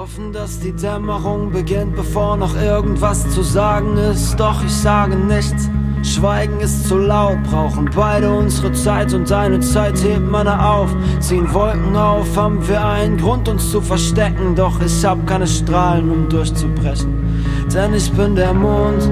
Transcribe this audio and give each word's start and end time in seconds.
Hoffen, 0.00 0.32
dass 0.32 0.58
die 0.58 0.72
Dämmerung 0.72 1.50
beginnt, 1.50 1.94
bevor 1.94 2.34
noch 2.34 2.56
irgendwas 2.56 3.28
zu 3.34 3.42
sagen 3.42 3.98
ist. 3.98 4.34
Doch 4.40 4.64
ich 4.64 4.72
sage 4.72 5.14
nichts. 5.14 5.68
Schweigen 6.02 6.58
ist 6.60 6.88
zu 6.88 6.96
laut, 6.96 7.36
brauchen 7.42 7.90
beide 7.94 8.30
unsere 8.32 8.72
Zeit 8.72 9.12
und 9.12 9.30
deine 9.30 9.60
Zeit 9.60 10.02
hebt 10.02 10.26
meine 10.26 10.66
auf. 10.66 10.88
Ziehen 11.18 11.52
Wolken 11.52 11.94
auf, 11.94 12.34
haben 12.34 12.66
wir 12.66 12.82
einen 12.82 13.18
Grund 13.18 13.46
uns 13.46 13.70
zu 13.70 13.82
verstecken, 13.82 14.54
doch 14.54 14.80
ich 14.80 15.04
hab 15.04 15.26
keine 15.26 15.46
Strahlen, 15.46 16.10
um 16.10 16.30
durchzubrechen. 16.30 17.44
Denn 17.74 17.92
ich 17.92 18.10
bin 18.12 18.34
der 18.34 18.54
Mond. 18.54 19.06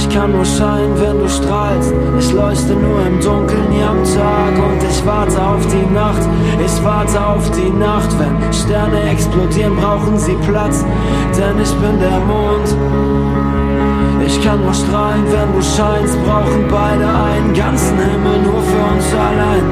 Ich 0.00 0.08
kann 0.08 0.32
nur 0.32 0.46
scheinen, 0.46 0.98
wenn 0.98 1.18
du 1.18 1.28
strahlst. 1.28 1.92
Ich 2.18 2.32
leuchte 2.32 2.72
nur 2.72 3.06
im 3.06 3.20
Dunkeln, 3.20 3.68
nie 3.68 3.82
am 3.82 4.02
Tag. 4.02 4.52
Und 4.56 4.82
ich 4.82 5.04
warte 5.04 5.38
auf 5.42 5.66
die 5.66 5.92
Nacht. 5.92 6.22
Ich 6.64 6.82
warte 6.82 7.22
auf 7.22 7.50
die 7.50 7.68
Nacht. 7.68 8.08
Wenn 8.18 8.50
Sterne 8.50 9.10
explodieren, 9.10 9.76
brauchen 9.76 10.16
sie 10.16 10.36
Platz. 10.48 10.86
Denn 11.36 11.60
ich 11.60 11.72
bin 11.74 12.00
der 12.00 12.18
Mond. 12.20 12.68
Ich 14.26 14.42
kann 14.42 14.62
nur 14.62 14.72
strahlen, 14.72 15.24
wenn 15.26 15.52
du 15.52 15.62
scheinst. 15.62 16.16
Brauchen 16.24 16.64
beide 16.70 17.06
einen 17.06 17.52
ganzen 17.52 17.98
Himmel 17.98 18.40
nur 18.40 18.62
für 18.62 18.82
uns 18.94 19.06
allein. 19.28 19.64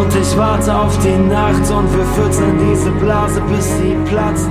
Und 0.00 0.16
ich 0.20 0.36
warte 0.36 0.74
auf 0.74 0.98
die 0.98 1.18
Nacht 1.30 1.70
und 1.70 1.96
wir 1.96 2.06
füttern 2.16 2.58
diese 2.58 2.90
Blase, 2.90 3.40
bis 3.42 3.78
sie 3.78 3.96
platzt. 4.04 4.50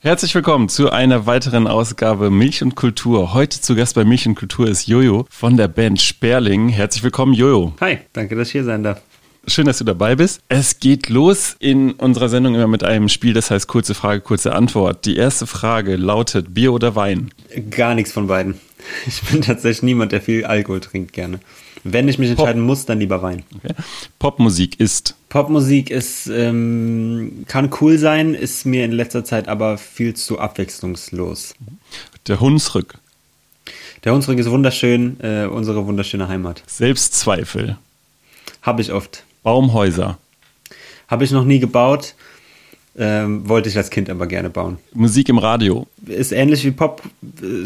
Herzlich 0.00 0.32
willkommen 0.32 0.68
zu 0.68 0.92
einer 0.92 1.26
weiteren 1.26 1.66
Ausgabe 1.66 2.30
Milch 2.30 2.62
und 2.62 2.76
Kultur. 2.76 3.34
Heute 3.34 3.60
zu 3.60 3.74
Gast 3.74 3.96
bei 3.96 4.04
Milch 4.04 4.28
und 4.28 4.36
Kultur 4.36 4.68
ist 4.68 4.86
Jojo 4.86 5.26
von 5.28 5.56
der 5.56 5.66
Band 5.66 6.00
Sperling. 6.00 6.68
Herzlich 6.68 7.02
willkommen, 7.02 7.34
Jojo. 7.34 7.74
Hi, 7.80 7.98
danke, 8.12 8.36
dass 8.36 8.46
ich 8.46 8.52
hier 8.52 8.62
sein 8.62 8.84
darf. 8.84 9.02
Schön, 9.48 9.66
dass 9.66 9.78
du 9.78 9.84
dabei 9.84 10.14
bist. 10.14 10.40
Es 10.48 10.78
geht 10.78 11.08
los 11.08 11.56
in 11.58 11.94
unserer 11.94 12.28
Sendung 12.28 12.54
immer 12.54 12.68
mit 12.68 12.84
einem 12.84 13.08
Spiel, 13.08 13.32
das 13.32 13.50
heißt 13.50 13.66
kurze 13.66 13.94
Frage, 13.94 14.20
kurze 14.20 14.54
Antwort. 14.54 15.04
Die 15.04 15.16
erste 15.16 15.48
Frage 15.48 15.96
lautet 15.96 16.54
Bier 16.54 16.72
oder 16.72 16.94
Wein? 16.94 17.32
Gar 17.68 17.96
nichts 17.96 18.12
von 18.12 18.28
beiden. 18.28 18.60
Ich 19.04 19.20
bin 19.22 19.42
tatsächlich 19.42 19.82
niemand, 19.82 20.12
der 20.12 20.20
viel 20.20 20.44
Alkohol 20.44 20.78
trinkt 20.78 21.12
gerne. 21.12 21.40
Wenn 21.84 22.08
ich 22.08 22.18
mich 22.18 22.30
entscheiden 22.30 22.62
Pop. 22.62 22.66
muss, 22.66 22.86
dann 22.86 23.00
lieber 23.00 23.22
Wein. 23.22 23.42
Okay. 23.56 23.74
Popmusik 24.18 24.80
ist. 24.80 25.14
Popmusik 25.28 25.90
ist, 25.90 26.26
ähm, 26.26 27.44
kann 27.46 27.70
cool 27.80 27.98
sein, 27.98 28.34
ist 28.34 28.64
mir 28.64 28.84
in 28.84 28.92
letzter 28.92 29.24
Zeit 29.24 29.48
aber 29.48 29.78
viel 29.78 30.14
zu 30.14 30.38
abwechslungslos. 30.38 31.54
Der 32.26 32.40
Hunsrück. 32.40 32.94
Der 34.04 34.12
Hunsrück 34.12 34.38
ist 34.38 34.50
wunderschön, 34.50 35.18
äh, 35.20 35.46
unsere 35.46 35.86
wunderschöne 35.86 36.28
Heimat. 36.28 36.62
Selbstzweifel. 36.66 37.76
Habe 38.62 38.82
ich 38.82 38.92
oft. 38.92 39.24
Baumhäuser. 39.42 40.18
Habe 41.08 41.24
ich 41.24 41.30
noch 41.30 41.44
nie 41.44 41.58
gebaut. 41.58 42.14
Ähm, 43.00 43.48
wollte 43.48 43.68
ich 43.68 43.76
als 43.76 43.90
Kind 43.90 44.10
aber 44.10 44.26
gerne 44.26 44.50
bauen. 44.50 44.78
Musik 44.92 45.28
im 45.28 45.38
Radio. 45.38 45.86
Ist 46.06 46.32
ähnlich 46.32 46.64
wie 46.64 46.72
Pop, 46.72 47.02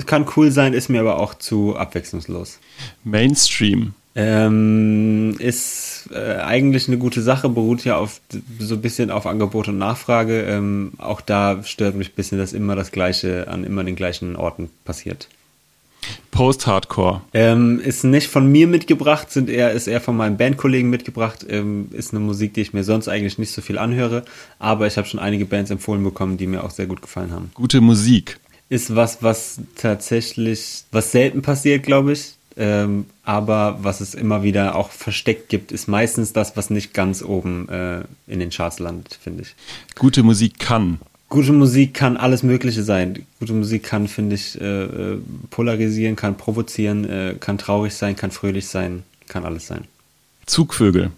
kann 0.05 0.27
cool 0.37 0.51
sein, 0.51 0.75
ist 0.75 0.91
mir 0.91 1.01
aber 1.01 1.19
auch 1.19 1.33
zu 1.35 1.75
abwechslungslos. 1.75 2.59
Mainstream. 3.03 3.95
Ähm, 4.15 5.37
ist 5.39 6.11
äh, 6.13 6.37
eigentlich 6.37 6.89
eine 6.89 6.99
gute 6.99 7.23
Sache, 7.23 7.49
beruht 7.49 7.85
ja 7.85 7.97
auf 7.97 8.21
so 8.59 8.75
ein 8.75 8.83
bisschen 8.83 9.11
auf 9.11 9.27
Angebot 9.27 9.69
und 9.69 9.79
Nachfrage. 9.79 10.43
Ähm, 10.43 10.93
auch 10.99 11.21
da 11.21 11.63
stört 11.65 11.95
mich 11.95 12.11
ein 12.11 12.15
bisschen, 12.15 12.39
dass 12.39 12.53
immer 12.53 12.77
das 12.77 12.93
Gleiche 12.93 13.49
an 13.49 13.65
immer 13.65 13.85
den 13.85 13.97
gleichen 13.97 14.37
Orten 14.37 14.69
passiert. 14.85 15.29
Post-Hardcore. 16.31 17.23
Ähm, 17.33 17.81
ist 17.81 18.05
nicht 18.05 18.27
von 18.27 18.51
mir 18.51 18.67
mitgebracht, 18.67 19.31
sind 19.31 19.49
eher, 19.49 19.71
ist 19.73 19.87
eher 19.87 20.01
von 20.01 20.17
meinen 20.17 20.37
Bandkollegen 20.37 20.91
mitgebracht. 20.91 21.47
Ähm, 21.49 21.89
ist 21.93 22.13
eine 22.13 22.21
Musik, 22.21 22.55
die 22.55 22.63
ich 22.63 22.73
mir 22.73 22.85
sonst 22.85 23.09
eigentlich 23.09 23.39
nicht 23.39 23.53
so 23.53 23.63
viel 23.63 23.79
anhöre, 23.79 24.25
aber 24.59 24.87
ich 24.87 24.97
habe 24.97 25.07
schon 25.07 25.21
einige 25.21 25.45
Bands 25.47 25.71
empfohlen 25.71 26.03
bekommen, 26.03 26.39
die 26.39 26.47
mir 26.47 26.65
auch 26.65 26.71
sehr 26.71 26.87
gut 26.87 27.03
gefallen 27.03 27.33
haben. 27.33 27.51
Gute 27.55 27.81
Musik. 27.81 28.41
Ist 28.69 28.97
was, 28.97 29.23
was 29.23 29.61
tatsächlich, 29.77 30.85
was 30.91 31.13
selten 31.13 31.43
passiert, 31.43 31.83
glaube 31.83 32.13
ich. 32.13 32.35
Ähm, 32.57 33.07
aber 33.23 33.79
was 33.83 34.01
es 34.01 34.15
immer 34.15 34.43
wieder 34.43 34.75
auch 34.75 34.91
versteckt 34.91 35.49
gibt, 35.49 35.73
ist 35.73 35.89
meistens 35.89 36.33
das, 36.33 36.57
was 36.57 36.71
nicht 36.71 36.93
ganz 36.93 37.23
oben 37.23 37.69
äh, 37.69 38.03
in 38.27 38.41
den 38.41 38.51
Charts 38.51 38.79
landet, 38.79 39.19
finde 39.21 39.43
ich. 39.43 39.55
Gute 39.97 40.23
Musik 40.23 40.59
kann. 40.59 40.99
Gute 41.29 41.53
Musik 41.53 41.95
kann 41.95 42.19
alles 42.19 42.43
Mögliche 42.43 42.83
sein. 42.83 43.25
Gute 43.41 43.55
Musik 43.55 43.85
kann, 43.85 44.07
finde 44.07 44.37
ich, 44.37 44.61
äh, 44.61 44.85
äh, 44.85 45.19
polarisieren, 45.49 46.15
kann 46.15 46.37
provozieren, 46.37 47.09
äh, 47.09 47.37
kann 47.41 47.57
traurig 47.57 47.95
sein, 47.95 48.17
kann 48.17 48.31
fröhlich 48.31 48.67
sein, 48.67 49.03
kann 49.29 49.47
alles 49.47 49.67
sein. 49.67 49.85
Zugvögel. 50.45 51.11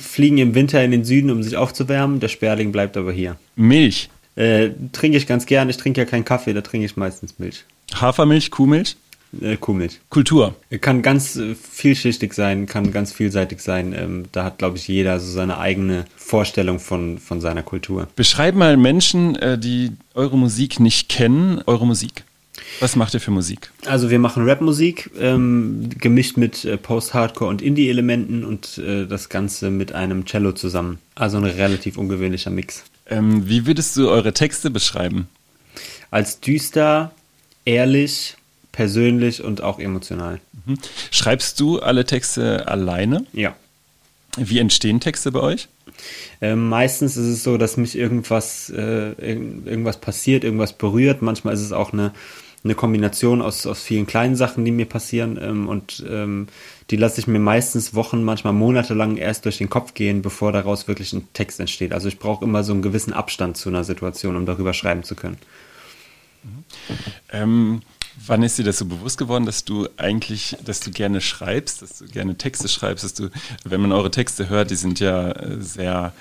Fliegen 0.00 0.36
im 0.36 0.54
Winter 0.54 0.84
in 0.84 0.90
den 0.90 1.04
Süden, 1.04 1.30
um 1.30 1.42
sich 1.42 1.56
aufzuwärmen. 1.56 2.20
Der 2.20 2.28
Sperling 2.28 2.72
bleibt 2.72 2.98
aber 2.98 3.10
hier. 3.10 3.36
Milch. 3.56 4.10
Äh, 4.36 4.70
trinke 4.92 5.16
ich 5.16 5.26
ganz 5.26 5.46
gern. 5.46 5.70
Ich 5.70 5.78
trinke 5.78 6.00
ja 6.02 6.04
keinen 6.04 6.24
Kaffee, 6.26 6.52
da 6.52 6.60
trinke 6.60 6.84
ich 6.84 6.96
meistens 6.96 7.38
Milch. 7.38 7.64
Hafermilch, 7.94 8.50
Kuhmilch? 8.50 8.96
Äh. 9.40 9.56
Kultur. 10.08 10.54
Kann 10.80 11.02
ganz 11.02 11.36
äh, 11.36 11.54
vielschichtig 11.54 12.34
sein, 12.34 12.66
kann 12.66 12.92
ganz 12.92 13.12
vielseitig 13.12 13.60
sein. 13.60 13.92
Ähm, 13.92 14.24
da 14.32 14.44
hat, 14.44 14.58
glaube 14.58 14.76
ich, 14.76 14.88
jeder 14.88 15.20
so 15.20 15.30
seine 15.30 15.58
eigene 15.58 16.04
Vorstellung 16.16 16.80
von, 16.80 17.18
von 17.18 17.40
seiner 17.40 17.62
Kultur. 17.62 18.08
Beschreib 18.16 18.54
mal 18.54 18.76
Menschen, 18.76 19.36
äh, 19.36 19.58
die 19.58 19.92
eure 20.14 20.36
Musik 20.36 20.80
nicht 20.80 21.08
kennen, 21.08 21.62
eure 21.66 21.86
Musik. 21.86 22.24
Was 22.78 22.96
macht 22.96 23.14
ihr 23.14 23.20
für 23.20 23.30
Musik? 23.30 23.70
Also 23.86 24.10
wir 24.10 24.18
machen 24.18 24.48
Rapmusik, 24.48 25.10
ähm, 25.18 25.90
gemischt 25.98 26.36
mit 26.36 26.64
äh, 26.64 26.76
Post-Hardcore 26.76 27.50
und 27.50 27.62
Indie-Elementen 27.62 28.44
und 28.44 28.78
äh, 28.78 29.06
das 29.06 29.28
Ganze 29.28 29.70
mit 29.70 29.92
einem 29.92 30.24
Cello 30.24 30.52
zusammen. 30.52 30.98
Also 31.14 31.38
ein 31.38 31.44
relativ 31.44 31.98
ungewöhnlicher 31.98 32.50
Mix. 32.50 32.84
Ähm, 33.06 33.48
wie 33.48 33.66
würdest 33.66 33.96
du 33.96 34.08
eure 34.08 34.32
Texte 34.32 34.70
beschreiben? 34.70 35.28
Als 36.10 36.40
düster, 36.40 37.12
ehrlich, 37.64 38.36
persönlich 38.72 39.42
und 39.42 39.62
auch 39.62 39.78
emotional. 39.78 40.40
Mhm. 40.66 40.78
Schreibst 41.10 41.60
du 41.60 41.80
alle 41.80 42.04
Texte 42.04 42.68
alleine? 42.68 43.26
Ja. 43.32 43.54
Wie 44.36 44.58
entstehen 44.58 45.00
Texte 45.00 45.32
bei 45.32 45.40
euch? 45.40 45.68
Äh, 46.40 46.54
meistens 46.54 47.16
ist 47.16 47.26
es 47.26 47.42
so, 47.42 47.56
dass 47.58 47.76
mich 47.76 47.96
irgendwas, 47.96 48.70
äh, 48.70 49.12
irgendwas 49.12 50.00
passiert, 50.00 50.44
irgendwas 50.44 50.72
berührt. 50.72 51.22
Manchmal 51.22 51.54
ist 51.54 51.60
es 51.60 51.72
auch 51.72 51.92
eine, 51.92 52.12
eine 52.62 52.74
Kombination 52.74 53.42
aus, 53.42 53.66
aus 53.66 53.82
vielen 53.82 54.06
kleinen 54.06 54.36
Sachen, 54.36 54.64
die 54.64 54.70
mir 54.70 54.86
passieren. 54.86 55.38
Ähm, 55.42 55.68
und 55.68 56.04
ähm, 56.08 56.48
die 56.90 56.96
lasse 56.96 57.20
ich 57.20 57.26
mir 57.26 57.38
meistens 57.38 57.94
Wochen, 57.94 58.22
manchmal 58.22 58.52
monatelang 58.52 59.16
erst 59.16 59.44
durch 59.44 59.58
den 59.58 59.70
Kopf 59.70 59.94
gehen, 59.94 60.22
bevor 60.22 60.52
daraus 60.52 60.88
wirklich 60.88 61.12
ein 61.12 61.28
Text 61.32 61.60
entsteht. 61.60 61.92
Also 61.92 62.08
ich 62.08 62.18
brauche 62.18 62.44
immer 62.44 62.64
so 62.64 62.72
einen 62.72 62.82
gewissen 62.82 63.12
Abstand 63.12 63.56
zu 63.56 63.68
einer 63.68 63.84
Situation, 63.84 64.36
um 64.36 64.46
darüber 64.46 64.74
schreiben 64.74 65.02
zu 65.02 65.14
können. 65.14 65.38
Mhm. 66.42 66.64
Ähm, 67.32 67.82
Wann 68.26 68.42
ist 68.42 68.58
dir 68.58 68.64
das 68.64 68.78
so 68.78 68.84
bewusst 68.84 69.18
geworden, 69.18 69.46
dass 69.46 69.64
du 69.64 69.88
eigentlich, 69.96 70.56
dass 70.64 70.80
du 70.80 70.90
gerne 70.90 71.20
schreibst, 71.20 71.82
dass 71.82 71.98
du 71.98 72.06
gerne 72.06 72.36
Texte 72.36 72.68
schreibst, 72.68 73.04
dass 73.04 73.14
du, 73.14 73.30
wenn 73.64 73.80
man 73.80 73.92
eure 73.92 74.10
Texte 74.10 74.48
hört, 74.48 74.70
die 74.70 74.76
sind 74.76 75.00
ja 75.00 75.30
äh, 75.30 75.60
sehr 75.60 76.12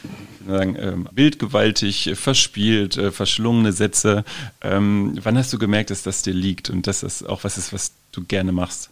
sagen, 0.48 0.76
ähm, 0.80 1.10
bildgewaltig, 1.12 2.12
verspielt, 2.16 2.98
äh, 2.98 3.12
verschlungene 3.12 3.74
Sätze. 3.74 4.24
Ähm, 4.62 5.18
wann 5.22 5.38
hast 5.38 5.52
du 5.52 5.60
gemerkt, 5.60 5.90
dass 5.90 6.04
das 6.04 6.22
dir 6.22 6.34
liegt 6.34 6.70
und 6.70 6.88
dass 6.88 7.02
das 7.02 7.24
auch 7.24 7.44
was 7.44 7.58
ist, 7.58 7.74
was 7.74 7.92
du 8.12 8.24
gerne 8.24 8.52
machst? 8.52 8.90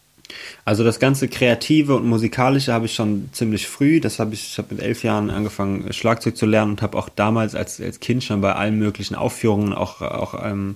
Also 0.66 0.84
das 0.84 1.00
ganze 1.00 1.28
Kreative 1.28 1.96
und 1.96 2.06
Musikalische 2.06 2.74
habe 2.74 2.88
ich 2.88 2.94
schon 2.94 3.30
ziemlich 3.32 3.68
früh. 3.68 4.00
Das 4.00 4.20
habe 4.20 4.34
ich, 4.34 4.52
ich 4.52 4.58
habe 4.58 4.76
mit 4.76 4.84
elf 4.84 5.04
Jahren 5.04 5.30
angefangen, 5.30 5.92
Schlagzeug 5.94 6.36
zu 6.36 6.46
lernen 6.46 6.72
und 6.72 6.82
habe 6.82 6.98
auch 6.98 7.10
damals 7.10 7.56
als, 7.56 7.80
als 7.80 8.00
Kind 8.00 8.24
schon 8.24 8.42
bei 8.42 8.54
allen 8.54 8.78
möglichen 8.78 9.16
Aufführungen, 9.16 9.74
auch, 9.74 10.02
auch 10.02 10.36
ähm, 10.44 10.76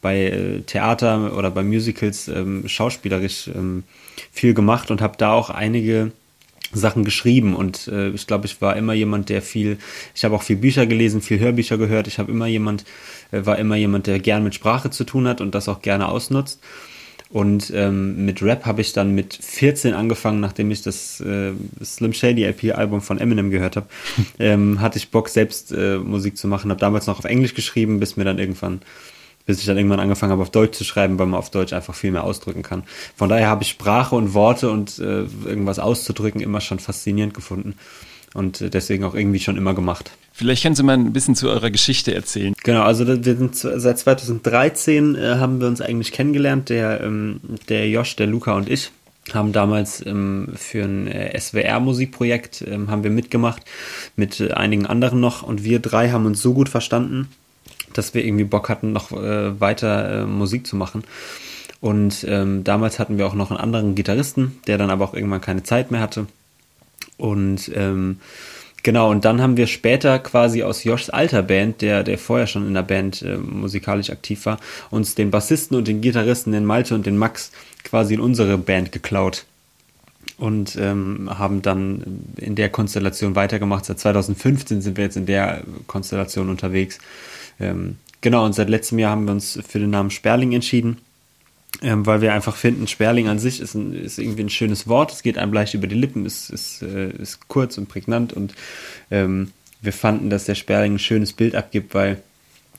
bei 0.00 0.26
äh, 0.26 0.60
Theater 0.60 1.36
oder 1.36 1.50
bei 1.50 1.62
Musicals 1.62 2.28
ähm, 2.28 2.68
schauspielerisch 2.68 3.48
ähm, 3.48 3.84
viel 4.30 4.54
gemacht 4.54 4.90
und 4.90 5.00
habe 5.00 5.16
da 5.16 5.32
auch 5.32 5.50
einige 5.50 6.12
Sachen 6.72 7.04
geschrieben 7.04 7.54
und 7.54 7.88
äh, 7.88 8.10
ich 8.10 8.26
glaube, 8.26 8.46
ich 8.46 8.60
war 8.62 8.76
immer 8.76 8.94
jemand, 8.94 9.28
der 9.28 9.42
viel, 9.42 9.78
ich 10.14 10.24
habe 10.24 10.34
auch 10.34 10.42
viel 10.42 10.56
Bücher 10.56 10.86
gelesen, 10.86 11.20
viel 11.20 11.38
Hörbücher 11.38 11.76
gehört, 11.76 12.06
ich 12.06 12.18
habe 12.18 12.32
immer 12.32 12.46
jemand, 12.46 12.84
äh, 13.30 13.44
war 13.44 13.58
immer 13.58 13.76
jemand, 13.76 14.06
der 14.06 14.18
gern 14.20 14.42
mit 14.42 14.54
Sprache 14.54 14.90
zu 14.90 15.04
tun 15.04 15.28
hat 15.28 15.40
und 15.40 15.54
das 15.54 15.68
auch 15.68 15.82
gerne 15.82 16.08
ausnutzt. 16.08 16.60
Und 17.32 17.72
ähm, 17.74 18.26
mit 18.26 18.42
Rap 18.42 18.66
habe 18.66 18.82
ich 18.82 18.92
dann 18.92 19.14
mit 19.14 19.32
14 19.34 19.94
angefangen, 19.94 20.40
nachdem 20.40 20.70
ich 20.70 20.82
das 20.82 21.18
äh, 21.20 21.52
Slim 21.82 22.12
Shady 22.12 22.44
LP-Album 22.44 23.00
von 23.00 23.18
Eminem 23.18 23.50
gehört 23.50 23.76
habe, 23.76 23.86
ähm, 24.38 24.82
hatte 24.82 24.98
ich 24.98 25.10
Bock, 25.10 25.30
selbst 25.30 25.72
äh, 25.72 25.96
Musik 25.96 26.36
zu 26.36 26.46
machen. 26.46 26.70
Habe 26.70 26.80
damals 26.80 27.06
noch 27.06 27.18
auf 27.18 27.24
Englisch 27.24 27.54
geschrieben, 27.54 28.00
bis 28.00 28.18
mir 28.18 28.24
dann 28.24 28.38
irgendwann, 28.38 28.82
bis 29.46 29.60
ich 29.60 29.64
dann 29.64 29.78
irgendwann 29.78 30.00
angefangen 30.00 30.32
habe, 30.32 30.42
auf 30.42 30.50
Deutsch 30.50 30.76
zu 30.76 30.84
schreiben, 30.84 31.18
weil 31.18 31.26
man 31.26 31.38
auf 31.38 31.50
Deutsch 31.50 31.72
einfach 31.72 31.94
viel 31.94 32.12
mehr 32.12 32.24
ausdrücken 32.24 32.62
kann. 32.62 32.82
Von 33.16 33.30
daher 33.30 33.48
habe 33.48 33.62
ich 33.62 33.70
Sprache 33.70 34.14
und 34.14 34.34
Worte 34.34 34.70
und 34.70 34.98
äh, 34.98 35.24
irgendwas 35.46 35.78
auszudrücken 35.78 36.42
immer 36.42 36.60
schon 36.60 36.80
faszinierend 36.80 37.32
gefunden 37.32 37.76
und 38.34 38.60
äh, 38.60 38.70
deswegen 38.70 39.04
auch 39.04 39.14
irgendwie 39.14 39.40
schon 39.40 39.56
immer 39.56 39.74
gemacht. 39.74 40.12
Vielleicht 40.32 40.62
kannst 40.62 40.80
du 40.80 40.84
mal 40.84 40.94
ein 40.94 41.12
bisschen 41.12 41.34
zu 41.34 41.48
eurer 41.48 41.70
Geschichte 41.70 42.14
erzählen. 42.14 42.54
Genau, 42.64 42.82
also 42.82 43.06
wir 43.06 43.36
sind 43.36 43.54
seit 43.54 43.98
2013 43.98 45.14
äh, 45.14 45.36
haben 45.36 45.60
wir 45.60 45.68
uns 45.68 45.80
eigentlich 45.80 46.12
kennengelernt, 46.12 46.68
der, 46.68 47.02
ähm, 47.02 47.40
der 47.68 47.88
Josh, 47.88 48.16
der 48.16 48.26
Luca 48.26 48.54
und 48.54 48.68
ich. 48.68 48.90
haben 49.32 49.52
damals 49.52 50.04
ähm, 50.04 50.48
für 50.54 50.84
ein 50.84 51.06
äh, 51.06 51.38
SWR-Musikprojekt 51.38 52.64
ähm, 52.66 52.90
haben 52.90 53.04
wir 53.04 53.10
mitgemacht 53.10 53.62
mit 54.16 54.40
äh, 54.40 54.52
einigen 54.52 54.86
anderen 54.86 55.20
noch 55.20 55.42
und 55.42 55.64
wir 55.64 55.78
drei 55.78 56.10
haben 56.10 56.26
uns 56.26 56.42
so 56.42 56.54
gut 56.54 56.68
verstanden, 56.68 57.28
dass 57.92 58.14
wir 58.14 58.24
irgendwie 58.24 58.44
Bock 58.44 58.68
hatten, 58.68 58.92
noch 58.92 59.12
äh, 59.12 59.60
weiter 59.60 60.22
äh, 60.22 60.26
Musik 60.26 60.66
zu 60.66 60.76
machen. 60.76 61.04
Und 61.80 62.24
ähm, 62.28 62.62
damals 62.62 62.98
hatten 62.98 63.18
wir 63.18 63.26
auch 63.26 63.34
noch 63.34 63.50
einen 63.50 63.58
anderen 63.60 63.96
Gitarristen, 63.96 64.60
der 64.68 64.78
dann 64.78 64.90
aber 64.90 65.04
auch 65.04 65.14
irgendwann 65.14 65.40
keine 65.40 65.64
Zeit 65.64 65.90
mehr 65.90 66.00
hatte. 66.00 66.26
Und 67.22 67.70
ähm, 67.76 68.18
genau, 68.82 69.08
und 69.08 69.24
dann 69.24 69.40
haben 69.40 69.56
wir 69.56 69.68
später 69.68 70.18
quasi 70.18 70.64
aus 70.64 70.82
Joshs 70.82 71.08
alter 71.08 71.44
Band, 71.44 71.80
der, 71.80 72.02
der 72.02 72.18
vorher 72.18 72.48
schon 72.48 72.66
in 72.66 72.74
der 72.74 72.82
Band 72.82 73.22
äh, 73.22 73.36
musikalisch 73.36 74.10
aktiv 74.10 74.44
war, 74.44 74.58
uns 74.90 75.14
den 75.14 75.30
Bassisten 75.30 75.76
und 75.76 75.86
den 75.86 76.00
Gitarristen, 76.00 76.50
den 76.50 76.64
Malte 76.64 76.96
und 76.96 77.06
den 77.06 77.16
Max, 77.16 77.52
quasi 77.84 78.14
in 78.14 78.20
unsere 78.20 78.58
Band 78.58 78.90
geklaut. 78.90 79.44
Und 80.36 80.76
ähm, 80.80 81.30
haben 81.38 81.62
dann 81.62 82.24
in 82.38 82.56
der 82.56 82.70
Konstellation 82.70 83.36
weitergemacht. 83.36 83.84
Seit 83.84 84.00
2015 84.00 84.82
sind 84.82 84.96
wir 84.96 85.04
jetzt 85.04 85.16
in 85.16 85.26
der 85.26 85.62
Konstellation 85.86 86.48
unterwegs. 86.48 86.98
Ähm, 87.60 87.98
genau, 88.20 88.44
und 88.44 88.54
seit 88.54 88.68
letztem 88.68 88.98
Jahr 88.98 89.12
haben 89.12 89.26
wir 89.26 89.32
uns 89.32 89.60
für 89.68 89.78
den 89.78 89.90
Namen 89.90 90.10
Sperling 90.10 90.50
entschieden 90.54 90.96
ähm, 91.80 92.04
weil 92.04 92.20
wir 92.20 92.32
einfach 92.34 92.56
finden, 92.56 92.86
Sperling 92.86 93.28
an 93.28 93.38
sich 93.38 93.60
ist, 93.60 93.74
ein, 93.74 93.94
ist 93.94 94.18
irgendwie 94.18 94.42
ein 94.42 94.50
schönes 94.50 94.86
Wort, 94.86 95.12
es 95.12 95.22
geht 95.22 95.38
einem 95.38 95.52
leicht 95.52 95.74
über 95.74 95.86
die 95.86 95.94
Lippen, 95.94 96.26
ist, 96.26 96.50
ist, 96.50 96.82
äh, 96.82 97.10
ist 97.10 97.48
kurz 97.48 97.78
und 97.78 97.88
prägnant 97.88 98.32
und 98.32 98.54
ähm, 99.10 99.52
wir 99.80 99.92
fanden, 99.92 100.30
dass 100.30 100.44
der 100.44 100.54
Sperling 100.54 100.94
ein 100.94 100.98
schönes 100.98 101.32
Bild 101.32 101.56
abgibt, 101.56 101.94
weil, 101.94 102.22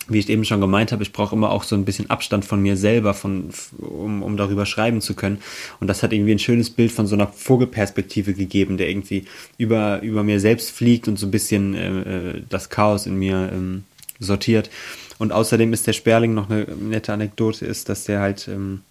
wie 0.07 0.19
ich 0.19 0.29
eben 0.29 0.45
schon 0.45 0.61
gemeint 0.61 0.91
habe, 0.91 1.03
ich 1.03 1.11
brauche 1.11 1.35
immer 1.35 1.51
auch 1.51 1.63
so 1.63 1.75
ein 1.75 1.85
bisschen 1.85 2.09
Abstand 2.09 2.45
von 2.45 2.61
mir 2.61 2.77
selber, 2.77 3.13
von, 3.13 3.49
um, 3.77 4.23
um 4.23 4.37
darüber 4.37 4.65
schreiben 4.65 5.01
zu 5.01 5.13
können. 5.13 5.39
Und 5.79 5.87
das 5.87 6.01
hat 6.01 6.13
irgendwie 6.13 6.31
ein 6.31 6.39
schönes 6.39 6.69
Bild 6.69 6.91
von 6.91 7.07
so 7.07 7.15
einer 7.15 7.27
Vogelperspektive 7.27 8.33
gegeben, 8.33 8.77
der 8.77 8.89
irgendwie 8.89 9.25
über, 9.57 10.01
über 10.01 10.23
mir 10.23 10.39
selbst 10.39 10.71
fliegt 10.71 11.09
und 11.09 11.19
so 11.19 11.27
ein 11.27 11.31
bisschen 11.31 11.73
äh, 11.75 12.37
äh 12.37 12.41
das 12.47 12.69
Chaos 12.69 13.05
in 13.05 13.17
mir 13.17 13.49
ähm, 13.53 13.83
sortiert. 14.23 14.69
Und 15.19 15.31
außerdem 15.31 15.73
ist 15.73 15.87
der 15.87 15.93
Sperling 15.93 16.33
noch 16.33 16.49
eine 16.49 16.65
nette 16.65 17.13
Anekdote, 17.13 17.65
ist, 17.65 17.89
dass 17.89 18.05
der 18.05 18.19
halt 18.19 18.47
ähm, 18.47 18.81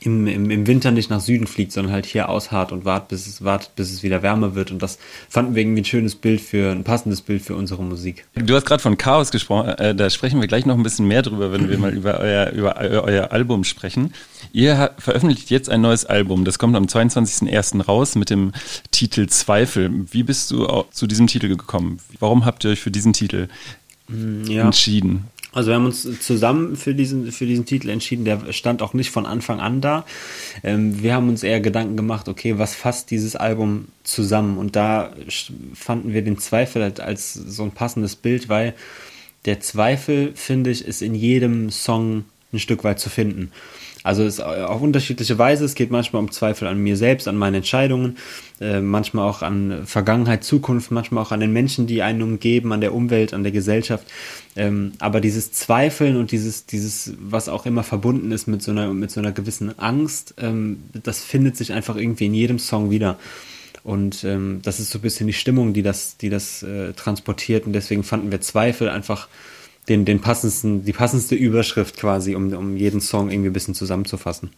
im, 0.00 0.26
im, 0.26 0.50
im 0.50 0.66
Winter 0.66 0.90
nicht 0.90 1.10
nach 1.10 1.20
Süden 1.20 1.46
fliegt, 1.46 1.72
sondern 1.72 1.92
halt 1.92 2.06
hier 2.06 2.28
ausharrt 2.28 2.72
und 2.72 2.84
wartet, 2.84 3.08
bis 3.08 3.26
es 3.26 3.44
wartet, 3.44 3.76
bis 3.76 3.92
es 3.92 4.02
wieder 4.02 4.22
wärmer 4.22 4.54
wird. 4.54 4.70
Und 4.70 4.82
das 4.82 4.98
fanden 5.28 5.54
wir 5.54 5.62
irgendwie 5.62 5.82
ein 5.82 5.84
schönes 5.84 6.14
Bild 6.14 6.40
für, 6.40 6.70
ein 6.70 6.84
passendes 6.84 7.20
Bild 7.20 7.42
für 7.42 7.54
unsere 7.54 7.82
Musik. 7.82 8.24
Du 8.34 8.54
hast 8.54 8.64
gerade 8.64 8.82
von 8.82 8.96
Chaos 8.96 9.30
gesprochen, 9.30 9.68
äh, 9.68 9.94
da 9.94 10.08
sprechen 10.08 10.40
wir 10.40 10.48
gleich 10.48 10.64
noch 10.64 10.76
ein 10.76 10.82
bisschen 10.82 11.06
mehr 11.06 11.22
drüber, 11.22 11.52
wenn 11.52 11.68
wir 11.68 11.78
mal 11.78 11.92
über 11.92 12.18
euer, 12.18 12.50
über 12.50 12.76
euer 12.78 13.32
Album 13.32 13.64
sprechen. 13.64 14.14
Ihr 14.52 14.90
veröffentlicht 14.98 15.50
jetzt 15.50 15.68
ein 15.68 15.82
neues 15.82 16.06
Album, 16.06 16.44
das 16.44 16.58
kommt 16.58 16.76
am 16.76 16.86
22.01. 16.86 17.82
raus 17.82 18.14
mit 18.14 18.30
dem 18.30 18.52
Titel 18.90 19.26
Zweifel. 19.26 19.90
Wie 20.10 20.22
bist 20.22 20.50
du 20.50 20.66
zu 20.90 21.06
diesem 21.06 21.26
Titel 21.26 21.48
gekommen? 21.48 21.98
Warum 22.18 22.46
habt 22.46 22.64
ihr 22.64 22.70
euch 22.70 22.80
für 22.80 22.90
diesen 22.90 23.12
Titel 23.12 23.48
ja. 24.48 24.64
entschieden? 24.64 25.26
Also 25.52 25.70
wir 25.70 25.74
haben 25.74 25.86
uns 25.86 26.06
zusammen 26.20 26.76
für 26.76 26.94
diesen, 26.94 27.32
für 27.32 27.44
diesen 27.44 27.64
Titel 27.64 27.88
entschieden, 27.88 28.24
der 28.24 28.52
stand 28.52 28.82
auch 28.82 28.94
nicht 28.94 29.10
von 29.10 29.26
Anfang 29.26 29.58
an 29.58 29.80
da. 29.80 30.04
Ähm, 30.62 31.02
wir 31.02 31.14
haben 31.14 31.28
uns 31.28 31.42
eher 31.42 31.60
Gedanken 31.60 31.96
gemacht, 31.96 32.28
okay, 32.28 32.58
was 32.58 32.74
fasst 32.74 33.10
dieses 33.10 33.34
Album 33.34 33.88
zusammen? 34.04 34.58
Und 34.58 34.76
da 34.76 35.12
fanden 35.74 36.12
wir 36.12 36.22
den 36.22 36.38
Zweifel 36.38 36.82
halt 36.82 37.00
als 37.00 37.34
so 37.34 37.64
ein 37.64 37.72
passendes 37.72 38.14
Bild, 38.14 38.48
weil 38.48 38.74
der 39.44 39.58
Zweifel, 39.58 40.32
finde 40.36 40.70
ich, 40.70 40.84
ist 40.84 41.02
in 41.02 41.14
jedem 41.14 41.70
Song 41.70 42.24
ein 42.52 42.58
Stück 42.60 42.84
weit 42.84 43.00
zu 43.00 43.10
finden. 43.10 43.50
Also 44.02 44.22
es 44.22 44.34
ist 44.34 44.40
auf 44.40 44.80
unterschiedliche 44.80 45.38
Weise. 45.38 45.64
Es 45.64 45.74
geht 45.74 45.90
manchmal 45.90 46.22
um 46.22 46.30
Zweifel 46.30 46.68
an 46.68 46.78
mir 46.78 46.96
selbst, 46.96 47.28
an 47.28 47.36
meinen 47.36 47.56
Entscheidungen, 47.56 48.16
äh, 48.60 48.80
manchmal 48.80 49.28
auch 49.28 49.42
an 49.42 49.86
Vergangenheit, 49.86 50.44
Zukunft, 50.44 50.90
manchmal 50.90 51.24
auch 51.24 51.32
an 51.32 51.40
den 51.40 51.52
Menschen, 51.52 51.86
die 51.86 52.02
einen 52.02 52.22
umgeben, 52.22 52.72
an 52.72 52.80
der 52.80 52.94
Umwelt, 52.94 53.34
an 53.34 53.42
der 53.42 53.52
Gesellschaft. 53.52 54.06
Ähm, 54.56 54.92
aber 54.98 55.20
dieses 55.20 55.52
Zweifeln 55.52 56.16
und 56.16 56.32
dieses, 56.32 56.66
dieses, 56.66 57.14
was 57.20 57.48
auch 57.48 57.66
immer 57.66 57.82
verbunden 57.82 58.32
ist 58.32 58.46
mit 58.46 58.62
so 58.62 58.70
einer, 58.70 58.92
mit 58.92 59.10
so 59.10 59.20
einer 59.20 59.32
gewissen 59.32 59.78
Angst, 59.78 60.34
ähm, 60.38 60.82
das 61.02 61.22
findet 61.22 61.56
sich 61.56 61.72
einfach 61.72 61.96
irgendwie 61.96 62.26
in 62.26 62.34
jedem 62.34 62.58
Song 62.58 62.90
wieder. 62.90 63.18
Und 63.82 64.24
ähm, 64.24 64.60
das 64.62 64.78
ist 64.78 64.90
so 64.90 64.98
ein 64.98 65.02
bisschen 65.02 65.26
die 65.26 65.32
Stimmung, 65.32 65.72
die 65.72 65.82
das, 65.82 66.16
die 66.16 66.28
das 66.28 66.62
äh, 66.62 66.92
transportiert. 66.92 67.66
Und 67.66 67.72
deswegen 67.72 68.02
fanden 68.02 68.30
wir 68.30 68.40
Zweifel 68.40 68.88
einfach 68.88 69.28
den, 69.90 70.04
den 70.04 70.20
passendsten, 70.20 70.84
die 70.84 70.92
passendste 70.92 71.34
Überschrift 71.34 71.96
quasi, 71.96 72.34
um, 72.34 72.52
um 72.52 72.76
jeden 72.76 73.00
Song 73.00 73.30
irgendwie 73.30 73.50
ein 73.50 73.52
bisschen 73.52 73.74
zusammenzufassen. 73.74 74.50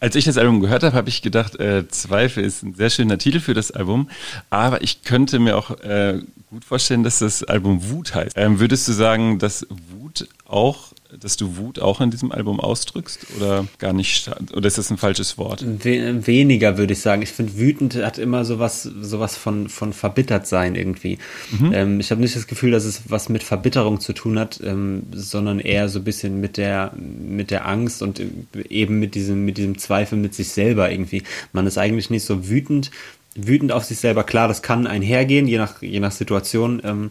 Als 0.00 0.16
ich 0.16 0.24
das 0.24 0.36
Album 0.36 0.60
gehört 0.60 0.82
habe, 0.82 0.96
habe 0.96 1.08
ich 1.08 1.22
gedacht, 1.22 1.60
äh, 1.60 1.86
Zweifel 1.86 2.44
ist 2.44 2.64
ein 2.64 2.74
sehr 2.74 2.90
schöner 2.90 3.18
Titel 3.18 3.38
für 3.38 3.54
das 3.54 3.70
Album, 3.70 4.10
aber 4.50 4.82
ich 4.82 5.04
könnte 5.04 5.38
mir 5.38 5.56
auch 5.56 5.70
äh, 5.80 6.20
gut 6.50 6.64
vorstellen, 6.64 7.04
dass 7.04 7.20
das 7.20 7.44
Album 7.44 7.88
Wut 7.88 8.12
heißt. 8.12 8.36
Ähm, 8.36 8.58
würdest 8.58 8.88
du 8.88 8.92
sagen, 8.92 9.38
dass 9.38 9.64
Wut 9.70 10.26
auch 10.44 10.92
dass 11.18 11.36
du 11.36 11.56
Wut 11.56 11.78
auch 11.78 12.00
in 12.00 12.10
diesem 12.10 12.32
Album 12.32 12.58
ausdrückst 12.60 13.26
oder 13.36 13.66
gar 13.78 13.92
nicht? 13.92 14.30
Oder 14.54 14.66
ist 14.66 14.78
das 14.78 14.90
ein 14.90 14.96
falsches 14.96 15.36
Wort? 15.36 15.64
We 15.84 16.26
weniger 16.26 16.78
würde 16.78 16.94
ich 16.94 17.00
sagen. 17.00 17.22
Ich 17.22 17.32
finde, 17.32 17.58
wütend 17.58 17.96
hat 17.96 18.18
immer 18.18 18.44
sowas, 18.44 18.82
sowas 18.82 19.36
von, 19.36 19.68
von 19.68 19.92
verbittert 19.92 20.46
sein 20.46 20.74
irgendwie. 20.74 21.18
Mhm. 21.50 21.72
Ähm, 21.72 22.00
ich 22.00 22.10
habe 22.10 22.20
nicht 22.20 22.34
das 22.34 22.46
Gefühl, 22.46 22.70
dass 22.70 22.84
es 22.84 23.02
was 23.08 23.28
mit 23.28 23.42
Verbitterung 23.42 24.00
zu 24.00 24.12
tun 24.12 24.38
hat, 24.38 24.60
ähm, 24.64 25.02
sondern 25.12 25.60
eher 25.60 25.88
so 25.88 25.98
ein 25.98 26.04
bisschen 26.04 26.40
mit 26.40 26.56
der, 26.56 26.92
mit 26.96 27.50
der 27.50 27.66
Angst 27.66 28.02
und 28.02 28.22
eben 28.68 28.98
mit 28.98 29.14
diesem, 29.14 29.44
mit 29.44 29.58
diesem 29.58 29.78
Zweifel 29.78 30.18
mit 30.18 30.34
sich 30.34 30.48
selber 30.48 30.90
irgendwie. 30.90 31.22
Man 31.52 31.66
ist 31.66 31.78
eigentlich 31.78 32.10
nicht 32.10 32.24
so 32.24 32.48
wütend, 32.48 32.90
wütend 33.34 33.72
auf 33.72 33.84
sich 33.84 33.98
selber. 33.98 34.24
Klar, 34.24 34.48
das 34.48 34.62
kann 34.62 34.86
einhergehen, 34.86 35.46
je 35.46 35.58
nach, 35.58 35.82
je 35.82 36.00
nach 36.00 36.12
Situation. 36.12 36.80
Ähm, 36.84 37.10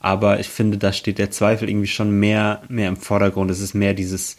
aber 0.00 0.40
ich 0.40 0.48
finde, 0.48 0.78
da 0.78 0.92
steht 0.92 1.18
der 1.18 1.30
Zweifel 1.30 1.68
irgendwie 1.68 1.86
schon 1.86 2.18
mehr, 2.18 2.62
mehr 2.68 2.88
im 2.88 2.96
Vordergrund. 2.96 3.50
Es 3.50 3.60
ist 3.60 3.74
mehr 3.74 3.92
dieses, 3.92 4.38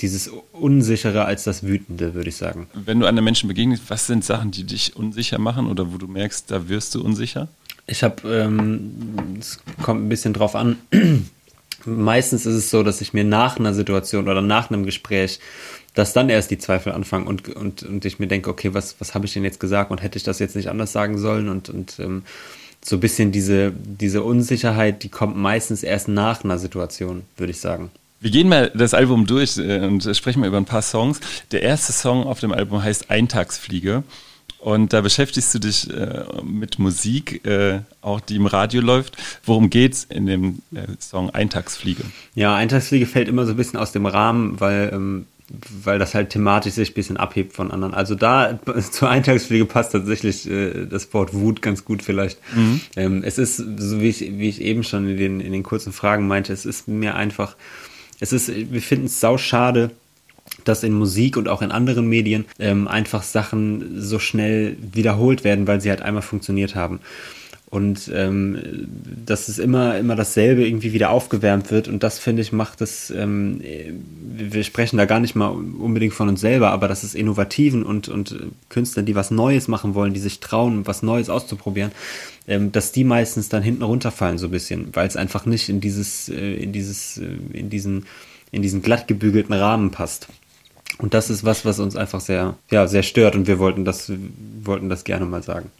dieses 0.00 0.30
Unsichere 0.52 1.24
als 1.24 1.42
das 1.42 1.64
Wütende, 1.64 2.14
würde 2.14 2.28
ich 2.28 2.36
sagen. 2.36 2.68
Wenn 2.72 3.00
du 3.00 3.06
einem 3.06 3.24
Menschen 3.24 3.48
begegnest, 3.48 3.82
was 3.88 4.06
sind 4.06 4.24
Sachen, 4.24 4.52
die 4.52 4.64
dich 4.64 4.94
unsicher 4.94 5.38
machen 5.38 5.66
oder 5.66 5.92
wo 5.92 5.98
du 5.98 6.06
merkst, 6.06 6.50
da 6.52 6.68
wirst 6.68 6.94
du 6.94 7.04
unsicher? 7.04 7.48
Ich 7.88 8.04
habe, 8.04 8.28
ähm, 8.28 9.38
es 9.40 9.60
kommt 9.82 10.04
ein 10.04 10.08
bisschen 10.08 10.32
drauf 10.32 10.54
an. 10.54 10.76
Meistens 11.84 12.46
ist 12.46 12.54
es 12.54 12.70
so, 12.70 12.84
dass 12.84 13.00
ich 13.00 13.12
mir 13.12 13.24
nach 13.24 13.58
einer 13.58 13.74
Situation 13.74 14.28
oder 14.28 14.40
nach 14.40 14.70
einem 14.70 14.84
Gespräch, 14.84 15.40
dass 15.94 16.12
dann 16.12 16.28
erst 16.28 16.50
die 16.52 16.58
Zweifel 16.58 16.92
anfangen 16.92 17.26
und, 17.26 17.48
und, 17.48 17.82
und 17.82 18.04
ich 18.04 18.20
mir 18.20 18.28
denke, 18.28 18.50
okay, 18.50 18.72
was, 18.72 18.96
was 19.00 19.14
habe 19.14 19.26
ich 19.26 19.32
denn 19.32 19.44
jetzt 19.44 19.58
gesagt 19.60 19.90
und 19.90 20.02
hätte 20.02 20.16
ich 20.16 20.24
das 20.24 20.38
jetzt 20.38 20.54
nicht 20.54 20.68
anders 20.68 20.92
sagen 20.92 21.18
sollen 21.18 21.48
und, 21.48 21.70
und 21.70 21.98
ähm, 21.98 22.22
so 22.88 22.96
ein 22.96 23.00
bisschen 23.00 23.32
diese, 23.32 23.72
diese 23.72 24.22
Unsicherheit, 24.22 25.02
die 25.02 25.08
kommt 25.08 25.36
meistens 25.36 25.82
erst 25.82 26.06
nach 26.06 26.44
einer 26.44 26.58
Situation, 26.58 27.22
würde 27.36 27.50
ich 27.50 27.60
sagen. 27.60 27.90
Wir 28.20 28.30
gehen 28.30 28.48
mal 28.48 28.70
das 28.74 28.94
Album 28.94 29.26
durch 29.26 29.58
äh, 29.58 29.80
und 29.80 30.08
sprechen 30.16 30.40
mal 30.40 30.46
über 30.46 30.56
ein 30.56 30.64
paar 30.64 30.82
Songs. 30.82 31.20
Der 31.50 31.62
erste 31.62 31.92
Song 31.92 32.24
auf 32.24 32.38
dem 32.38 32.52
Album 32.52 32.82
heißt 32.82 33.10
Eintagsfliege. 33.10 34.04
Und 34.58 34.92
da 34.92 35.00
beschäftigst 35.00 35.52
du 35.54 35.58
dich 35.58 35.90
äh, 35.90 36.24
mit 36.44 36.78
Musik, 36.78 37.44
äh, 37.44 37.80
auch 38.00 38.20
die 38.20 38.36
im 38.36 38.46
Radio 38.46 38.80
läuft. 38.80 39.16
Worum 39.44 39.68
geht's 39.68 40.04
in 40.04 40.26
dem 40.26 40.62
äh, 40.72 40.82
Song 40.98 41.30
Eintagsfliege? 41.30 42.04
Ja, 42.34 42.54
Eintagsfliege 42.54 43.06
fällt 43.06 43.28
immer 43.28 43.46
so 43.46 43.52
ein 43.52 43.56
bisschen 43.56 43.78
aus 43.78 43.92
dem 43.92 44.06
Rahmen, 44.06 44.60
weil 44.60 44.90
ähm, 44.92 45.26
weil 45.84 45.98
das 45.98 46.14
halt 46.14 46.30
thematisch 46.30 46.74
sich 46.74 46.90
ein 46.90 46.94
bisschen 46.94 47.16
abhebt 47.16 47.52
von 47.52 47.70
anderen. 47.70 47.94
Also 47.94 48.14
da 48.14 48.58
zur 48.90 49.08
Eintagspflege 49.08 49.64
passt 49.64 49.92
tatsächlich 49.92 50.48
äh, 50.50 50.86
das 50.86 51.12
Wort 51.14 51.34
Wut 51.34 51.62
ganz 51.62 51.84
gut 51.84 52.02
vielleicht. 52.02 52.38
Mhm. 52.54 52.80
Ähm, 52.96 53.22
es 53.24 53.38
ist, 53.38 53.56
so 53.56 54.00
wie 54.00 54.08
ich, 54.08 54.20
wie 54.20 54.48
ich 54.48 54.60
eben 54.60 54.82
schon 54.82 55.08
in 55.08 55.16
den, 55.16 55.40
in 55.40 55.52
den 55.52 55.62
kurzen 55.62 55.92
Fragen 55.92 56.26
meinte, 56.26 56.52
es 56.52 56.66
ist 56.66 56.88
mir 56.88 57.14
einfach, 57.14 57.56
es 58.18 58.32
ist, 58.32 58.48
wir 58.48 58.82
finden 58.82 59.06
es 59.06 59.20
sau 59.20 59.38
schade, 59.38 59.92
dass 60.64 60.82
in 60.82 60.92
Musik 60.92 61.36
und 61.36 61.48
auch 61.48 61.62
in 61.62 61.70
anderen 61.70 62.08
Medien 62.08 62.44
ähm, 62.58 62.88
einfach 62.88 63.22
Sachen 63.22 64.00
so 64.00 64.18
schnell 64.18 64.76
wiederholt 64.80 65.44
werden, 65.44 65.66
weil 65.66 65.80
sie 65.80 65.90
halt 65.90 66.02
einmal 66.02 66.22
funktioniert 66.22 66.74
haben 66.74 67.00
und 67.68 68.10
ähm, 68.14 68.86
dass 69.26 69.48
es 69.48 69.58
immer, 69.58 69.98
immer 69.98 70.14
dasselbe 70.14 70.66
irgendwie 70.66 70.92
wieder 70.92 71.10
aufgewärmt 71.10 71.72
wird 71.72 71.88
und 71.88 72.02
das 72.02 72.18
finde 72.18 72.42
ich 72.42 72.52
macht 72.52 72.80
es, 72.80 73.10
ähm, 73.10 73.60
wir 73.60 74.62
sprechen 74.62 74.98
da 74.98 75.04
gar 75.04 75.18
nicht 75.18 75.34
mal 75.34 75.48
unbedingt 75.48 76.14
von 76.14 76.28
uns 76.28 76.40
selber, 76.40 76.70
aber 76.70 76.86
dass 76.86 77.02
es 77.02 77.14
Innovativen 77.14 77.82
und, 77.82 78.08
und 78.08 78.36
Künstlern, 78.68 79.04
die 79.04 79.16
was 79.16 79.32
Neues 79.32 79.66
machen 79.66 79.94
wollen, 79.94 80.14
die 80.14 80.20
sich 80.20 80.38
trauen, 80.38 80.86
was 80.86 81.02
Neues 81.02 81.28
auszuprobieren, 81.28 81.90
ähm, 82.46 82.70
dass 82.70 82.92
die 82.92 83.04
meistens 83.04 83.48
dann 83.48 83.64
hinten 83.64 83.82
runterfallen 83.82 84.38
so 84.38 84.46
ein 84.46 84.52
bisschen, 84.52 84.94
weil 84.94 85.08
es 85.08 85.16
einfach 85.16 85.44
nicht 85.44 85.68
in 85.68 85.80
dieses, 85.80 86.28
äh, 86.28 86.54
in 86.54 86.72
dieses, 86.72 87.18
äh, 87.18 87.26
in 87.52 87.68
diesen, 87.68 88.06
in 88.52 88.62
diesen 88.62 88.80
glatt 88.80 89.08
gebügelten 89.08 89.54
Rahmen 89.54 89.90
passt. 89.90 90.28
Und 90.98 91.14
das 91.14 91.30
ist 91.30 91.44
was, 91.44 91.64
was 91.64 91.80
uns 91.80 91.96
einfach 91.96 92.20
sehr, 92.20 92.56
ja, 92.70 92.86
sehr 92.86 93.02
stört 93.02 93.34
und 93.34 93.48
wir 93.48 93.58
wollten 93.58 93.84
das, 93.84 94.10
wollten 94.62 94.88
das 94.88 95.02
gerne 95.02 95.26
mal 95.26 95.42
sagen. 95.42 95.70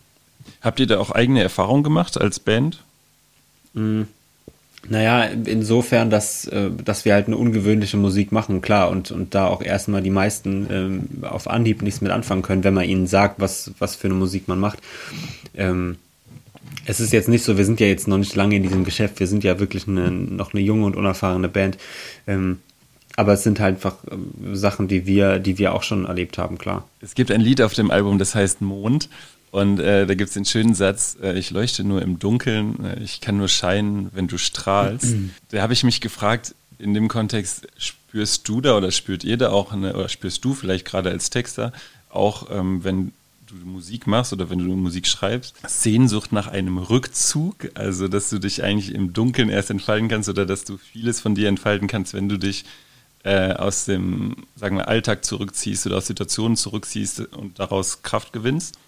Habt 0.61 0.81
ihr 0.81 0.87
da 0.87 0.99
auch 0.99 1.11
eigene 1.11 1.43
Erfahrungen 1.43 1.83
gemacht 1.83 2.21
als 2.21 2.41
Band? 2.41 2.83
Mm. 3.75 4.03
Naja, 4.89 5.25
insofern, 5.25 6.11
dass, 6.11 6.47
äh, 6.47 6.71
dass 6.85 7.05
wir 7.05 7.15
halt 7.15 7.27
eine 7.27 7.37
ungewöhnliche 7.37 7.97
Musik 7.97 8.31
machen, 8.31 8.63
klar, 8.63 8.91
und, 8.91 9.11
und 9.11 9.35
da 9.35 9.49
auch 9.49 9.63
erstmal 9.63 10.01
die 10.01 10.11
meisten 10.11 10.67
ähm, 10.71 11.25
auf 11.25 11.49
Anhieb 11.49 11.83
nichts 11.83 12.01
mit 12.01 12.13
anfangen 12.13 12.43
können, 12.43 12.63
wenn 12.63 12.75
man 12.75 12.85
ihnen 12.85 13.09
sagt, 13.09 13.41
was, 13.41 13.73
was 13.81 13.97
für 13.97 14.07
eine 14.07 14.15
Musik 14.15 14.47
man 14.47 14.61
macht. 14.61 14.79
Ähm, 15.57 15.97
es 16.85 17.01
ist 17.01 17.13
jetzt 17.13 17.29
nicht 17.29 17.45
so, 17.45 17.59
wir 17.59 17.65
sind 17.65 17.81
ja 17.81 17.87
jetzt 17.89 18.07
noch 18.07 18.19
nicht 18.19 18.37
lange 18.37 18.57
in 18.57 18.63
diesem 18.63 18.85
Geschäft, 18.85 19.19
wir 19.19 19.27
sind 19.27 19.43
ja 19.43 19.59
wirklich 19.59 19.89
eine, 19.89 20.11
noch 20.11 20.55
eine 20.55 20.63
junge 20.63 20.87
und 20.87 20.95
unerfahrene 20.95 21.49
Band. 21.49 21.79
Ähm, 22.29 22.61
aber 23.17 23.33
es 23.33 23.43
sind 23.43 23.61
halt 23.61 23.77
einfach 23.77 23.97
äh, 24.05 24.55
Sachen, 24.55 24.89
die 24.89 25.07
wir, 25.07 25.39
die 25.39 25.59
wir 25.59 25.75
auch 25.75 25.83
schon 25.83 26.05
erlebt 26.05 26.39
haben, 26.39 26.59
klar. 26.59 26.87
Es 27.01 27.15
gibt 27.15 27.33
ein 27.33 27.41
Lied 27.41 27.61
auf 27.61 27.75
dem 27.75 27.91
Album, 27.91 28.19
das 28.19 28.35
heißt 28.35 28.61
Mond. 28.61 29.09
Und 29.57 29.81
äh, 29.81 30.07
da 30.07 30.15
gibt 30.15 30.29
es 30.29 30.35
den 30.35 30.45
schönen 30.45 30.75
Satz, 30.75 31.17
äh, 31.23 31.39
ich 31.39 31.51
leuchte 31.51 31.83
nur 31.83 32.03
im 32.03 32.19
Dunkeln, 32.19 32.85
äh, 32.85 33.03
ich 33.03 33.23
kann 33.23 33.39
nur 33.39 33.49
scheinen, 33.49 34.11
wenn 34.13 34.29
du 34.29 34.37
strahlst. 34.37 35.17
da 35.49 35.63
habe 35.63 35.73
ich 35.73 35.83
mich 35.83 36.03
gefragt, 36.03 36.55
in 36.79 36.93
dem 36.93 37.09
Kontext, 37.09 37.67
spürst 37.79 38.47
du 38.47 38.61
da 38.61 38.77
oder 38.77 38.91
spürt 38.91 39.25
ihr 39.25 39.39
da 39.39 39.49
auch, 39.49 39.73
eine, 39.73 39.95
oder 39.97 40.11
spürst 40.11 40.45
du 40.45 40.53
vielleicht 40.53 40.85
gerade 40.85 41.09
als 41.09 41.31
Texter, 41.31 41.73
auch 42.11 42.51
ähm, 42.51 42.85
wenn 42.85 43.13
du 43.47 43.55
Musik 43.65 44.07
machst 44.07 44.35
oder 44.35 44.51
wenn 44.51 44.59
du 44.59 44.77
Musik 44.77 45.07
schreibst, 45.07 45.55
Sehnsucht 45.67 46.33
nach 46.33 46.49
einem 46.49 46.77
Rückzug, 46.77 47.71
also 47.73 48.09
dass 48.09 48.29
du 48.29 48.39
dich 48.39 48.63
eigentlich 48.63 48.95
im 48.95 49.15
Dunkeln 49.15 49.49
erst 49.49 49.71
entfalten 49.71 50.09
kannst 50.09 50.29
oder 50.29 50.45
dass 50.45 50.65
du 50.65 50.77
vieles 50.77 51.23
von 51.23 51.35
dir 51.35 51.49
entfalten 51.49 51.89
kannst, 51.89 52.13
wenn 52.13 52.29
du 52.29 52.37
dich 52.37 52.67
äh, 53.23 53.55
aus 53.55 53.87
dem, 53.87 54.37
sagen 54.55 54.77
wir, 54.77 54.87
Alltag 54.89 55.25
zurückziehst 55.25 55.87
oder 55.87 55.97
aus 55.97 56.09
Situationen 56.09 56.59
zurückziehst 56.59 57.21
und 57.21 57.59
daraus 57.59 58.03
Kraft 58.03 58.35
gewinnst? 58.35 58.79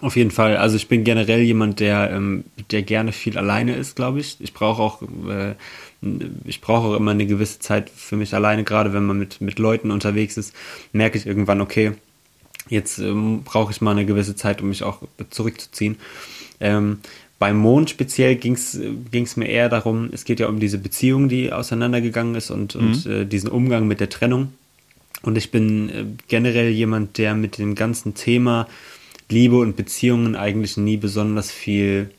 Auf 0.00 0.16
jeden 0.16 0.30
Fall. 0.30 0.56
Also 0.56 0.76
ich 0.76 0.86
bin 0.86 1.02
generell 1.02 1.40
jemand, 1.40 1.80
der, 1.80 2.10
ähm, 2.12 2.44
der 2.70 2.82
gerne 2.82 3.12
viel 3.12 3.36
alleine 3.36 3.74
ist, 3.74 3.96
glaube 3.96 4.20
ich. 4.20 4.36
Ich 4.38 4.54
brauche 4.54 4.80
auch, 4.80 5.02
äh, 5.02 5.54
ich 6.44 6.60
brauche 6.60 6.88
auch 6.88 6.96
immer 6.96 7.10
eine 7.10 7.26
gewisse 7.26 7.58
Zeit 7.58 7.90
für 7.90 8.16
mich 8.16 8.32
alleine, 8.32 8.62
gerade 8.62 8.92
wenn 8.92 9.06
man 9.06 9.18
mit, 9.18 9.40
mit 9.40 9.58
Leuten 9.58 9.90
unterwegs 9.90 10.36
ist, 10.36 10.54
merke 10.92 11.18
ich 11.18 11.26
irgendwann, 11.26 11.60
okay, 11.60 11.92
jetzt 12.68 12.98
ähm, 12.98 13.42
brauche 13.44 13.72
ich 13.72 13.80
mal 13.80 13.90
eine 13.90 14.06
gewisse 14.06 14.36
Zeit, 14.36 14.62
um 14.62 14.68
mich 14.68 14.84
auch 14.84 15.02
zurückzuziehen. 15.30 15.96
Ähm, 16.60 16.98
beim 17.40 17.56
Mond 17.56 17.90
speziell 17.90 18.36
ging 18.36 18.54
es 18.54 19.36
mir 19.36 19.46
eher 19.46 19.68
darum, 19.68 20.10
es 20.12 20.24
geht 20.24 20.40
ja 20.40 20.48
um 20.48 20.60
diese 20.60 20.78
Beziehung, 20.78 21.28
die 21.28 21.52
auseinandergegangen 21.52 22.34
ist 22.34 22.50
und, 22.50 22.74
mhm. 22.74 22.80
und 22.80 23.06
äh, 23.06 23.26
diesen 23.26 23.50
Umgang 23.50 23.88
mit 23.88 24.00
der 24.00 24.08
Trennung. 24.08 24.52
Und 25.22 25.36
ich 25.36 25.50
bin 25.50 25.88
äh, 25.88 26.04
generell 26.28 26.70
jemand, 26.70 27.18
der 27.18 27.34
mit 27.34 27.58
dem 27.58 27.74
ganzen 27.74 28.14
Thema 28.14 28.68
Liebe 29.30 29.58
und 29.58 29.76
Beziehungen 29.76 30.36
eigentlich 30.36 30.76
nie 30.76 30.96
besonders 30.96 31.50
viel 31.50 32.10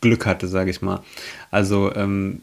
Glück 0.00 0.26
hatte, 0.26 0.48
sage 0.48 0.70
ich 0.70 0.82
mal. 0.82 1.02
Also, 1.50 1.94
ähm, 1.94 2.40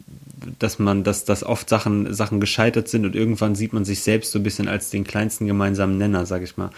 dass 0.59 0.79
man, 0.79 1.03
dass, 1.03 1.25
dass 1.25 1.43
oft 1.43 1.69
Sachen, 1.69 2.13
Sachen 2.13 2.39
gescheitert 2.39 2.87
sind 2.87 3.05
und 3.05 3.15
irgendwann 3.15 3.55
sieht 3.55 3.73
man 3.73 3.85
sich 3.85 4.01
selbst 4.01 4.31
so 4.31 4.39
ein 4.39 4.43
bisschen 4.43 4.67
als 4.67 4.89
den 4.89 5.03
kleinsten 5.03 5.45
gemeinsamen 5.45 5.97
Nenner, 5.97 6.25
sage 6.25 6.45
ich 6.45 6.57
mal. 6.57 6.71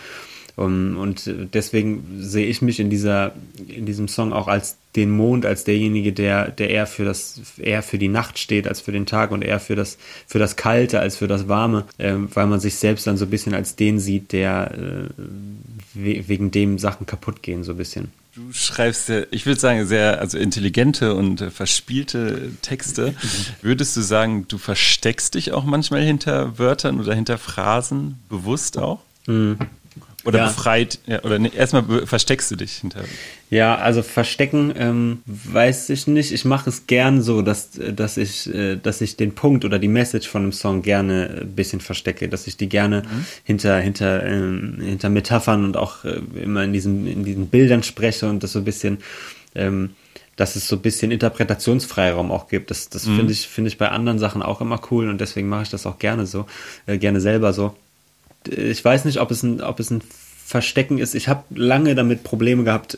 Um, 0.56 0.98
und 0.98 1.30
deswegen 1.54 2.20
sehe 2.20 2.46
ich 2.46 2.62
mich 2.62 2.80
in 2.80 2.92
dieser, 2.92 3.34
in 3.68 3.88
diesem 3.88 4.08
Song 4.08 4.34
auch 4.34 4.48
als 4.48 4.78
den 4.96 5.10
Mond, 5.10 5.48
als 5.48 5.64
derjenige, 5.64 6.14
der, 6.14 6.52
der 6.52 6.70
eher 6.70 6.86
für 6.86 7.04
das, 7.04 7.42
eher 7.58 7.82
für 7.82 7.98
die 7.98 8.08
Nacht 8.08 8.38
steht 8.38 8.68
als 8.68 8.80
für 8.80 8.92
den 8.92 9.08
Tag 9.08 9.32
und 9.32 9.44
eher 9.44 9.60
für 9.60 9.76
das, 9.76 9.98
für 10.28 10.38
das 10.38 10.56
Kalte 10.56 11.00
als 11.00 11.18
für 11.18 11.28
das 11.28 11.48
Warme, 11.48 11.86
äh, 11.98 12.14
weil 12.34 12.46
man 12.46 12.60
sich 12.60 12.76
selbst 12.76 13.08
dann 13.08 13.18
so 13.18 13.26
ein 13.26 13.32
bisschen 13.32 13.56
als 13.56 13.76
den 13.76 14.00
sieht, 14.00 14.32
der 14.32 14.72
äh, 14.74 15.24
wegen 15.96 16.52
dem 16.52 16.78
Sachen 16.78 17.08
kaputt 17.08 17.42
gehen, 17.42 17.64
so 17.64 17.72
ein 17.72 17.78
bisschen. 17.78 18.12
Du 18.36 18.52
schreibst, 18.52 19.10
ja, 19.10 19.24
ich 19.30 19.46
würde 19.46 19.60
sagen, 19.60 19.86
sehr 19.86 20.20
also 20.20 20.38
intelligente 20.38 21.16
und 21.16 21.42
äh, 21.42 21.50
verspielte 21.52 22.52
Texte. 22.62 23.16
Würdest 23.62 23.96
du 23.96 24.02
sagen, 24.02 24.46
du 24.48 24.58
versteckst 24.58 25.36
dich 25.36 25.52
auch 25.52 25.64
manchmal 25.64 26.02
hinter 26.02 26.58
Wörtern 26.58 27.00
oder 27.00 27.14
hinter 27.14 27.38
Phrasen, 27.38 28.20
bewusst 28.30 28.78
auch? 28.78 29.02
Mhm. 29.28 29.58
Oder 30.26 30.40
ja. 30.40 30.46
befreit, 30.48 31.00
ja, 31.06 31.22
oder 31.24 31.38
nee, 31.38 31.52
erstmal 31.54 32.08
versteckst 32.08 32.50
du 32.50 32.56
dich 32.56 32.78
hinter. 32.78 33.04
Ja, 33.50 33.76
also 33.76 34.02
verstecken 34.02 34.74
ähm, 34.78 35.22
weiß 35.26 35.90
ich 35.90 36.08
nicht. 36.08 36.32
Ich 36.32 36.46
mache 36.46 36.70
es 36.70 36.88
gern 36.88 37.22
so, 37.22 37.42
dass, 37.42 37.72
dass, 37.72 38.16
ich, 38.18 38.54
äh, 38.54 38.78
dass 38.78 39.02
ich 39.02 39.18
den 39.18 39.36
Punkt 39.36 39.66
oder 39.66 39.80
die 39.80 39.90
Message 39.90 40.30
von 40.30 40.44
einem 40.44 40.54
Song 40.54 40.82
gerne 40.82 41.42
ein 41.42 41.52
bisschen 41.56 41.82
verstecke, 41.82 42.30
dass 42.30 42.48
ich 42.48 42.56
die 42.56 42.70
gerne 42.70 43.02
mhm. 43.02 43.26
hinter, 43.44 43.80
hinter, 43.80 44.26
ähm, 44.26 44.78
hinter 44.82 45.10
Metaphern 45.10 45.66
und 45.66 45.76
auch 45.76 46.06
äh, 46.06 46.22
immer 46.42 46.64
in 46.64 46.72
diesen, 46.72 47.06
in 47.06 47.26
diesen 47.26 47.48
Bildern 47.48 47.84
spreche 47.84 48.30
und 48.30 48.44
das 48.44 48.54
so 48.54 48.60
ein 48.60 48.66
bisschen, 48.66 49.00
ähm, 49.56 49.92
dass 50.38 50.56
es 50.56 50.68
so 50.68 50.78
ein 50.78 50.82
bisschen 50.82 51.12
Interpretationsfreiraum 51.12 52.32
auch 52.32 52.48
gibt. 52.48 52.72
Das, 52.72 52.90
das 52.90 53.06
mhm. 53.06 53.18
finde 53.18 53.34
ich, 53.34 53.48
finde 53.48 53.68
ich 53.68 53.78
bei 53.78 53.90
anderen 53.90 54.20
Sachen 54.20 54.42
auch 54.42 54.62
immer 54.62 54.80
cool 54.90 55.10
und 55.10 55.20
deswegen 55.20 55.50
mache 55.50 55.64
ich 55.64 55.70
das 55.70 55.86
auch 55.86 56.00
gerne 56.00 56.26
so, 56.26 56.46
äh, 56.86 56.98
gerne 56.98 57.20
selber 57.20 57.52
so 57.52 57.76
ich 58.48 58.84
weiß 58.84 59.06
nicht, 59.06 59.20
ob 59.20 59.32
es 59.32 59.44
ein, 59.44 59.62
ob 59.62 59.80
es 59.80 59.92
ein 59.92 60.02
Verstecken 60.46 60.98
ist. 60.98 61.16
Ich 61.16 61.28
habe 61.28 61.44
lange 61.56 61.96
damit 61.96 62.24
Probleme 62.24 62.64
gehabt, 62.64 62.98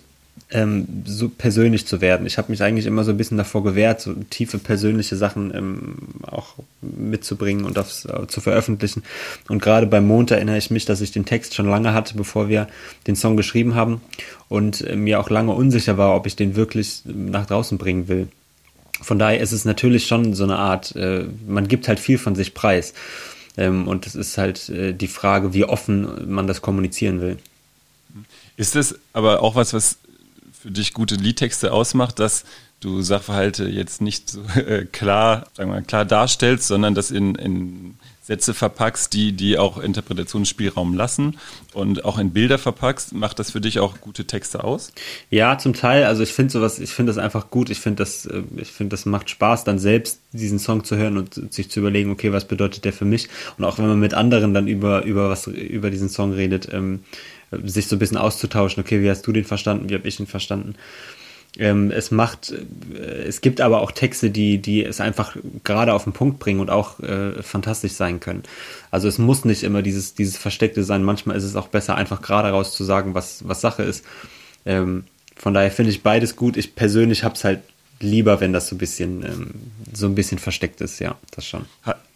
ähm, 0.52 0.88
so 1.06 1.30
persönlich 1.30 1.88
zu 1.88 2.02
werden. 2.02 2.28
Ich 2.28 2.38
habe 2.38 2.52
mich 2.52 2.62
eigentlich 2.62 2.86
immer 2.86 3.04
so 3.04 3.12
ein 3.12 3.18
bisschen 3.18 3.38
davor 3.38 3.64
gewehrt, 3.64 4.02
so 4.02 4.14
tiefe 4.30 4.58
persönliche 4.58 5.16
Sachen 5.16 5.54
ähm, 5.56 5.96
auch 6.24 6.56
mitzubringen 6.82 7.66
und 7.66 7.80
aufs, 7.80 8.06
äh, 8.06 8.28
zu 8.28 8.42
veröffentlichen. 8.42 9.04
Und 9.48 9.62
gerade 9.62 9.88
beim 9.88 10.06
Mond 10.06 10.32
erinnere 10.32 10.58
ich 10.58 10.72
mich, 10.72 10.86
dass 10.86 11.02
ich 11.02 11.12
den 11.12 11.26
Text 11.26 11.56
schon 11.56 11.68
lange 11.68 11.94
hatte, 11.94 12.16
bevor 12.16 12.48
wir 12.48 12.68
den 13.08 13.16
Song 13.16 13.38
geschrieben 13.38 13.76
haben 13.76 14.02
und 14.50 14.82
äh, 14.82 14.96
mir 14.96 15.20
auch 15.20 15.30
lange 15.30 15.52
unsicher 15.52 15.98
war, 15.98 16.16
ob 16.16 16.28
ich 16.28 16.36
den 16.36 16.56
wirklich 16.56 17.02
nach 17.06 17.46
draußen 17.48 17.78
bringen 17.78 18.08
will. 18.08 18.28
Von 19.02 19.20
daher 19.20 19.40
ist 19.40 19.52
es 19.52 19.66
natürlich 19.66 20.08
schon 20.08 20.34
so 20.34 20.44
eine 20.44 20.58
Art, 20.58 20.96
äh, 20.96 21.26
man 21.48 21.68
gibt 21.68 21.88
halt 21.88 22.00
viel 22.00 22.18
von 22.18 22.36
sich 22.36 22.54
preis. 22.54 22.94
Ähm, 23.58 23.88
und 23.88 24.06
es 24.08 24.16
ist 24.16 24.38
halt 24.38 24.70
äh, 24.70 24.94
die 24.94 25.08
Frage, 25.08 25.54
wie 25.54 25.66
offen 25.66 26.32
man 26.32 26.48
das 26.48 26.62
kommunizieren 26.62 27.22
will. 27.22 27.38
Ist 28.58 28.76
das 28.76 28.96
aber 29.14 29.42
auch 29.42 29.56
was, 29.56 29.74
was 29.74 29.98
für 30.54 30.72
dich 30.72 30.94
gute 30.94 31.16
Liedtexte 31.16 31.72
ausmacht, 31.72 32.20
dass 32.20 32.46
du 32.80 33.02
Sachverhalte 33.02 33.66
jetzt 33.66 34.02
nicht 34.02 34.30
so 34.30 34.42
äh, 34.56 34.86
klar, 34.86 35.48
sagen 35.54 35.70
wir 35.70 35.76
mal, 35.76 35.84
klar 35.84 36.06
darstellst, 36.06 36.68
sondern 36.68 36.96
das 36.96 37.12
in, 37.12 37.36
in 37.36 37.96
Sätze 38.26 38.56
verpackst, 38.56 39.14
die, 39.14 39.34
die 39.34 39.60
auch 39.60 39.78
Interpretationsspielraum 39.78 40.96
lassen 40.96 41.38
und 41.74 42.06
auch 42.06 42.18
in 42.18 42.32
Bilder 42.32 42.58
verpackst, 42.58 43.14
macht 43.14 43.38
das 43.38 43.52
für 43.52 43.62
dich 43.62 43.78
auch 43.78 44.02
gute 44.02 44.26
Texte 44.26 44.64
aus? 44.64 44.92
Ja, 45.30 45.60
zum 45.60 45.74
Teil. 45.74 46.06
Also 46.06 46.24
ich 46.24 46.34
finde 46.34 46.52
sowas, 46.52 46.80
ich 46.80 46.90
finde 46.90 47.12
das 47.12 47.20
einfach 47.20 47.52
gut. 47.52 47.70
Ich 47.70 47.80
finde 47.80 47.98
das, 47.98 48.26
äh, 48.26 48.42
ich 48.58 48.72
finde 48.72 48.96
das 48.96 49.06
macht 49.06 49.30
Spaß, 49.30 49.64
dann 49.64 49.78
selbst 49.78 50.22
diesen 50.32 50.58
Song 50.58 50.84
zu 50.84 50.98
hören 50.98 51.20
und 51.20 51.54
sich 51.54 51.70
zu 51.70 51.80
überlegen, 51.80 52.10
okay, 52.10 52.32
was 52.32 52.46
bedeutet 52.46 52.84
der 52.84 52.94
für 52.94 53.06
mich? 53.06 53.30
Und 53.60 53.64
auch 53.64 53.78
wenn 53.78 53.86
man 53.86 54.00
mit 54.00 54.16
anderen 54.16 54.56
dann 54.56 54.68
über, 54.68 55.04
über 55.04 55.30
was, 55.30 55.46
über 55.46 55.92
diesen 55.92 56.10
Song 56.10 56.34
redet, 56.34 56.68
ähm, 56.74 57.04
sich 57.52 57.86
so 57.86 57.96
ein 57.96 58.00
bisschen 58.00 58.18
auszutauschen, 58.18 58.82
okay, 58.82 59.04
wie 59.04 59.10
hast 59.12 59.22
du 59.28 59.34
den 59.34 59.46
verstanden, 59.46 59.88
wie 59.90 59.94
habe 59.94 60.08
ich 60.08 60.20
ihn 60.20 60.26
verstanden? 60.26 60.74
Ähm, 61.58 61.92
es 61.92 62.12
macht, 62.12 62.52
äh, 62.52 63.24
es 63.24 63.42
gibt 63.42 63.62
aber 63.62 63.82
auch 63.82 63.92
Texte, 63.92 64.30
die, 64.30 64.58
die 64.58 64.84
es 64.84 65.00
einfach 65.00 65.38
gerade 65.64 65.94
auf 65.94 66.04
den 66.04 66.14
Punkt 66.14 66.40
bringen 66.40 66.60
und 66.60 66.70
auch 66.70 67.00
äh, 67.00 67.42
fantastisch 67.42 67.94
sein 67.94 68.20
können. 68.20 68.44
Also 68.92 69.08
es 69.08 69.18
muss 69.18 69.46
nicht 69.46 69.64
immer 69.64 69.82
dieses, 69.82 70.14
dieses 70.14 70.38
Versteckte 70.38 70.84
sein. 70.84 71.04
Manchmal 71.04 71.38
ist 71.38 71.44
es 71.44 71.56
auch 71.56 71.68
besser, 71.68 71.96
einfach 71.96 72.22
gerade 72.22 72.50
raus 72.50 72.76
zu 72.76 72.84
sagen, 72.84 73.14
was, 73.14 73.48
was 73.48 73.62
Sache 73.62 73.84
ist. 73.84 74.04
Ähm, 74.66 75.06
von 75.36 75.54
daher 75.54 75.72
finde 75.72 75.92
ich 75.92 76.04
beides 76.04 76.36
gut. 76.36 76.58
Ich 76.58 76.76
persönlich 76.76 77.24
habe 77.24 77.36
es 77.36 77.44
halt 77.44 77.60
lieber, 78.00 78.42
wenn 78.42 78.54
das 78.54 78.68
so 78.68 78.76
ein 78.76 78.80
bisschen, 78.80 79.24
ähm, 79.24 79.50
so 79.94 80.06
ein 80.08 80.16
bisschen 80.16 80.40
versteckt 80.40 80.82
ist, 80.82 81.00
ja, 81.00 81.18
das 81.32 81.46
schon. 81.46 81.66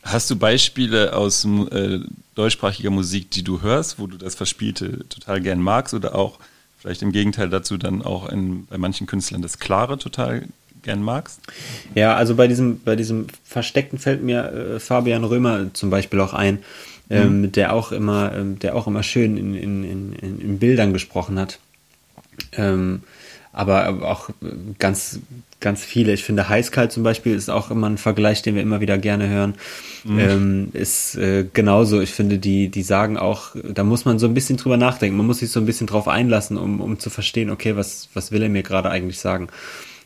Hast 0.04 0.30
du 0.30 0.36
Beispiele 0.36 1.16
aus 1.16 1.46
äh, 1.46 2.00
deutschsprachiger 2.36 2.90
Musik, 2.90 3.32
die 3.32 3.44
du 3.44 3.62
hörst, 3.62 4.00
wo 4.00 4.08
du 4.08 4.18
das 4.18 4.36
Verspielte 4.36 5.08
total 5.10 5.42
gern 5.42 5.62
magst 5.62 5.94
oder 5.94 6.16
auch 6.16 6.40
vielleicht 6.80 7.02
im 7.02 7.12
Gegenteil 7.12 7.50
dazu 7.50 7.78
dann 7.78 8.02
auch 8.02 8.30
in, 8.30 8.66
bei 8.68 8.78
manchen 8.78 9.08
Künstlern 9.08 9.42
das 9.42 9.60
Klare 9.60 9.98
total 9.98 10.48
gern 10.82 11.04
magst? 11.04 11.42
Ja, 11.96 12.16
also 12.16 12.36
bei 12.36 12.48
diesem, 12.48 12.82
bei 12.82 12.96
diesem 12.96 13.28
Versteckten 13.44 14.00
fällt 14.00 14.24
mir 14.24 14.52
äh, 14.52 14.80
Fabian 14.80 15.24
Römer 15.24 15.74
zum 15.74 15.90
Beispiel 15.90 16.20
auch 16.22 16.34
ein, 16.34 16.60
ähm, 17.10 17.42
mhm. 17.42 17.52
der 17.52 17.74
auch 17.74 17.92
immer, 17.92 18.34
ähm, 18.34 18.60
der 18.60 18.76
auch 18.76 18.88
immer 18.88 19.04
schön 19.04 19.38
in, 19.38 19.56
in, 19.56 19.84
in, 19.84 20.40
in 20.40 20.60
Bildern 20.60 20.94
gesprochen 20.94 21.38
hat. 21.38 21.60
Ähm, 22.54 23.04
aber 23.52 24.04
auch 24.04 24.30
ganz, 24.78 25.20
ganz 25.60 25.84
viele. 25.84 26.14
Ich 26.14 26.24
finde, 26.24 26.50
Heißkalt 26.50 26.92
zum 26.92 27.04
Beispiel 27.04 27.36
ist 27.36 27.50
auch 27.50 27.72
immer 27.72 27.90
ein 27.90 27.98
Vergleich, 27.98 28.42
den 28.42 28.56
wir 28.56 28.62
immer 28.62 28.80
wieder 28.80 28.98
gerne 28.98 29.28
hören. 29.28 29.56
Mhm. 30.04 30.20
Ähm, 30.20 30.70
ist 30.74 31.16
äh, 31.16 31.46
genauso. 31.52 32.00
Ich 32.00 32.12
finde, 32.12 32.38
die, 32.38 32.70
die 32.70 32.84
sagen 32.84 33.18
auch, 33.18 33.56
da 33.56 33.84
muss 33.84 34.06
man 34.06 34.20
so 34.20 34.28
ein 34.28 34.34
bisschen 34.34 34.58
drüber 34.58 34.78
nachdenken. 34.78 35.18
Man 35.18 35.26
muss 35.26 35.40
sich 35.40 35.52
so 35.52 35.60
ein 35.60 35.66
bisschen 35.66 35.88
drauf 35.88 36.08
einlassen, 36.08 36.58
um, 36.58 36.80
um 36.80 37.00
zu 37.00 37.10
verstehen, 37.10 37.50
okay, 37.50 37.76
was, 37.76 38.10
was 38.14 38.32
will 38.32 38.44
er 38.44 38.50
mir 38.50 38.64
gerade 38.64 38.90
eigentlich 38.90 39.20
sagen? 39.20 39.48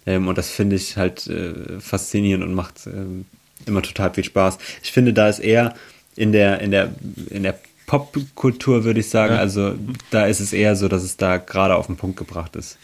Ähm, 0.05 0.27
und 0.27 0.37
das 0.37 0.49
finde 0.49 0.77
ich 0.77 0.97
halt 0.97 1.27
äh, 1.27 1.79
faszinierend 1.79 2.45
und 2.45 2.53
macht 2.53 2.87
ähm, 2.87 3.25
immer 3.65 3.81
total 3.81 4.13
viel 4.13 4.23
Spaß. 4.23 4.57
Ich 4.83 4.91
finde, 4.91 5.13
da 5.13 5.27
ist 5.27 5.39
eher 5.39 5.75
in 6.15 6.31
der, 6.31 6.61
in 6.61 6.71
der, 6.71 6.93
in 7.29 7.43
der 7.43 7.59
Popkultur, 7.87 8.83
würde 8.85 9.01
ich 9.01 9.09
sagen, 9.09 9.35
ja. 9.35 9.39
also 9.39 9.75
da 10.09 10.25
ist 10.25 10.39
es 10.39 10.53
eher 10.53 10.75
so, 10.75 10.87
dass 10.87 11.03
es 11.03 11.17
da 11.17 11.37
gerade 11.37 11.75
auf 11.75 11.87
den 11.87 11.97
Punkt 11.97 12.17
gebracht 12.17 12.55
ist. 12.55 12.77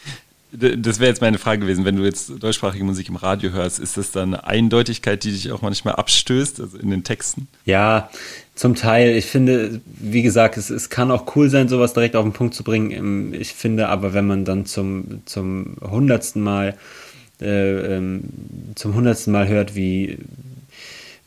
Das 0.52 0.98
wäre 0.98 1.08
jetzt 1.08 1.20
meine 1.20 1.38
Frage 1.38 1.60
gewesen, 1.60 1.84
wenn 1.84 1.96
du 1.96 2.04
jetzt 2.04 2.32
deutschsprachige 2.42 2.84
Musik 2.84 3.08
im 3.08 3.16
Radio 3.16 3.52
hörst, 3.52 3.78
ist 3.78 3.96
das 3.96 4.10
dann 4.10 4.34
eine 4.34 4.46
Eindeutigkeit, 4.46 5.22
die 5.22 5.30
dich 5.30 5.52
auch 5.52 5.62
manchmal 5.62 5.94
abstößt, 5.94 6.60
also 6.60 6.76
in 6.78 6.90
den 6.90 7.04
Texten? 7.04 7.46
Ja, 7.64 8.10
zum 8.56 8.74
Teil. 8.74 9.16
Ich 9.16 9.26
finde, 9.26 9.80
wie 9.86 10.22
gesagt, 10.22 10.56
es, 10.56 10.70
es 10.70 10.90
kann 10.90 11.10
auch 11.10 11.36
cool 11.36 11.50
sein, 11.50 11.68
sowas 11.68 11.92
direkt 11.92 12.16
auf 12.16 12.24
den 12.24 12.32
Punkt 12.32 12.54
zu 12.54 12.64
bringen. 12.64 12.90
Ähm, 12.90 13.34
ich 13.34 13.54
finde 13.54 13.88
aber, 13.88 14.12
wenn 14.12 14.26
man 14.26 14.44
dann 14.44 14.66
zum, 14.66 15.22
zum 15.24 15.76
hundertsten 15.80 16.42
Mal 16.42 16.76
äh, 17.40 17.96
ähm, 17.96 18.24
zum 18.74 18.94
hundertsten 18.94 19.32
Mal 19.32 19.48
hört, 19.48 19.74
wie, 19.74 20.18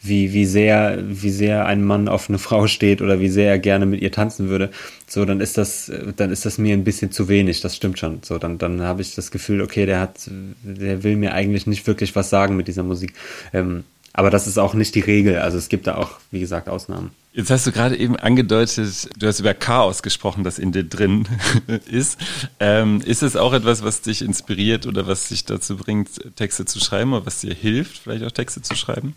wie, 0.04 0.34
wie 0.34 0.46
sehr, 0.46 1.00
wie 1.08 1.30
sehr 1.30 1.66
ein 1.66 1.84
Mann 1.84 2.08
auf 2.10 2.30
eine 2.30 2.38
Frau 2.38 2.68
steht 2.68 3.02
oder 3.02 3.20
wie 3.20 3.30
sehr 3.30 3.50
er 3.50 3.60
gerne 3.60 3.86
mit 3.86 4.02
ihr 4.02 4.12
tanzen 4.12 4.50
würde, 4.50 4.70
so, 5.08 5.24
dann 5.24 5.40
ist 5.40 5.58
das, 5.58 5.92
dann 6.18 6.32
ist 6.32 6.46
das 6.46 6.58
mir 6.58 6.74
ein 6.74 6.84
bisschen 6.84 7.12
zu 7.12 7.30
wenig, 7.30 7.62
das 7.62 7.76
stimmt 7.76 7.98
schon. 7.98 8.20
So, 8.22 8.38
dann, 8.38 8.58
dann 8.58 8.82
habe 8.82 9.02
ich 9.02 9.16
das 9.16 9.32
Gefühl, 9.32 9.62
okay, 9.62 9.86
der 9.86 10.02
hat, 10.02 10.30
der 10.64 11.04
will 11.04 11.16
mir 11.16 11.34
eigentlich 11.34 11.68
nicht 11.68 11.88
wirklich 11.88 12.16
was 12.16 12.30
sagen 12.30 12.58
mit 12.58 12.68
dieser 12.68 12.84
Musik. 12.84 13.14
Ähm, 13.54 13.86
aber 14.12 14.30
das 14.30 14.46
ist 14.46 14.60
auch 14.60 14.76
nicht 14.76 14.94
die 14.94 15.00
Regel. 15.00 15.40
Also 15.40 15.58
es 15.58 15.70
gibt 15.70 15.88
da 15.88 15.96
auch, 15.96 16.20
wie 16.30 16.40
gesagt, 16.40 16.70
Ausnahmen. 16.70 17.12
Jetzt 17.32 17.50
hast 17.50 17.66
du 17.66 17.72
gerade 17.72 17.98
eben 17.98 18.16
angedeutet, 18.16 19.10
du 19.18 19.26
hast 19.26 19.40
über 19.40 19.56
Chaos 19.56 20.04
gesprochen, 20.04 20.44
das 20.44 20.60
in 20.60 20.72
dir 20.72 20.84
drin 20.84 21.28
ist. 21.90 22.20
Ähm, 22.60 23.02
ist 23.02 23.24
es 23.24 23.36
auch 23.36 23.54
etwas, 23.54 23.84
was 23.84 24.02
dich 24.02 24.22
inspiriert 24.22 24.86
oder 24.86 25.08
was 25.08 25.30
dich 25.30 25.46
dazu 25.46 25.78
bringt, 25.78 26.10
Texte 26.36 26.66
zu 26.66 26.80
schreiben 26.80 27.14
oder 27.14 27.26
was 27.26 27.40
dir 27.40 27.56
hilft, 27.56 27.98
vielleicht 27.98 28.24
auch 28.24 28.32
Texte 28.32 28.62
zu 28.62 28.76
schreiben? 28.76 29.16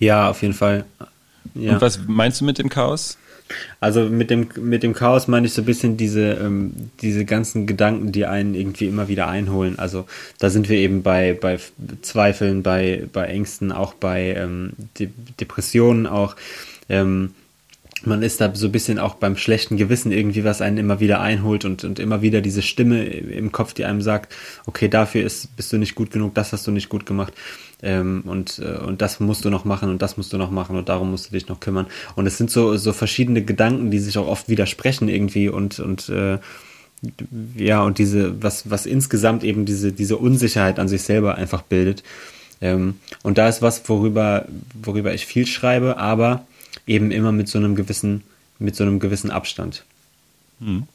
Ja, 0.00 0.28
auf 0.28 0.42
jeden 0.42 0.54
Fall. 0.54 0.84
Ja. 1.54 1.74
Und 1.74 1.80
was 1.80 2.00
meinst 2.08 2.40
du 2.40 2.44
mit 2.44 2.58
dem 2.58 2.68
Chaos? 2.68 3.16
Also 3.80 4.02
mit 4.04 4.30
dem, 4.30 4.48
mit 4.60 4.82
dem 4.82 4.94
Chaos 4.94 5.28
meine 5.28 5.46
ich 5.46 5.52
so 5.52 5.62
ein 5.62 5.66
bisschen 5.66 5.96
diese, 5.96 6.32
ähm, 6.34 6.72
diese 7.02 7.24
ganzen 7.24 7.66
Gedanken, 7.66 8.12
die 8.12 8.24
einen 8.26 8.54
irgendwie 8.54 8.86
immer 8.86 9.08
wieder 9.08 9.28
einholen. 9.28 9.78
Also 9.78 10.06
da 10.38 10.50
sind 10.50 10.68
wir 10.68 10.78
eben 10.78 11.02
bei, 11.02 11.36
bei 11.38 11.58
Zweifeln, 12.02 12.62
bei, 12.62 13.06
bei 13.12 13.26
Ängsten, 13.26 13.72
auch 13.72 13.94
bei 13.94 14.34
ähm, 14.34 14.72
De 14.98 15.10
Depressionen 15.40 16.06
auch. 16.06 16.36
Ähm, 16.88 17.34
man 18.02 18.22
ist 18.22 18.40
da 18.40 18.54
so 18.54 18.66
ein 18.66 18.72
bisschen 18.72 18.98
auch 18.98 19.16
beim 19.16 19.36
schlechten 19.36 19.76
Gewissen 19.76 20.10
irgendwie, 20.10 20.44
was 20.44 20.62
einen 20.62 20.78
immer 20.78 21.00
wieder 21.00 21.20
einholt 21.20 21.66
und, 21.66 21.84
und 21.84 21.98
immer 21.98 22.22
wieder 22.22 22.40
diese 22.40 22.62
Stimme 22.62 23.04
im 23.04 23.52
Kopf, 23.52 23.74
die 23.74 23.84
einem 23.84 24.00
sagt, 24.00 24.34
okay, 24.64 24.88
dafür 24.88 25.22
ist, 25.22 25.54
bist 25.56 25.70
du 25.72 25.76
nicht 25.76 25.96
gut 25.96 26.10
genug, 26.10 26.34
das 26.34 26.52
hast 26.52 26.66
du 26.66 26.70
nicht 26.70 26.88
gut 26.88 27.04
gemacht 27.04 27.34
ähm, 27.82 28.22
und, 28.26 28.58
äh, 28.58 28.78
und 28.78 29.00
das 29.02 29.20
musst 29.20 29.44
du 29.44 29.50
noch 29.50 29.64
machen 29.64 29.90
und 29.90 30.02
das 30.02 30.16
musst 30.16 30.32
du 30.32 30.38
noch 30.38 30.50
machen 30.50 30.76
und 30.76 30.88
darum 30.88 31.10
musst 31.10 31.28
du 31.28 31.32
dich 31.32 31.48
noch 31.48 31.60
kümmern. 31.60 31.86
Und 32.16 32.26
es 32.26 32.38
sind 32.38 32.50
so, 32.50 32.76
so 32.76 32.92
verschiedene 32.92 33.42
Gedanken, 33.42 33.90
die 33.90 33.98
sich 33.98 34.18
auch 34.18 34.26
oft 34.26 34.48
widersprechen 34.48 35.08
irgendwie 35.08 35.48
und, 35.48 35.80
und 35.80 36.08
äh, 36.08 36.38
ja, 37.56 37.82
und 37.82 37.98
diese, 37.98 38.42
was, 38.42 38.68
was 38.70 38.86
insgesamt 38.86 39.44
eben 39.44 39.64
diese, 39.64 39.92
diese 39.92 40.18
Unsicherheit 40.18 40.78
an 40.78 40.88
sich 40.88 41.02
selber 41.02 41.36
einfach 41.36 41.62
bildet. 41.62 42.02
Ähm, 42.60 42.96
und 43.22 43.38
da 43.38 43.48
ist 43.48 43.62
was, 43.62 43.88
worüber, 43.88 44.46
worüber 44.74 45.14
ich 45.14 45.24
viel 45.24 45.46
schreibe, 45.46 45.96
aber 45.96 46.46
eben 46.86 47.10
immer 47.10 47.32
mit 47.32 47.48
so 47.48 47.58
einem 47.58 47.74
gewissen, 47.74 48.22
mit 48.58 48.76
so 48.76 48.84
einem 48.84 48.98
gewissen 48.98 49.30
Abstand. 49.30 49.84
Hm. 50.60 50.86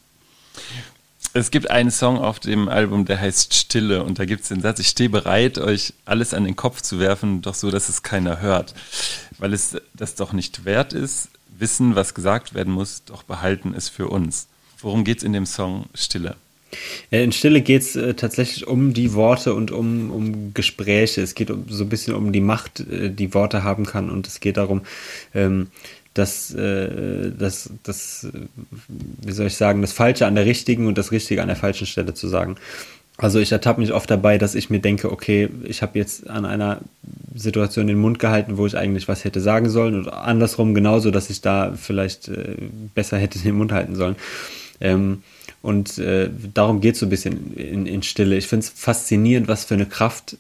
Es 1.38 1.52
gibt 1.52 1.70
einen 1.70 1.92
Song 1.92 2.18
auf 2.18 2.40
dem 2.40 2.70
Album, 2.70 3.04
der 3.04 3.20
heißt 3.20 3.54
Stille 3.54 4.04
und 4.04 4.20
da 4.20 4.24
gibt 4.24 4.44
es 4.44 4.48
den 4.48 4.62
Satz, 4.62 4.80
ich 4.80 4.88
stehe 4.88 5.10
bereit, 5.10 5.58
euch 5.58 5.92
alles 6.06 6.34
an 6.34 6.46
den 6.46 6.56
Kopf 6.56 6.80
zu 6.80 6.98
werfen, 6.98 7.42
doch 7.42 7.56
so, 7.56 7.72
dass 7.72 7.90
es 7.90 8.04
keiner 8.04 8.40
hört. 8.40 8.74
Weil 9.38 9.52
es 9.52 9.76
das 9.94 10.16
doch 10.16 10.32
nicht 10.32 10.64
wert 10.64 10.94
ist, 10.94 11.28
wissen, 11.60 11.94
was 11.94 12.14
gesagt 12.14 12.54
werden 12.54 12.74
muss, 12.74 13.04
doch 13.04 13.24
behalten 13.24 13.74
es 13.76 13.90
für 13.90 14.08
uns. 14.08 14.48
Worum 14.80 15.04
geht 15.04 15.18
es 15.18 15.24
in 15.26 15.34
dem 15.34 15.46
Song 15.46 15.88
Stille? 15.94 16.38
In 17.12 17.34
Stille 17.34 17.60
geht 17.60 17.82
es 17.82 17.98
äh, 17.98 18.14
tatsächlich 18.14 18.66
um 18.66 18.94
die 18.94 19.12
Worte 19.12 19.56
und 19.56 19.72
um, 19.72 20.12
um 20.12 20.54
Gespräche. 20.54 21.22
Es 21.22 21.36
geht 21.36 21.52
um, 21.52 21.66
so 21.68 21.84
ein 21.84 21.90
bisschen 21.90 22.14
um 22.14 22.32
die 22.32 22.40
Macht, 22.40 22.80
äh, 22.80 23.10
die 23.10 23.34
Worte 23.34 23.62
haben 23.64 23.86
kann. 23.86 24.10
Und 24.10 24.26
es 24.26 24.40
geht 24.40 24.56
darum, 24.56 24.84
ähm, 25.34 25.68
das, 26.16 26.54
äh, 26.54 27.32
das, 27.38 27.70
das, 27.84 28.28
wie 29.22 29.32
soll 29.32 29.48
ich 29.48 29.58
sagen, 29.58 29.82
das 29.82 29.94
Falsche 29.94 30.26
an 30.26 30.36
der 30.36 30.46
richtigen 30.46 30.88
und 30.88 30.98
das 30.98 31.12
Richtige 31.12 31.42
an 31.42 31.48
der 31.48 31.58
falschen 31.58 31.86
Stelle 31.86 32.14
zu 32.14 32.28
sagen. 32.28 32.56
Also 33.18 33.40
ich 33.40 33.52
ertappe 33.52 33.80
mich 33.80 33.94
oft 33.94 34.10
dabei, 34.10 34.38
dass 34.38 34.56
ich 34.56 34.70
mir 34.70 34.80
denke, 34.80 35.12
okay, 35.12 35.50
ich 35.64 35.82
habe 35.82 35.98
jetzt 35.98 36.30
an 36.30 36.46
einer 36.46 36.80
Situation 37.34 37.88
den 37.88 38.00
Mund 38.00 38.20
gehalten, 38.20 38.58
wo 38.58 38.66
ich 38.66 38.78
eigentlich 38.78 39.08
was 39.08 39.24
hätte 39.24 39.40
sagen 39.40 39.70
sollen 39.70 39.96
und 39.96 40.10
andersrum 40.10 40.74
genauso, 40.74 41.12
dass 41.12 41.30
ich 41.30 41.42
da 41.42 41.74
vielleicht 41.76 42.28
äh, 42.28 42.56
besser 42.94 43.18
hätte 43.18 43.40
den 43.40 43.56
Mund 43.56 43.72
halten 43.72 43.96
sollen. 43.96 44.16
Ähm, 44.82 45.24
und 45.62 45.98
äh, 45.98 46.30
darum 46.54 46.80
geht 46.80 46.96
es 46.96 47.00
so 47.00 47.06
ein 47.06 47.10
bisschen 47.10 47.56
in, 47.56 47.86
in 47.86 48.04
Stille. 48.04 48.38
Ich 48.38 48.48
finde 48.48 48.66
es 48.66 48.70
faszinierend, 48.70 49.48
was 49.48 49.66
für 49.66 49.74
eine 49.74 49.86
Kraft 49.86 50.38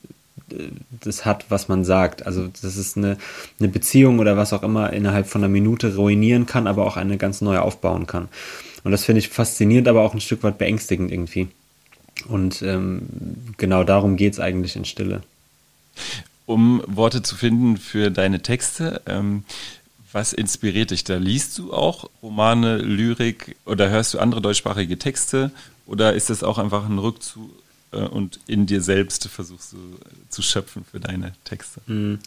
das 1.02 1.26
hat, 1.26 1.46
was 1.50 1.68
man 1.68 1.84
sagt. 1.84 2.26
Also 2.26 2.48
das 2.62 2.78
ist 2.78 2.98
eine, 2.98 3.18
eine 3.60 3.70
Beziehung 3.70 4.20
oder 4.20 4.38
was 4.38 4.54
auch 4.54 4.64
immer 4.64 4.94
innerhalb 4.94 5.28
von 5.28 5.42
einer 5.44 5.52
Minute 5.52 5.96
ruinieren 5.96 6.46
kann, 6.46 6.68
aber 6.68 6.86
auch 6.86 6.98
eine 6.98 7.18
ganz 7.18 7.42
neue 7.42 7.62
aufbauen 7.62 8.08
kann. 8.08 8.30
Und 8.84 8.92
das 8.92 9.06
finde 9.06 9.20
ich 9.20 9.30
faszinierend, 9.30 9.88
aber 9.88 10.02
auch 10.02 10.14
ein 10.14 10.22
Stück 10.22 10.44
weit 10.44 10.58
beängstigend 10.58 11.12
irgendwie. 11.12 11.48
Und 12.28 12.62
ähm, 12.62 13.02
genau 13.58 13.84
darum 13.84 14.16
geht 14.16 14.34
es 14.34 14.40
eigentlich 14.40 14.76
in 14.76 14.86
Stille. 14.86 15.22
Um 16.46 16.84
Worte 16.86 17.24
zu 17.24 17.36
finden 17.36 17.78
für 17.78 18.12
deine 18.12 18.42
Texte, 18.42 19.02
ähm, 19.08 19.44
was 20.12 20.32
inspiriert 20.32 20.92
dich 20.92 21.04
da? 21.04 21.18
Liest 21.18 21.58
du 21.58 21.74
auch 21.74 22.10
Romane, 22.22 22.78
Lyrik 22.78 23.58
oder 23.66 23.90
hörst 23.90 24.14
du 24.14 24.20
andere 24.20 24.42
deutschsprachige 24.42 24.98
Texte? 24.98 25.52
Oder 25.88 26.14
ist 26.14 26.30
das 26.30 26.42
auch 26.42 26.58
einfach 26.58 26.88
ein 26.88 27.00
Rückzug, 27.00 27.50
und 27.92 28.40
in 28.48 28.66
dir 28.66 28.82
selbst 28.82 29.28
versuchst 29.28 29.74
du 29.74 29.78
äh, 29.78 30.30
zu 30.30 30.42
schöpfen 30.42 30.86
für 30.90 31.00
deine 31.00 31.34
Texte? 31.44 31.82
Mhm. 31.88 32.20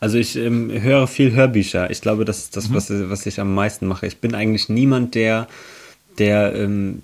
Also 0.00 0.18
ich 0.18 0.36
ähm, 0.36 0.70
höre 0.70 1.06
viel 1.06 1.32
Hörbücher. 1.32 1.90
Ich 1.90 2.00
glaube, 2.00 2.24
das 2.24 2.38
ist 2.38 2.56
das, 2.56 2.68
mhm. 2.68 2.74
was, 2.74 2.90
was 2.90 3.26
ich 3.26 3.40
am 3.40 3.54
meisten 3.54 3.86
mache. 3.86 4.06
Ich 4.06 4.18
bin 4.18 4.34
eigentlich 4.34 4.68
niemand, 4.68 5.14
der, 5.14 5.48
der, 6.18 6.54
ähm, 6.54 7.00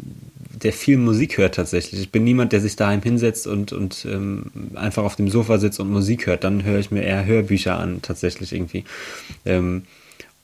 der 0.63 0.73
viel 0.73 0.99
Musik 0.99 1.39
hört 1.39 1.55
tatsächlich. 1.55 2.01
Ich 2.01 2.13
bin 2.13 2.25
niemand, 2.25 2.53
der 2.53 2.61
sich 2.61 2.77
daheim 2.77 3.03
hinsetzt 3.03 3.47
und, 3.47 3.73
und 3.73 4.05
ähm, 4.05 4.51
einfach 4.75 5.05
auf 5.05 5.17
dem 5.17 5.31
Sofa 5.31 5.59
sitzt 5.59 5.81
und 5.81 5.91
Musik 5.91 6.27
hört. 6.27 6.45
Dann 6.45 6.65
höre 6.65 6.79
ich 6.79 6.91
mir 6.91 7.03
eher 7.03 7.25
Hörbücher 7.25 7.79
an, 7.79 8.03
tatsächlich 8.03 8.53
irgendwie. 8.53 8.85
Ähm, 9.47 9.85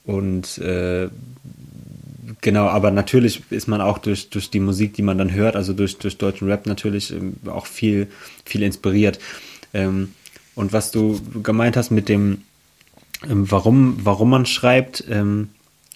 und 0.05 0.59
äh, 0.59 1.09
Genau, 2.41 2.67
aber 2.67 2.91
natürlich 2.91 3.43
ist 3.51 3.67
man 3.67 3.81
auch 3.81 3.99
durch, 3.99 4.31
durch 4.31 4.51
die 4.51 4.61
Musik, 4.61 4.95
die 4.95 5.03
man 5.03 5.19
dann 5.19 5.33
hört, 5.33 5.57
also 5.57 5.73
durch, 5.73 5.99
durch 5.99 6.19
deutschen 6.19 6.49
Rap 6.49 6.67
natürlich 6.67 7.13
ähm, 7.13 7.35
auch 7.47 7.67
viel, 7.67 8.09
viel 8.45 8.63
inspiriert. 8.63 9.19
Ähm, 9.75 10.13
und 10.55 10.73
was 10.73 10.91
du 10.91 11.21
gemeint 11.43 11.77
hast 11.77 11.91
mit 11.91 12.09
dem, 12.09 12.43
ähm, 13.29 13.51
warum, 13.51 13.99
warum 14.03 14.31
man 14.31 14.47
schreibt, 14.47 15.05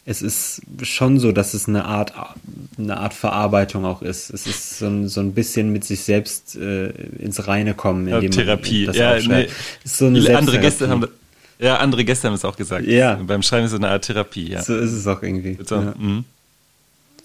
es 0.07 0.22
ist 0.22 0.62
schon 0.83 1.18
so, 1.18 1.31
dass 1.31 1.55
es 1.55 1.68
eine 1.68 1.85
Art, 1.85 2.14
eine 2.79 2.96
Art 2.96 3.14
Verarbeitung 3.14 3.85
auch 3.85 4.03
ist. 4.03 4.31
Es 4.31 4.46
ist 4.46 4.79
so 4.79 4.87
ein, 4.87 5.09
so 5.09 5.20
ein 5.20 5.35
bisschen 5.35 5.72
mit 5.72 5.85
sich 5.85 6.00
selbst 6.00 6.57
äh, 6.57 6.88
ins 6.88 7.46
Reine 7.46 7.74
kommen. 7.74 8.09
Indem 8.09 8.22
ja, 8.22 8.31
Therapie. 8.31 8.87
Man 8.87 8.87
das 8.87 8.96
ja, 8.96 9.35
nee. 9.35 9.48
ist 9.85 9.98
so 9.98 10.07
eine 10.07 10.37
andere 10.37 10.59
Gäste 10.59 10.88
haben 10.88 11.07
ja, 11.61 11.77
andere 11.77 12.05
Gäste 12.05 12.29
haben 12.29 12.35
es 12.35 12.44
auch 12.44 12.57
gesagt. 12.57 12.87
Ja. 12.87 13.14
Beim 13.14 13.42
Schreiben 13.42 13.66
ist 13.66 13.73
so 13.73 13.77
eine 13.77 13.88
Art 13.88 14.05
Therapie, 14.05 14.51
ja. 14.51 14.62
So 14.62 14.77
ist 14.77 14.92
es 14.92 15.07
auch 15.07 15.23
irgendwie. 15.23 15.59
So, 15.64 15.77
ja. 15.77 15.94
mhm. 15.99 16.25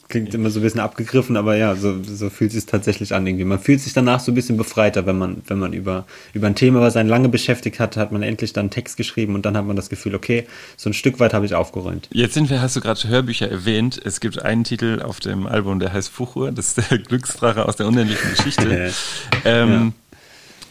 Klingt 0.08 0.36
immer 0.36 0.52
so 0.52 0.60
ein 0.60 0.64
bisschen 0.64 0.82
abgegriffen, 0.82 1.36
aber 1.36 1.56
ja, 1.58 1.76
so, 1.76 2.04
so 2.04 2.30
fühlt 2.30 2.52
es 2.52 2.56
sich 2.56 2.66
tatsächlich 2.68 3.16
an 3.16 3.26
irgendwie. 3.26 3.46
Man 3.46 3.58
fühlt 3.60 3.82
sich 3.82 3.94
danach 3.94 4.20
so 4.20 4.32
ein 4.32 4.36
bisschen 4.36 4.56
befreiter, 4.56 5.08
wenn 5.08 5.18
man, 5.18 5.42
wenn 5.48 5.58
man 5.58 5.74
über, 5.74 6.06
über 6.34 6.46
ein 6.46 6.54
Thema, 6.54 6.80
was 6.80 6.96
einen 6.96 7.10
lange 7.10 7.28
beschäftigt 7.28 7.80
hat, 7.80 7.98
hat 7.98 8.12
man 8.12 8.22
endlich 8.22 8.54
dann 8.54 8.66
einen 8.66 8.70
Text 8.70 8.98
geschrieben 8.98 9.34
und 9.34 9.48
dann 9.48 9.58
hat 9.58 9.66
man 9.66 9.76
das 9.76 9.90
Gefühl, 9.90 10.14
okay, 10.14 10.46
so 10.78 10.92
ein 10.92 10.94
Stück 10.94 11.20
weit 11.20 11.34
habe 11.34 11.48
ich 11.48 11.56
aufgeräumt. 11.56 12.08
Jetzt 12.12 12.36
sind 12.36 12.52
wir, 12.52 12.62
hast 12.62 12.76
du 12.76 12.82
gerade 12.82 13.08
Hörbücher 13.08 13.50
erwähnt. 13.50 14.00
Es 14.04 14.20
gibt 14.20 14.40
einen 14.40 14.64
Titel 14.64 15.02
auf 15.02 15.20
dem 15.20 15.48
Album, 15.48 15.80
der 15.80 15.92
heißt 15.92 16.10
Fuchur, 16.10 16.52
das 16.52 16.78
ist 16.78 16.92
der 16.92 17.00
Glücksdrache 17.00 17.66
aus 17.66 17.76
der 17.76 17.88
unendlichen 17.88 18.30
Geschichte. 18.30 18.94
ähm, 19.46 19.72
ja. 19.72 20.20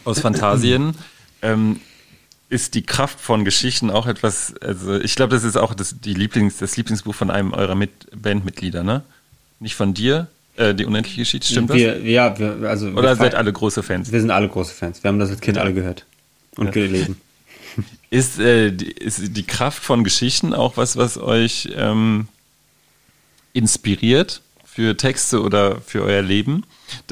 Aus 0.05 0.20
Fantasien. 0.20 0.94
ähm, 1.42 1.81
ist 2.54 2.74
die 2.74 2.82
Kraft 2.82 3.20
von 3.20 3.44
Geschichten 3.44 3.90
auch 3.90 4.06
etwas, 4.06 4.54
also 4.60 4.94
ich 5.00 5.16
glaube, 5.16 5.34
das 5.34 5.42
ist 5.42 5.56
auch 5.56 5.74
das, 5.74 5.96
die 6.00 6.14
Lieblings, 6.14 6.58
das 6.58 6.76
Lieblingsbuch 6.76 7.14
von 7.14 7.28
einem 7.28 7.52
eurer 7.52 7.74
Mit 7.74 7.90
Bandmitglieder, 8.14 8.84
ne? 8.84 9.02
Nicht 9.58 9.74
von 9.74 9.92
dir, 9.92 10.28
äh, 10.56 10.72
die 10.72 10.84
unendliche 10.84 11.22
Geschichte, 11.22 11.48
stimmt 11.48 11.72
wir, 11.72 11.96
das? 11.96 12.04
Ja, 12.04 12.38
wir, 12.38 12.68
also. 12.68 12.90
Oder 12.90 13.10
wir 13.10 13.16
seid 13.16 13.34
alle 13.34 13.52
große 13.52 13.82
Fans? 13.82 14.12
Wir 14.12 14.20
sind 14.20 14.30
alle 14.30 14.48
große 14.48 14.72
Fans. 14.72 15.02
Wir 15.02 15.08
haben 15.08 15.18
das 15.18 15.30
als 15.30 15.40
Kind 15.40 15.56
ja. 15.56 15.64
alle 15.64 15.74
gehört 15.74 16.06
und 16.56 16.66
ja. 16.66 16.72
gelesen. 16.72 17.20
Ist, 18.10 18.38
äh, 18.38 18.70
die, 18.70 18.92
ist 18.92 19.36
die 19.36 19.42
Kraft 19.42 19.82
von 19.82 20.04
Geschichten 20.04 20.54
auch 20.54 20.76
was, 20.76 20.96
was 20.96 21.18
euch 21.18 21.70
ähm, 21.74 22.28
inspiriert 23.52 24.42
für 24.64 24.96
Texte 24.96 25.42
oder 25.42 25.80
für 25.80 26.04
euer 26.04 26.22
Leben? 26.22 26.64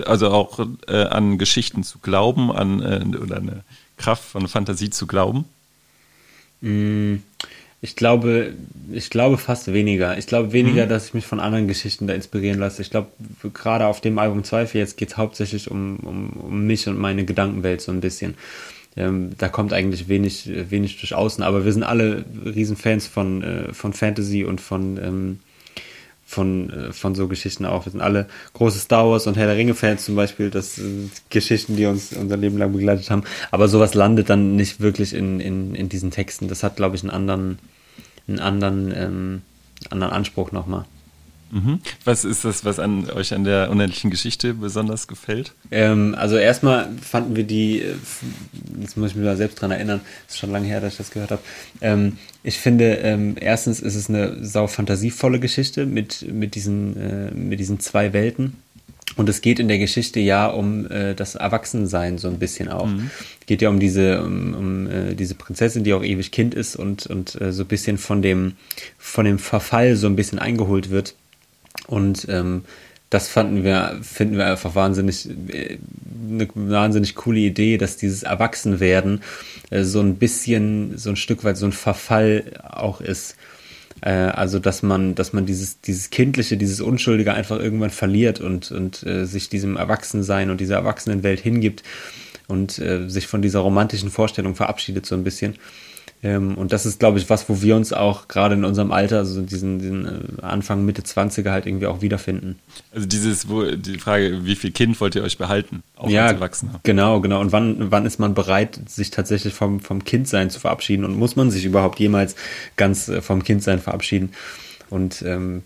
Also 0.06 0.30
auch 0.30 0.64
äh, 0.86 1.02
an 1.06 1.38
Geschichten 1.38 1.82
zu 1.82 1.98
glauben, 1.98 2.52
an 2.52 2.80
äh, 2.80 3.16
oder 3.16 3.38
eine 3.38 3.64
Kraft 4.02 4.24
von 4.24 4.48
Fantasie 4.48 4.90
zu 4.90 5.06
glauben? 5.06 5.44
Mm, 6.60 7.16
Ich 7.84 7.96
glaube, 7.96 8.54
ich 8.92 9.10
glaube 9.10 9.38
fast 9.38 9.72
weniger. 9.72 10.16
Ich 10.16 10.28
glaube 10.28 10.52
weniger, 10.52 10.84
mhm. 10.84 10.88
dass 10.88 11.06
ich 11.06 11.14
mich 11.14 11.26
von 11.26 11.40
anderen 11.40 11.66
Geschichten 11.66 12.06
da 12.06 12.14
inspirieren 12.14 12.60
lasse. 12.60 12.80
Ich 12.80 12.90
glaube, 12.90 13.08
gerade 13.52 13.86
auf 13.86 14.00
dem 14.00 14.18
Album 14.20 14.44
Zweifel 14.44 14.78
jetzt 14.78 14.96
geht 14.96 15.08
es 15.10 15.16
hauptsächlich 15.16 15.68
um, 15.68 15.96
um, 15.96 16.30
um 16.30 16.66
mich 16.66 16.86
und 16.86 16.96
meine 16.98 17.24
Gedankenwelt 17.24 17.80
so 17.80 17.90
ein 17.90 18.00
bisschen. 18.00 18.34
Ähm, 18.96 19.30
da 19.38 19.48
kommt 19.48 19.72
eigentlich 19.72 20.06
wenig, 20.06 20.48
wenig 20.70 21.00
durch 21.00 21.14
außen, 21.14 21.42
aber 21.42 21.64
wir 21.64 21.72
sind 21.72 21.82
alle 21.82 22.24
Riesenfans 22.44 23.08
von, 23.08 23.42
äh, 23.42 23.72
von 23.72 23.92
Fantasy 23.94 24.44
und 24.44 24.60
von, 24.60 24.98
ähm, 24.98 25.40
von, 26.32 26.70
äh, 26.70 26.92
von 26.92 27.14
so 27.14 27.28
Geschichten 27.28 27.66
auch. 27.66 27.84
Wir 27.84 27.92
sind 27.92 28.00
alle 28.00 28.26
große 28.54 28.78
Star 28.78 29.08
Wars 29.08 29.26
und 29.26 29.36
Herr 29.36 29.46
der 29.46 29.56
Ringe-Fans 29.56 30.04
zum 30.04 30.16
Beispiel. 30.16 30.50
Das 30.50 30.76
sind 30.76 31.10
Geschichten, 31.28 31.76
die 31.76 31.84
uns 31.86 32.12
unser 32.14 32.38
Leben 32.38 32.56
lang 32.56 32.72
begleitet 32.72 33.10
haben. 33.10 33.24
Aber 33.50 33.68
sowas 33.68 33.94
landet 33.94 34.30
dann 34.30 34.56
nicht 34.56 34.80
wirklich 34.80 35.12
in, 35.12 35.40
in, 35.40 35.74
in 35.74 35.88
diesen 35.88 36.10
Texten. 36.10 36.48
Das 36.48 36.62
hat, 36.62 36.76
glaube 36.76 36.96
ich, 36.96 37.02
einen 37.02 37.10
anderen, 37.10 37.58
einen 38.26 38.38
anderen, 38.38 38.92
ähm, 38.96 39.42
anderen 39.90 40.12
Anspruch 40.12 40.52
nochmal. 40.52 40.86
Mhm. 41.52 41.80
Was 42.06 42.24
ist 42.24 42.46
das, 42.46 42.64
was 42.64 42.78
an 42.78 43.10
euch 43.10 43.34
an 43.34 43.44
der 43.44 43.70
unendlichen 43.70 44.10
Geschichte 44.10 44.54
besonders 44.54 45.06
gefällt? 45.06 45.52
Ähm, 45.70 46.14
also 46.18 46.36
erstmal 46.36 46.88
fanden 47.02 47.36
wir 47.36 47.44
die, 47.44 47.80
äh, 47.80 47.94
jetzt 48.80 48.96
muss 48.96 49.10
ich 49.10 49.16
mich 49.16 49.26
mal 49.26 49.36
selbst 49.36 49.60
dran 49.60 49.70
erinnern, 49.70 50.00
ist 50.26 50.38
schon 50.38 50.50
lange 50.50 50.66
her, 50.66 50.80
dass 50.80 50.92
ich 50.92 50.98
das 50.98 51.10
gehört 51.10 51.30
habe. 51.30 51.42
Ähm, 51.82 52.16
ich 52.42 52.58
finde, 52.58 52.94
ähm, 53.02 53.36
erstens 53.38 53.80
ist 53.80 53.96
es 53.96 54.08
eine 54.08 54.42
sau 54.42 54.66
fantasievolle 54.66 55.40
Geschichte 55.40 55.84
mit, 55.84 56.22
mit, 56.32 56.54
diesen, 56.54 56.96
äh, 56.96 57.30
mit 57.32 57.60
diesen 57.60 57.80
zwei 57.80 58.14
Welten. 58.14 58.56
Und 59.16 59.28
es 59.28 59.42
geht 59.42 59.60
in 59.60 59.68
der 59.68 59.78
Geschichte 59.78 60.20
ja 60.20 60.46
um 60.46 60.90
äh, 60.90 61.14
das 61.14 61.34
Erwachsensein 61.34 62.16
so 62.16 62.28
ein 62.28 62.38
bisschen 62.38 62.70
auch. 62.70 62.86
Mhm. 62.86 63.10
Es 63.40 63.46
geht 63.46 63.60
ja 63.60 63.68
um 63.68 63.78
diese, 63.78 64.22
um, 64.22 64.54
um 64.54 64.86
äh, 64.86 65.14
diese 65.14 65.34
Prinzessin, 65.34 65.84
die 65.84 65.92
auch 65.92 66.02
ewig 66.02 66.30
Kind 66.30 66.54
ist 66.54 66.76
und, 66.76 67.06
und 67.06 67.38
äh, 67.40 67.52
so 67.52 67.64
ein 67.64 67.68
bisschen 67.68 67.98
von 67.98 68.22
dem, 68.22 68.54
von 68.96 69.26
dem 69.26 69.38
Verfall 69.38 69.96
so 69.96 70.06
ein 70.06 70.16
bisschen 70.16 70.38
eingeholt 70.38 70.88
wird. 70.88 71.14
Und 71.86 72.26
ähm, 72.28 72.64
das 73.10 73.28
fanden 73.28 73.62
wir, 73.62 73.98
finden 74.02 74.38
wir 74.38 74.46
einfach 74.46 74.74
wahnsinnig, 74.74 75.28
äh, 75.48 75.78
eine 76.30 76.48
wahnsinnig 76.54 77.14
coole 77.14 77.40
Idee, 77.40 77.76
dass 77.76 77.96
dieses 77.96 78.22
Erwachsenwerden 78.22 79.22
äh, 79.70 79.82
so 79.82 80.00
ein 80.00 80.16
bisschen, 80.16 80.96
so 80.96 81.10
ein 81.10 81.16
Stück 81.16 81.44
weit 81.44 81.56
so 81.58 81.66
ein 81.66 81.72
Verfall 81.72 82.44
auch 82.62 83.00
ist. 83.00 83.36
Äh, 84.00 84.12
also 84.12 84.58
dass 84.58 84.82
man, 84.82 85.14
dass 85.14 85.32
man 85.32 85.46
dieses, 85.46 85.80
dieses 85.80 86.10
Kindliche, 86.10 86.56
dieses 86.56 86.80
Unschuldige 86.80 87.34
einfach 87.34 87.58
irgendwann 87.58 87.90
verliert 87.90 88.40
und, 88.40 88.70
und 88.70 89.02
äh, 89.04 89.26
sich 89.26 89.48
diesem 89.48 89.76
Erwachsensein 89.76 90.50
und 90.50 90.60
dieser 90.60 90.76
Erwachsenenwelt 90.76 91.40
hingibt 91.40 91.82
und 92.48 92.78
äh, 92.78 93.08
sich 93.08 93.26
von 93.26 93.42
dieser 93.42 93.60
romantischen 93.60 94.10
Vorstellung 94.10 94.54
verabschiedet 94.54 95.06
so 95.06 95.14
ein 95.14 95.24
bisschen. 95.24 95.56
Ähm, 96.24 96.54
und 96.56 96.72
das 96.72 96.86
ist, 96.86 97.00
glaube 97.00 97.18
ich, 97.18 97.28
was, 97.28 97.48
wo 97.48 97.62
wir 97.62 97.74
uns 97.74 97.92
auch 97.92 98.28
gerade 98.28 98.54
in 98.54 98.64
unserem 98.64 98.92
Alter, 98.92 99.18
also 99.18 99.42
diesen, 99.42 99.80
diesen 99.80 100.38
äh, 100.38 100.42
Anfang, 100.42 100.84
Mitte 100.84 101.02
20er 101.02 101.50
halt 101.50 101.66
irgendwie 101.66 101.88
auch 101.88 102.00
wiederfinden. 102.00 102.60
Also 102.94 103.08
dieses, 103.08 103.48
wo 103.48 103.64
die 103.64 103.98
Frage, 103.98 104.44
wie 104.44 104.54
viel 104.54 104.70
Kind 104.70 105.00
wollt 105.00 105.16
ihr 105.16 105.24
euch 105.24 105.36
behalten, 105.36 105.82
auch 105.96 106.08
ja, 106.08 106.26
als 106.26 106.34
Erwachsener? 106.34 106.80
Genau, 106.84 107.20
genau. 107.20 107.40
Und 107.40 107.50
wann, 107.50 107.90
wann 107.90 108.06
ist 108.06 108.20
man 108.20 108.34
bereit, 108.34 108.78
sich 108.86 109.10
tatsächlich 109.10 109.52
vom, 109.52 109.80
vom 109.80 110.04
Kindsein 110.04 110.48
zu 110.48 110.60
verabschieden? 110.60 111.04
Und 111.04 111.18
muss 111.18 111.34
man 111.34 111.50
sich 111.50 111.64
überhaupt 111.64 111.98
jemals 111.98 112.36
ganz 112.76 113.08
äh, 113.08 113.20
vom 113.20 113.42
Kindsein 113.42 113.80
verabschieden? 113.80 114.30
Und 114.90 115.22
ähm, 115.22 115.62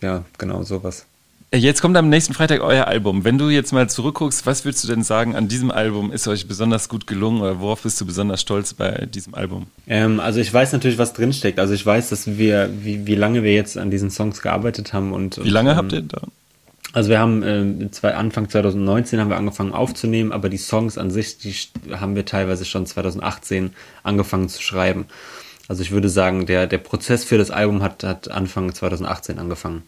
ja, 0.00 0.24
genau 0.36 0.64
sowas. 0.64 1.06
Jetzt 1.54 1.82
kommt 1.82 1.98
am 1.98 2.08
nächsten 2.08 2.32
Freitag 2.32 2.62
euer 2.62 2.86
Album. 2.86 3.24
Wenn 3.24 3.36
du 3.36 3.50
jetzt 3.50 3.72
mal 3.72 3.86
zurückguckst, 3.86 4.46
was 4.46 4.64
würdest 4.64 4.84
du 4.84 4.88
denn 4.88 5.02
sagen, 5.02 5.36
an 5.36 5.48
diesem 5.48 5.70
Album 5.70 6.10
ist 6.10 6.26
euch 6.26 6.48
besonders 6.48 6.88
gut 6.88 7.06
gelungen 7.06 7.42
oder 7.42 7.60
worauf 7.60 7.82
bist 7.82 8.00
du 8.00 8.06
besonders 8.06 8.40
stolz 8.40 8.72
bei 8.72 9.04
diesem 9.04 9.34
Album? 9.34 9.66
Ähm, 9.86 10.18
also 10.18 10.40
ich 10.40 10.52
weiß 10.52 10.72
natürlich, 10.72 10.96
was 10.96 11.12
drinsteckt. 11.12 11.58
Also 11.58 11.74
ich 11.74 11.84
weiß, 11.84 12.08
dass 12.08 12.38
wir, 12.38 12.70
wie, 12.80 13.06
wie 13.06 13.14
lange 13.16 13.42
wir 13.42 13.52
jetzt 13.52 13.76
an 13.76 13.90
diesen 13.90 14.10
Songs 14.10 14.40
gearbeitet 14.40 14.94
haben 14.94 15.12
und. 15.12 15.44
Wie 15.44 15.50
lange 15.50 15.72
ähm, 15.72 15.76
habt 15.76 15.92
ihr 15.92 16.00
da? 16.00 16.22
Also 16.94 17.10
wir 17.10 17.18
haben 17.18 17.42
äh, 17.42 17.90
zwei, 17.90 18.14
Anfang 18.14 18.48
2019 18.48 19.20
haben 19.20 19.28
wir 19.28 19.36
angefangen 19.36 19.72
aufzunehmen, 19.72 20.32
aber 20.32 20.48
die 20.48 20.56
Songs 20.56 20.96
an 20.96 21.10
sich, 21.10 21.36
die 21.36 21.54
haben 21.90 22.16
wir 22.16 22.24
teilweise 22.24 22.64
schon 22.64 22.86
2018 22.86 23.72
angefangen 24.04 24.48
zu 24.48 24.62
schreiben. 24.62 25.04
Also 25.68 25.82
ich 25.82 25.90
würde 25.90 26.08
sagen, 26.08 26.46
der, 26.46 26.66
der 26.66 26.78
Prozess 26.78 27.24
für 27.24 27.36
das 27.36 27.50
Album 27.50 27.82
hat, 27.82 28.04
hat 28.04 28.30
Anfang 28.30 28.74
2018 28.74 29.38
angefangen. 29.38 29.82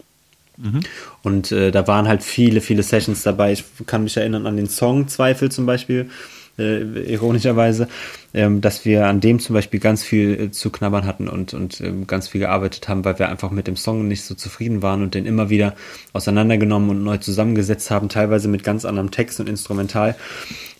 Mhm. 0.57 0.81
Und 1.23 1.51
äh, 1.51 1.71
da 1.71 1.87
waren 1.87 2.07
halt 2.07 2.23
viele, 2.23 2.61
viele 2.61 2.83
Sessions 2.83 3.23
dabei. 3.23 3.51
Ich 3.51 3.63
kann 3.85 4.03
mich 4.03 4.17
erinnern 4.17 4.47
an 4.47 4.57
den 4.57 4.69
Song 4.69 5.07
Zweifel 5.07 5.51
zum 5.51 5.65
Beispiel, 5.65 6.09
äh, 6.57 7.11
ironischerweise, 7.11 7.87
ähm, 8.33 8.61
dass 8.61 8.85
wir 8.85 9.07
an 9.07 9.19
dem 9.19 9.39
zum 9.39 9.53
Beispiel 9.53 9.79
ganz 9.79 10.03
viel 10.03 10.39
äh, 10.39 10.51
zu 10.51 10.69
knabbern 10.69 11.05
hatten 11.05 11.27
und, 11.27 11.53
und 11.53 11.81
ähm, 11.81 12.07
ganz 12.07 12.29
viel 12.29 12.39
gearbeitet 12.39 12.87
haben, 12.87 13.03
weil 13.03 13.19
wir 13.19 13.29
einfach 13.29 13.51
mit 13.51 13.67
dem 13.67 13.75
Song 13.75 14.07
nicht 14.07 14.23
so 14.23 14.35
zufrieden 14.35 14.81
waren 14.81 15.03
und 15.03 15.15
den 15.15 15.25
immer 15.25 15.49
wieder 15.49 15.75
auseinandergenommen 16.13 16.89
und 16.89 17.03
neu 17.03 17.17
zusammengesetzt 17.17 17.91
haben, 17.91 18.07
teilweise 18.07 18.47
mit 18.47 18.63
ganz 18.63 18.85
anderem 18.85 19.11
Text 19.11 19.39
und 19.39 19.49
Instrumental, 19.49 20.15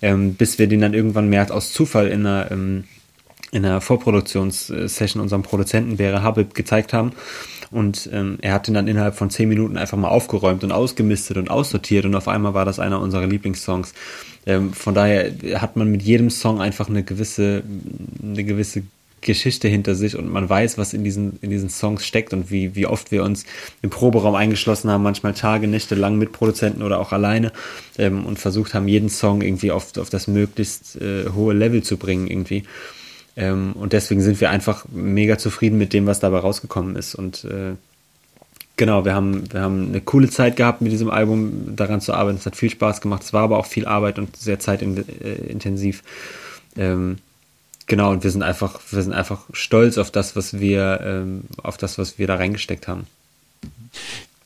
ähm, 0.01 0.35
bis 0.35 0.59
wir 0.59 0.67
den 0.67 0.81
dann 0.81 0.93
irgendwann 0.93 1.29
mehr 1.29 1.53
aus 1.53 1.73
Zufall 1.73 2.07
in 2.07 2.25
einer, 2.25 2.51
ähm, 2.51 2.85
in 3.55 3.65
einer 3.65 3.79
Vorproduktionssession 3.79 5.21
unserem 5.21 5.41
Produzenten 5.41 5.95
Bere 5.95 6.21
Habib 6.21 6.53
gezeigt 6.53 6.91
haben 6.91 7.13
und 7.71 8.09
ähm, 8.11 8.37
er 8.41 8.53
hat 8.53 8.67
ihn 8.67 8.73
dann 8.73 8.87
innerhalb 8.87 9.15
von 9.15 9.29
zehn 9.29 9.47
Minuten 9.47 9.77
einfach 9.77 9.97
mal 9.97 10.09
aufgeräumt 10.09 10.63
und 10.63 10.71
ausgemistet 10.71 11.37
und 11.37 11.49
aussortiert 11.49 12.05
und 12.05 12.15
auf 12.15 12.27
einmal 12.27 12.53
war 12.53 12.65
das 12.65 12.79
einer 12.79 12.99
unserer 12.99 13.27
Lieblingssongs. 13.27 13.93
Ähm, 14.45 14.73
von 14.73 14.93
daher 14.93 15.31
hat 15.55 15.77
man 15.77 15.89
mit 15.89 16.01
jedem 16.01 16.29
Song 16.29 16.61
einfach 16.61 16.89
eine 16.89 17.03
gewisse, 17.03 17.63
eine 18.21 18.43
gewisse 18.43 18.83
Geschichte 19.21 19.67
hinter 19.67 19.95
sich 19.95 20.17
und 20.17 20.31
man 20.31 20.47
weiß, 20.47 20.77
was 20.77 20.93
in 20.93 21.03
diesen, 21.03 21.39
in 21.41 21.49
diesen 21.49 21.69
Songs 21.69 22.05
steckt 22.05 22.33
und 22.33 22.51
wie, 22.51 22.75
wie 22.75 22.85
oft 22.85 23.11
wir 23.11 23.23
uns 23.23 23.45
im 23.81 23.89
Proberaum 23.89 24.35
eingeschlossen 24.35 24.91
haben, 24.91 25.01
manchmal 25.01 25.33
Tage, 25.33 25.67
Nächte 25.67 25.95
lang 25.95 26.17
mit 26.17 26.31
Produzenten 26.31 26.83
oder 26.83 26.99
auch 26.99 27.11
alleine 27.11 27.51
ähm, 27.97 28.25
und 28.25 28.37
versucht 28.37 28.73
haben, 28.73 28.87
jeden 28.87 29.09
Song 29.09 29.41
irgendwie 29.41 29.71
auf, 29.71 29.97
auf 29.97 30.09
das 30.09 30.27
möglichst 30.27 30.97
äh, 30.97 31.29
hohe 31.33 31.53
Level 31.53 31.81
zu 31.81 31.97
bringen 31.97 32.27
irgendwie. 32.27 32.65
Ähm, 33.37 33.73
und 33.73 33.93
deswegen 33.93 34.21
sind 34.21 34.39
wir 34.39 34.49
einfach 34.49 34.85
mega 34.91 35.37
zufrieden 35.37 35.77
mit 35.77 35.93
dem, 35.93 36.05
was 36.05 36.19
dabei 36.19 36.39
rausgekommen 36.39 36.95
ist. 36.95 37.15
Und 37.15 37.43
äh, 37.45 37.73
genau, 38.77 39.05
wir 39.05 39.13
haben, 39.13 39.51
wir 39.51 39.61
haben 39.61 39.89
eine 39.89 40.01
coole 40.01 40.29
Zeit 40.29 40.55
gehabt 40.55 40.81
mit 40.81 40.91
diesem 40.91 41.09
Album, 41.09 41.75
daran 41.75 42.01
zu 42.01 42.13
arbeiten. 42.13 42.37
Es 42.37 42.45
hat 42.45 42.55
viel 42.55 42.69
Spaß 42.69 43.01
gemacht. 43.01 43.23
Es 43.23 43.33
war 43.33 43.43
aber 43.43 43.57
auch 43.57 43.65
viel 43.65 43.85
Arbeit 43.85 44.19
und 44.19 44.37
sehr 44.37 44.59
zeitintensiv. 44.59 46.03
Ähm, 46.77 47.17
genau, 47.87 48.11
und 48.11 48.23
wir 48.23 48.31
sind 48.31 48.43
einfach, 48.43 48.79
wir 48.89 49.03
sind 49.03 49.13
einfach 49.13 49.41
stolz 49.51 49.97
auf 49.97 50.11
das, 50.11 50.35
was 50.35 50.59
wir, 50.59 51.01
ähm, 51.03 51.41
auf 51.61 51.77
das, 51.77 51.97
was 51.97 52.17
wir 52.17 52.27
da 52.27 52.35
reingesteckt 52.35 52.87
haben. 52.87 53.07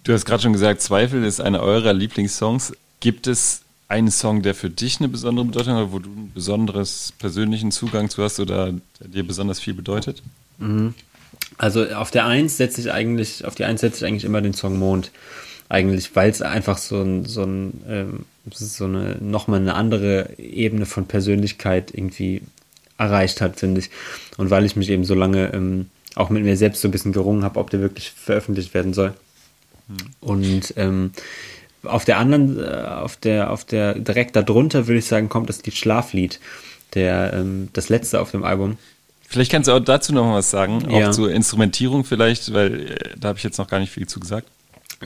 Du 0.04 0.14
hast 0.14 0.26
gerade 0.26 0.42
schon 0.42 0.54
gesagt, 0.54 0.82
Zweifel 0.82 1.24
ist 1.24 1.42
einer 1.42 1.62
eurer 1.62 1.94
Lieblingssongs. 1.94 2.74
Gibt 3.00 3.28
es 3.28 3.62
einen 3.90 4.12
Song, 4.12 4.44
der 4.44 4.56
für 4.56 4.70
dich 4.70 5.00
eine 5.00 5.10
besondere 5.10 5.46
Bedeutung 5.46 5.74
hat, 5.74 5.92
wo 5.92 6.00
du 6.00 6.10
einen 6.10 6.32
besonderen 6.34 6.88
persönlichen 7.18 7.72
Zugang 7.72 8.10
zu 8.10 8.24
hast 8.24 8.40
oder 8.40 8.72
der 9.00 9.08
dir 9.08 9.28
besonders 9.28 9.60
viel 9.60 9.74
bedeutet? 9.74 10.22
Mhm. 10.60 10.94
Also 11.58 11.86
auf 11.90 12.12
der 12.12 12.26
Eins 12.26 12.58
setze 12.58 12.80
ich 12.80 12.92
eigentlich, 12.92 13.44
auf 13.46 13.56
die 13.56 13.66
Eins 13.66 13.82
setze 13.82 13.98
ich 13.98 14.10
eigentlich 14.10 14.24
immer 14.24 14.42
den 14.42 14.54
Song 14.54 14.78
Mond. 14.78 15.12
Eigentlich, 15.68 16.16
weil 16.16 16.30
es 16.30 16.42
einfach 16.42 16.78
so 16.78 17.02
ein, 17.02 17.26
so 17.26 17.44
ein, 17.44 17.82
ähm, 17.88 18.26
so 18.52 18.86
eine, 18.86 19.18
nochmal 19.20 19.60
eine 19.60 19.76
andere 19.76 20.38
Ebene 20.38 20.86
von 20.86 21.06
Persönlichkeit 21.06 21.92
irgendwie 21.94 22.42
erreicht 22.98 23.42
hat, 23.42 23.60
finde 23.60 23.82
ich. 23.82 23.90
Und 24.38 24.50
weil 24.50 24.66
ich 24.66 24.76
mich 24.76 24.90
eben 24.90 25.04
so 25.04 25.16
lange 25.16 25.52
ähm, 25.54 25.88
auch 26.16 26.30
mit 26.30 26.44
mir 26.44 26.58
selbst 26.58 26.82
so 26.82 26.88
ein 26.88 26.92
bisschen 26.92 27.12
gerungen 27.12 27.44
habe, 27.44 27.60
ob 27.60 27.70
der 27.70 27.82
wirklich 27.82 28.12
veröffentlicht 28.12 28.74
werden 28.74 28.94
soll. 28.94 29.14
Hm. 29.88 29.98
Und 30.22 30.74
ähm, 30.78 31.12
auf 31.84 32.06
der 32.06 32.18
anderen, 32.18 32.60
äh, 32.60 32.86
auf 32.88 33.18
der, 33.18 33.52
auf 33.52 33.66
der 33.66 33.96
direkt 33.96 34.36
darunter 34.36 34.88
würde 34.88 35.00
ich 35.00 35.06
sagen, 35.06 35.30
kommt 35.30 35.50
das 35.50 35.64
Lied 35.64 35.76
Schlaflied, 35.76 36.40
der, 36.94 37.34
ähm, 37.34 37.70
das 37.74 37.90
letzte 37.90 38.22
auf 38.22 38.32
dem 38.32 38.44
Album. 38.44 38.78
Vielleicht 39.28 39.52
kannst 39.52 39.68
du 39.68 39.74
auch 39.74 39.80
dazu 39.80 40.12
noch 40.14 40.26
mal 40.26 40.38
was 40.38 40.50
sagen, 40.50 40.88
auch 40.92 41.12
zur 41.12 41.32
Instrumentierung 41.32 42.04
vielleicht, 42.04 42.52
weil 42.54 42.92
äh, 42.92 42.96
da 43.18 43.30
habe 43.30 43.38
ich 43.38 43.44
jetzt 43.44 43.60
noch 43.60 43.68
gar 43.68 43.80
nicht 43.80 43.92
viel 43.92 44.08
zu 44.08 44.20
gesagt. 44.20 44.48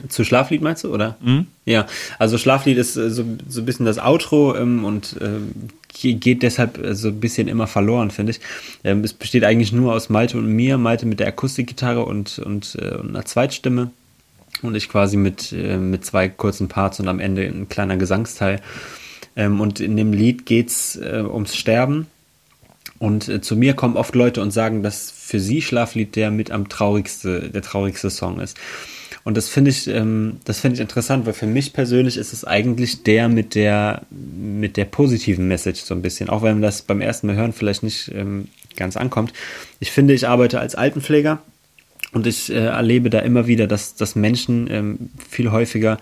Zu 0.08 0.24
Schlaflied 0.24 0.60
meinst 0.60 0.82
du, 0.82 0.92
oder? 0.92 1.16
Mhm. 1.20 1.46
Ja, 1.66 1.86
also 2.18 2.36
Schlaflied 2.36 2.78
ist 2.78 2.96
äh, 2.96 3.10
so, 3.10 3.24
so 3.48 3.60
ein 3.60 3.64
bisschen 3.66 3.86
das 3.86 3.98
Outro 3.98 4.56
ähm, 4.56 4.84
und 4.84 5.16
ähm, 5.20 5.52
geht 5.92 6.42
deshalb 6.42 6.82
äh, 6.82 6.94
so 6.94 7.08
ein 7.08 7.20
bisschen 7.20 7.46
immer 7.46 7.66
verloren, 7.66 8.10
finde 8.10 8.32
ich. 8.32 8.40
Ähm, 8.82 9.04
es 9.04 9.12
besteht 9.12 9.44
eigentlich 9.44 9.72
nur 9.72 9.92
aus 9.92 10.08
Malte 10.08 10.38
und 10.38 10.46
mir, 10.46 10.78
Malte 10.78 11.06
mit 11.06 11.20
der 11.20 11.28
Akustikgitarre 11.28 12.04
und, 12.04 12.40
und, 12.40 12.76
äh, 12.80 12.94
und 12.94 13.10
einer 13.10 13.24
Zweitstimme 13.24 13.90
und 14.66 14.74
ich 14.74 14.88
quasi 14.88 15.16
mit, 15.16 15.52
äh, 15.52 15.76
mit 15.76 16.04
zwei 16.04 16.28
kurzen 16.28 16.68
Parts 16.68 17.00
und 17.00 17.08
am 17.08 17.20
Ende 17.20 17.42
ein 17.42 17.68
kleiner 17.68 17.96
Gesangsteil. 17.96 18.60
Ähm, 19.36 19.60
und 19.60 19.80
in 19.80 19.96
dem 19.96 20.12
Lied 20.12 20.46
geht's 20.46 20.96
äh, 20.96 21.22
ums 21.22 21.56
Sterben. 21.56 22.06
Und 22.98 23.28
äh, 23.28 23.40
zu 23.40 23.56
mir 23.56 23.74
kommen 23.74 23.96
oft 23.96 24.14
Leute 24.14 24.40
und 24.40 24.52
sagen, 24.52 24.82
dass 24.82 25.10
für 25.10 25.40
sie 25.40 25.62
Schlaflied 25.62 26.16
der 26.16 26.30
mit 26.30 26.50
am 26.50 26.68
traurigste, 26.68 27.50
der 27.50 27.62
traurigste 27.62 28.10
Song 28.10 28.40
ist. 28.40 28.56
Und 29.24 29.38
das 29.38 29.48
finde 29.48 29.70
ich, 29.70 29.88
ähm, 29.88 30.38
das 30.44 30.60
finde 30.60 30.74
ich 30.74 30.80
interessant, 30.80 31.24
weil 31.24 31.32
für 31.32 31.46
mich 31.46 31.72
persönlich 31.72 32.18
ist 32.18 32.32
es 32.32 32.44
eigentlich 32.44 33.04
der 33.04 33.28
mit 33.28 33.54
der, 33.54 34.02
mit 34.10 34.76
der 34.76 34.84
positiven 34.84 35.48
Message 35.48 35.80
so 35.80 35.94
ein 35.94 36.02
bisschen. 36.02 36.28
Auch 36.28 36.42
wenn 36.42 36.60
das 36.60 36.82
beim 36.82 37.00
ersten 37.00 37.26
Mal 37.26 37.36
hören 37.36 37.54
vielleicht 37.54 37.82
nicht 37.82 38.12
ähm, 38.14 38.48
ganz 38.76 38.96
ankommt. 38.96 39.32
Ich 39.80 39.92
finde, 39.92 40.12
ich 40.12 40.28
arbeite 40.28 40.60
als 40.60 40.74
Altenpfleger 40.74 41.40
und 42.14 42.26
ich 42.26 42.50
äh, 42.50 42.66
erlebe 42.66 43.10
da 43.10 43.18
immer 43.18 43.46
wieder, 43.46 43.66
dass, 43.66 43.94
dass 43.94 44.16
Menschen 44.16 44.68
ähm, 44.70 45.10
viel 45.28 45.50
häufiger 45.50 45.98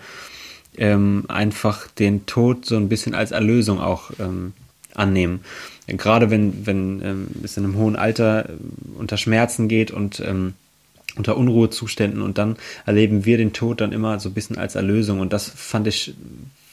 ähm, 0.77 1.25
einfach 1.27 1.87
den 1.87 2.25
Tod 2.25 2.65
so 2.65 2.77
ein 2.77 2.89
bisschen 2.89 3.13
als 3.13 3.31
Erlösung 3.31 3.79
auch 3.79 4.11
ähm, 4.19 4.53
annehmen. 4.95 5.41
Gerade 5.87 6.29
wenn, 6.29 6.65
wenn 6.65 7.01
ähm, 7.03 7.27
es 7.43 7.57
in 7.57 7.65
einem 7.65 7.75
hohen 7.75 7.95
Alter 7.95 8.49
äh, 8.49 8.53
unter 8.97 9.17
Schmerzen 9.17 9.67
geht 9.67 9.91
und 9.91 10.21
ähm, 10.21 10.53
unter 11.15 11.37
Unruhezuständen. 11.37 12.21
Und 12.21 12.37
dann 12.37 12.55
erleben 12.85 13.25
wir 13.25 13.37
den 13.37 13.53
Tod 13.53 13.81
dann 13.81 13.91
immer 13.91 14.19
so 14.19 14.29
ein 14.29 14.33
bisschen 14.33 14.57
als 14.57 14.75
Erlösung. 14.75 15.19
Und 15.19 15.33
das 15.33 15.49
fand 15.49 15.87
ich 15.87 16.13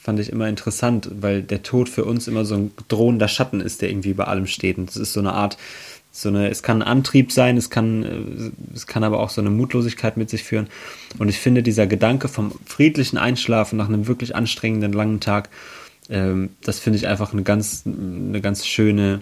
fand 0.01 0.19
ich 0.19 0.31
immer 0.31 0.49
interessant, 0.49 1.11
weil 1.19 1.43
der 1.43 1.61
Tod 1.61 1.87
für 1.87 2.05
uns 2.05 2.27
immer 2.27 2.43
so 2.43 2.55
ein 2.55 2.71
drohender 2.87 3.27
Schatten 3.27 3.61
ist, 3.61 3.83
der 3.83 3.89
irgendwie 3.89 4.09
über 4.09 4.29
allem 4.29 4.47
steht. 4.47 4.79
Und 4.79 4.89
es 4.89 4.95
ist 4.95 5.13
so 5.13 5.19
eine 5.19 5.33
Art 5.33 5.57
so 6.11 6.29
eine, 6.29 6.49
es 6.49 6.61
kann 6.61 6.81
ein 6.81 6.87
Antrieb 6.87 7.31
sein, 7.31 7.57
es 7.57 7.69
kann, 7.69 8.03
äh, 8.03 8.75
es 8.75 8.85
kann 8.85 9.03
aber 9.03 9.19
auch 9.19 9.29
so 9.29 9.41
eine 9.41 9.49
Mutlosigkeit 9.49 10.17
mit 10.17 10.29
sich 10.29 10.43
führen. 10.43 10.67
Und 11.17 11.29
ich 11.29 11.37
finde, 11.37 11.63
dieser 11.63 11.87
Gedanke 11.87 12.27
vom 12.27 12.53
friedlichen 12.65 13.17
Einschlafen 13.17 13.77
nach 13.77 13.87
einem 13.87 14.07
wirklich 14.07 14.35
anstrengenden 14.35 14.91
langen 14.91 15.21
Tag, 15.21 15.49
ähm, 16.09 16.49
das 16.63 16.79
finde 16.79 16.97
ich 16.97 17.07
einfach 17.07 17.31
eine 17.31 17.43
ganz, 17.43 17.83
eine 17.85 18.41
ganz 18.41 18.67
schöne, 18.67 19.21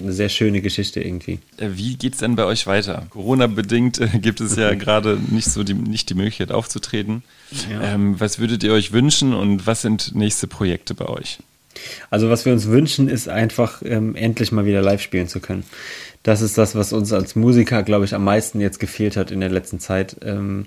eine 0.00 0.12
sehr 0.12 0.30
schöne 0.30 0.62
Geschichte 0.62 1.02
irgendwie. 1.02 1.38
Äh, 1.58 1.70
wie 1.74 1.96
geht 1.96 2.14
es 2.14 2.20
denn 2.20 2.34
bei 2.34 2.44
euch 2.44 2.66
weiter? 2.66 3.06
Corona-bedingt 3.10 4.00
äh, 4.00 4.08
gibt 4.18 4.40
es 4.40 4.56
ja 4.56 4.74
gerade 4.74 5.18
nicht 5.28 5.50
so 5.50 5.64
die, 5.64 5.74
nicht 5.74 6.08
die 6.08 6.14
Möglichkeit 6.14 6.50
aufzutreten. 6.50 7.22
Ja. 7.70 7.82
Ähm, 7.82 8.18
was 8.18 8.38
würdet 8.38 8.64
ihr 8.64 8.72
euch 8.72 8.92
wünschen 8.92 9.34
und 9.34 9.66
was 9.66 9.82
sind 9.82 10.14
nächste 10.14 10.46
Projekte 10.46 10.94
bei 10.94 11.06
euch? 11.06 11.40
Also 12.10 12.30
was 12.30 12.44
wir 12.44 12.52
uns 12.52 12.68
wünschen, 12.68 13.08
ist 13.08 13.28
einfach 13.28 13.82
ähm, 13.84 14.14
endlich 14.14 14.52
mal 14.52 14.64
wieder 14.64 14.82
live 14.82 15.00
spielen 15.00 15.28
zu 15.28 15.40
können. 15.40 15.64
Das 16.22 16.42
ist 16.42 16.58
das, 16.58 16.74
was 16.74 16.92
uns 16.92 17.12
als 17.12 17.36
Musiker, 17.36 17.82
glaube 17.82 18.04
ich, 18.04 18.14
am 18.14 18.24
meisten 18.24 18.60
jetzt 18.60 18.80
gefehlt 18.80 19.16
hat 19.16 19.30
in 19.30 19.40
der 19.40 19.50
letzten 19.50 19.78
Zeit. 19.78 20.16
Ähm, 20.22 20.66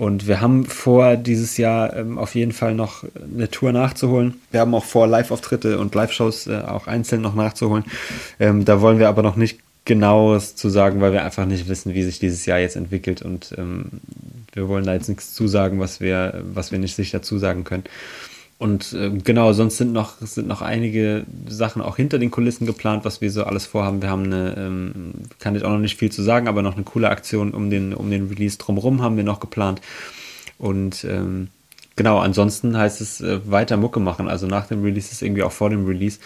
und 0.00 0.26
wir 0.26 0.40
haben 0.40 0.64
vor, 0.64 1.16
dieses 1.16 1.58
Jahr 1.58 1.94
ähm, 1.94 2.16
auf 2.16 2.34
jeden 2.34 2.52
Fall 2.52 2.74
noch 2.74 3.04
eine 3.34 3.50
Tour 3.50 3.70
nachzuholen. 3.70 4.40
Wir 4.50 4.60
haben 4.60 4.74
auch 4.74 4.84
vor, 4.84 5.06
Live-Auftritte 5.06 5.78
und 5.78 5.94
Live-Shows 5.94 6.46
äh, 6.46 6.62
auch 6.66 6.86
einzeln 6.86 7.20
noch 7.20 7.34
nachzuholen. 7.34 7.84
Ähm, 8.38 8.64
da 8.64 8.80
wollen 8.80 8.98
wir 8.98 9.08
aber 9.08 9.22
noch 9.22 9.36
nicht 9.36 9.60
genaues 9.84 10.56
zu 10.56 10.70
sagen, 10.70 11.00
weil 11.00 11.12
wir 11.12 11.22
einfach 11.22 11.44
nicht 11.44 11.68
wissen, 11.68 11.94
wie 11.94 12.02
sich 12.02 12.18
dieses 12.18 12.46
Jahr 12.46 12.58
jetzt 12.58 12.76
entwickelt. 12.76 13.22
Und 13.22 13.54
ähm, 13.58 13.90
wir 14.54 14.68
wollen 14.68 14.86
da 14.86 14.94
jetzt 14.94 15.08
nichts 15.08 15.34
zusagen, 15.34 15.80
was 15.80 16.00
wir, 16.00 16.42
was 16.52 16.72
wir 16.72 16.78
nicht 16.78 16.96
sicher 16.96 17.22
zusagen 17.22 17.64
können. 17.64 17.84
Und 18.60 18.92
äh, 18.92 19.08
genau, 19.08 19.54
sonst 19.54 19.78
sind 19.78 19.94
noch, 19.94 20.18
sind 20.20 20.46
noch 20.46 20.60
einige 20.60 21.24
Sachen 21.48 21.80
auch 21.80 21.96
hinter 21.96 22.18
den 22.18 22.30
Kulissen 22.30 22.66
geplant, 22.66 23.06
was 23.06 23.22
wir 23.22 23.30
so 23.30 23.44
alles 23.44 23.64
vorhaben. 23.64 24.02
Wir 24.02 24.10
haben 24.10 24.24
eine, 24.24 24.54
ähm, 24.58 25.12
kann 25.38 25.56
ich 25.56 25.64
auch 25.64 25.70
noch 25.70 25.78
nicht 25.78 25.96
viel 25.96 26.12
zu 26.12 26.20
sagen, 26.20 26.46
aber 26.46 26.60
noch 26.60 26.74
eine 26.74 26.84
coole 26.84 27.08
Aktion 27.08 27.52
um 27.52 27.70
den, 27.70 27.94
um 27.94 28.10
den 28.10 28.28
Release 28.28 28.58
drumherum 28.58 29.00
haben 29.00 29.16
wir 29.16 29.24
noch 29.24 29.40
geplant. 29.40 29.80
Und 30.58 31.04
ähm, 31.04 31.48
genau, 31.96 32.18
ansonsten 32.18 32.76
heißt 32.76 33.00
es 33.00 33.22
äh, 33.22 33.40
weiter 33.50 33.78
Mucke 33.78 33.98
machen. 33.98 34.28
Also 34.28 34.46
nach 34.46 34.66
dem 34.66 34.82
Release 34.82 35.10
ist 35.10 35.22
irgendwie 35.22 35.42
auch 35.42 35.52
vor 35.52 35.70
dem 35.70 35.86
Release. 35.86 36.18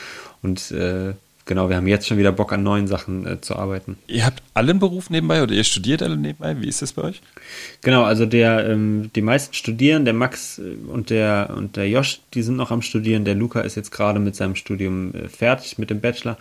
Und 0.42 0.72
äh, 0.72 1.14
genau, 1.44 1.68
wir 1.68 1.76
haben 1.76 1.86
jetzt 1.86 2.06
schon 2.06 2.18
wieder 2.18 2.32
Bock 2.32 2.52
an 2.52 2.62
neuen 2.62 2.86
Sachen 2.86 3.26
äh, 3.26 3.40
zu 3.40 3.56
arbeiten. 3.56 3.96
Ihr 4.06 4.24
habt 4.24 4.42
alle 4.54 4.70
einen 4.70 4.80
Beruf 4.80 5.10
nebenbei 5.10 5.42
oder 5.42 5.54
ihr 5.54 5.64
studiert 5.64 6.02
alle 6.02 6.16
nebenbei? 6.16 6.60
Wie 6.60 6.68
ist 6.68 6.82
das 6.82 6.92
bei 6.92 7.02
euch? 7.02 7.22
Genau, 7.82 8.04
also 8.04 8.26
der, 8.26 8.68
ähm, 8.68 9.10
die 9.14 9.22
meisten 9.22 9.54
studieren, 9.54 10.04
der 10.04 10.14
Max 10.14 10.58
äh, 10.58 10.76
und 10.88 11.10
der 11.10 11.52
und 11.56 11.76
der 11.76 11.88
Josh, 11.88 12.20
die 12.34 12.42
sind 12.42 12.56
noch 12.56 12.70
am 12.70 12.82
Studieren. 12.82 13.24
Der 13.24 13.34
Luca 13.34 13.60
ist 13.60 13.74
jetzt 13.76 13.90
gerade 13.90 14.20
mit 14.20 14.36
seinem 14.36 14.56
Studium 14.56 15.14
äh, 15.14 15.28
fertig 15.28 15.78
mit 15.78 15.90
dem 15.90 16.00
Bachelor. 16.00 16.36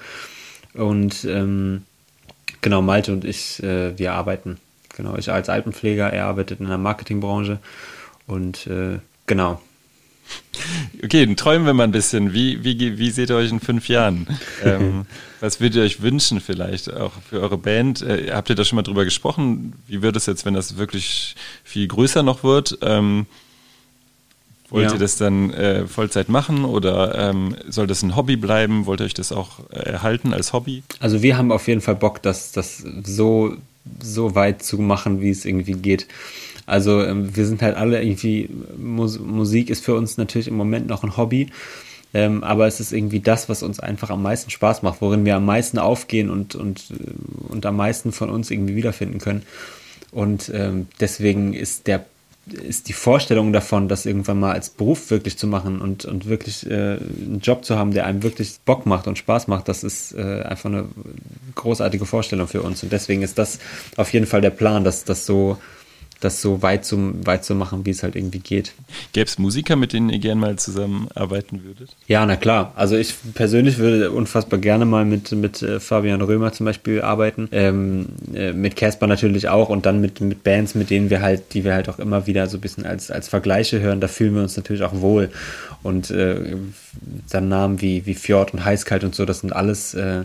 Und 0.73 1.25
ähm, 1.25 1.83
genau, 2.61 2.81
Malte 2.81 3.13
und 3.13 3.25
ich, 3.25 3.61
äh, 3.63 3.97
wir 3.97 4.13
arbeiten. 4.13 4.57
Genau, 4.95 5.15
ich 5.17 5.31
als 5.31 5.49
Altenpfleger, 5.49 6.11
er 6.11 6.25
arbeitet 6.25 6.59
in 6.59 6.67
der 6.67 6.77
Marketingbranche. 6.77 7.59
Und 8.27 8.67
äh, 8.67 8.99
genau, 9.25 9.61
Okay, 11.03 11.25
dann 11.25 11.35
träumen 11.35 11.65
wir 11.65 11.73
mal 11.73 11.83
ein 11.83 11.91
bisschen. 11.91 12.33
Wie, 12.33 12.63
wie, 12.63 12.97
wie 12.97 13.11
seht 13.11 13.29
ihr 13.29 13.35
euch 13.35 13.51
in 13.51 13.59
fünf 13.59 13.87
Jahren? 13.87 14.27
Ähm, 14.63 15.05
was 15.41 15.59
würdet 15.59 15.75
ihr 15.75 15.83
euch 15.83 16.01
wünschen 16.01 16.39
vielleicht 16.39 16.93
auch 16.93 17.11
für 17.29 17.41
eure 17.41 17.57
Band? 17.57 18.01
Äh, 18.01 18.31
habt 18.31 18.49
ihr 18.49 18.55
da 18.55 18.63
schon 18.63 18.77
mal 18.77 18.83
drüber 18.83 19.03
gesprochen? 19.03 19.73
Wie 19.87 20.01
wird 20.01 20.15
es 20.15 20.25
jetzt, 20.25 20.45
wenn 20.45 20.53
das 20.53 20.77
wirklich 20.77 21.35
viel 21.65 21.85
größer 21.85 22.23
noch 22.23 22.45
wird? 22.45 22.77
Ähm, 22.81 23.25
wollt 24.69 24.87
ja. 24.87 24.93
ihr 24.93 24.99
das 24.99 25.17
dann 25.17 25.51
äh, 25.51 25.85
Vollzeit 25.85 26.29
machen 26.29 26.63
oder 26.63 27.29
ähm, 27.29 27.55
soll 27.67 27.87
das 27.87 28.03
ein 28.03 28.15
Hobby 28.15 28.37
bleiben? 28.37 28.85
Wollt 28.85 29.01
ihr 29.01 29.05
euch 29.05 29.13
das 29.13 29.31
auch 29.31 29.59
äh, 29.69 29.79
erhalten 29.79 30.33
als 30.33 30.53
Hobby? 30.53 30.81
Also 30.99 31.21
wir 31.21 31.37
haben 31.37 31.51
auf 31.51 31.67
jeden 31.67 31.81
Fall 31.81 31.95
Bock, 31.95 32.21
das, 32.21 32.53
das 32.53 32.83
so, 33.03 33.55
so 34.01 34.35
weit 34.35 34.63
zu 34.63 34.77
machen, 34.79 35.21
wie 35.21 35.29
es 35.29 35.43
irgendwie 35.43 35.73
geht. 35.73 36.07
Also 36.65 37.03
ähm, 37.03 37.35
wir 37.35 37.45
sind 37.45 37.61
halt 37.61 37.75
alle 37.75 38.01
irgendwie, 38.01 38.49
Mus 38.77 39.19
Musik 39.19 39.69
ist 39.69 39.83
für 39.83 39.95
uns 39.95 40.17
natürlich 40.17 40.47
im 40.47 40.55
Moment 40.55 40.87
noch 40.87 41.03
ein 41.03 41.17
Hobby. 41.17 41.49
Ähm, 42.13 42.43
aber 42.43 42.67
es 42.67 42.79
ist 42.79 42.93
irgendwie 42.93 43.19
das, 43.19 43.49
was 43.49 43.63
uns 43.63 43.79
einfach 43.79 44.11
am 44.11 44.21
meisten 44.21 44.51
Spaß 44.51 44.83
macht, 44.83 45.01
worin 45.01 45.25
wir 45.25 45.35
am 45.35 45.45
meisten 45.45 45.79
aufgehen 45.79 46.29
und, 46.29 46.53
und, 46.55 46.91
äh, 46.91 47.51
und 47.51 47.65
am 47.65 47.75
meisten 47.75 48.11
von 48.11 48.29
uns 48.29 48.51
irgendwie 48.51 48.75
wiederfinden 48.75 49.19
können. 49.19 49.43
Und 50.11 50.51
ähm, 50.53 50.87
deswegen 50.99 51.53
ist 51.53 51.87
der 51.87 52.05
ist 52.45 52.89
die 52.89 52.93
Vorstellung 52.93 53.53
davon, 53.53 53.87
das 53.87 54.05
irgendwann 54.05 54.39
mal 54.39 54.51
als 54.51 54.69
Beruf 54.69 55.09
wirklich 55.11 55.37
zu 55.37 55.47
machen 55.47 55.79
und, 55.79 56.03
und 56.03 56.27
wirklich 56.27 56.69
äh, 56.69 56.97
einen 56.97 57.39
Job 57.41 57.63
zu 57.63 57.77
haben, 57.77 57.93
der 57.93 58.05
einem 58.05 58.21
wirklich 58.21 58.59
Bock 58.65 58.85
macht 58.85 59.07
und 59.07 59.17
Spaß 59.17 59.47
macht, 59.47 59.69
das 59.69 59.83
ist 59.83 60.13
äh, 60.13 60.41
einfach 60.41 60.69
eine 60.69 60.85
großartige 61.55 62.05
Vorstellung 62.05 62.49
für 62.49 62.61
uns. 62.61 62.83
Und 62.83 62.91
deswegen 62.91 63.21
ist 63.21 63.37
das 63.37 63.59
auf 63.95 64.11
jeden 64.11 64.25
Fall 64.25 64.41
der 64.41 64.49
Plan, 64.49 64.83
dass 64.83 65.05
das 65.05 65.25
so 65.25 65.57
das 66.23 66.41
so 66.41 66.61
weit 66.61 66.85
zu, 66.85 67.13
weit 67.25 67.43
zu 67.43 67.55
machen, 67.55 67.85
wie 67.85 67.89
es 67.89 68.03
halt 68.03 68.15
irgendwie 68.15 68.39
geht. 68.39 68.73
Gäbe 69.11 69.27
es 69.27 69.37
Musiker, 69.37 69.75
mit 69.75 69.93
denen 69.93 70.09
ihr 70.09 70.19
gerne 70.19 70.39
mal 70.39 70.55
zusammenarbeiten 70.57 71.63
würdet? 71.63 71.95
Ja, 72.07 72.25
na 72.25 72.35
klar. 72.35 72.71
Also 72.75 72.95
ich 72.95 73.15
persönlich 73.33 73.77
würde 73.77 74.11
unfassbar 74.11 74.59
gerne 74.59 74.85
mal 74.85 75.05
mit, 75.05 75.31
mit 75.31 75.61
äh, 75.61 75.79
Fabian 75.79 76.21
Römer 76.21 76.53
zum 76.53 76.65
Beispiel 76.65 77.01
arbeiten. 77.01 77.49
Ähm, 77.51 78.07
äh, 78.33 78.53
mit 78.53 78.75
Casper 78.75 79.07
natürlich 79.07 79.49
auch 79.49 79.69
und 79.69 79.85
dann 79.85 79.99
mit, 79.99 80.21
mit 80.21 80.43
Bands, 80.43 80.75
mit 80.75 80.89
denen 80.89 81.09
wir 81.09 81.21
halt, 81.21 81.53
die 81.53 81.63
wir 81.63 81.73
halt 81.73 81.89
auch 81.89 81.99
immer 81.99 82.27
wieder 82.27 82.47
so 82.47 82.57
ein 82.57 82.61
bisschen 82.61 82.85
als, 82.85 83.11
als 83.11 83.27
Vergleiche 83.27 83.81
hören, 83.81 83.99
da 83.99 84.07
fühlen 84.07 84.35
wir 84.35 84.43
uns 84.43 84.55
natürlich 84.55 84.83
auch 84.83 85.01
wohl. 85.01 85.29
Und 85.81 86.11
äh, 86.11 86.55
dann 87.29 87.49
Namen 87.49 87.81
wie, 87.81 88.05
wie 88.05 88.13
Fjord 88.13 88.53
und 88.53 88.63
Heißkalt 88.63 89.03
und 89.03 89.15
so, 89.15 89.25
das 89.25 89.39
sind 89.39 89.53
alles 89.53 89.93
äh, 89.93 90.23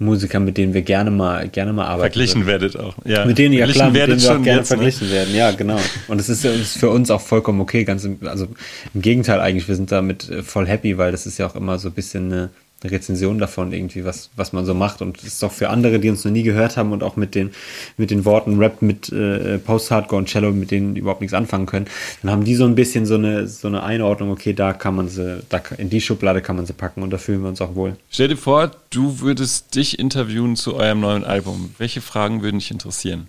Musiker, 0.00 0.38
mit 0.38 0.56
denen 0.56 0.74
wir 0.74 0.82
gerne 0.82 1.10
mal, 1.10 1.48
gerne 1.48 1.72
mal 1.72 1.86
arbeiten. 1.86 2.12
Verglichen 2.12 2.46
würden. 2.46 2.62
werdet 2.62 2.76
auch. 2.78 2.94
Ja. 3.04 3.24
Mit 3.24 3.38
denen, 3.38 3.54
ja 3.54 3.66
klar, 3.66 3.90
mit 3.90 4.00
denen 4.00 4.22
wir 4.22 4.30
auch 4.30 4.42
gerne 4.42 4.60
jetzt, 4.60 4.70
ne? 4.70 4.76
verglichen 4.76 5.08
ne? 5.08 5.12
werden. 5.12 5.34
Ja, 5.34 5.50
genau. 5.50 5.78
Und 6.06 6.20
es 6.20 6.28
ist, 6.28 6.44
ist, 6.44 6.78
für 6.78 6.90
uns 6.90 7.10
auch 7.10 7.20
vollkommen 7.20 7.60
okay. 7.60 7.82
Ganz 7.84 8.04
im, 8.04 8.18
also 8.24 8.46
im 8.94 9.02
Gegenteil 9.02 9.40
eigentlich, 9.40 9.66
wir 9.66 9.74
sind 9.74 9.90
damit 9.90 10.28
äh, 10.30 10.42
voll 10.42 10.66
happy, 10.68 10.98
weil 10.98 11.10
das 11.10 11.26
ist 11.26 11.38
ja 11.38 11.46
auch 11.46 11.56
immer 11.56 11.78
so 11.78 11.88
ein 11.88 11.94
bisschen 11.94 12.32
eine, 12.32 12.50
Rezension 12.84 13.38
davon 13.38 13.72
irgendwie, 13.72 14.04
was, 14.04 14.30
was 14.36 14.52
man 14.52 14.64
so 14.64 14.74
macht. 14.74 15.02
Und 15.02 15.18
es 15.18 15.24
ist 15.24 15.44
auch 15.44 15.52
für 15.52 15.70
andere, 15.70 15.98
die 15.98 16.10
uns 16.10 16.24
noch 16.24 16.32
nie 16.32 16.42
gehört 16.42 16.76
haben 16.76 16.92
und 16.92 17.02
auch 17.02 17.16
mit 17.16 17.34
den, 17.34 17.50
mit 17.96 18.10
den 18.10 18.24
Worten 18.24 18.58
Rap 18.58 18.82
mit 18.82 19.10
äh, 19.12 19.58
Post-Hardcore 19.58 20.20
und 20.20 20.28
Cello, 20.28 20.52
mit 20.52 20.70
denen 20.70 20.96
überhaupt 20.96 21.20
nichts 21.20 21.34
anfangen 21.34 21.66
können, 21.66 21.86
dann 22.22 22.30
haben 22.30 22.44
die 22.44 22.54
so 22.54 22.64
ein 22.64 22.74
bisschen 22.74 23.06
so 23.06 23.14
eine, 23.14 23.46
so 23.48 23.68
eine 23.68 23.82
Einordnung, 23.82 24.30
okay, 24.30 24.52
da 24.52 24.72
kann 24.72 24.94
man 24.94 25.08
sie, 25.08 25.42
da, 25.48 25.60
in 25.76 25.90
die 25.90 26.00
Schublade 26.00 26.40
kann 26.40 26.56
man 26.56 26.66
sie 26.66 26.72
packen 26.72 27.02
und 27.02 27.10
da 27.10 27.18
fühlen 27.18 27.42
wir 27.42 27.48
uns 27.48 27.60
auch 27.60 27.74
wohl. 27.74 27.96
Stell 28.10 28.28
dir 28.28 28.36
vor, 28.36 28.70
du 28.90 29.20
würdest 29.20 29.74
dich 29.74 29.98
interviewen 29.98 30.56
zu 30.56 30.76
eurem 30.76 31.00
neuen 31.00 31.24
Album. 31.24 31.74
Welche 31.78 32.00
Fragen 32.00 32.42
würden 32.42 32.58
dich 32.58 32.70
interessieren? 32.70 33.26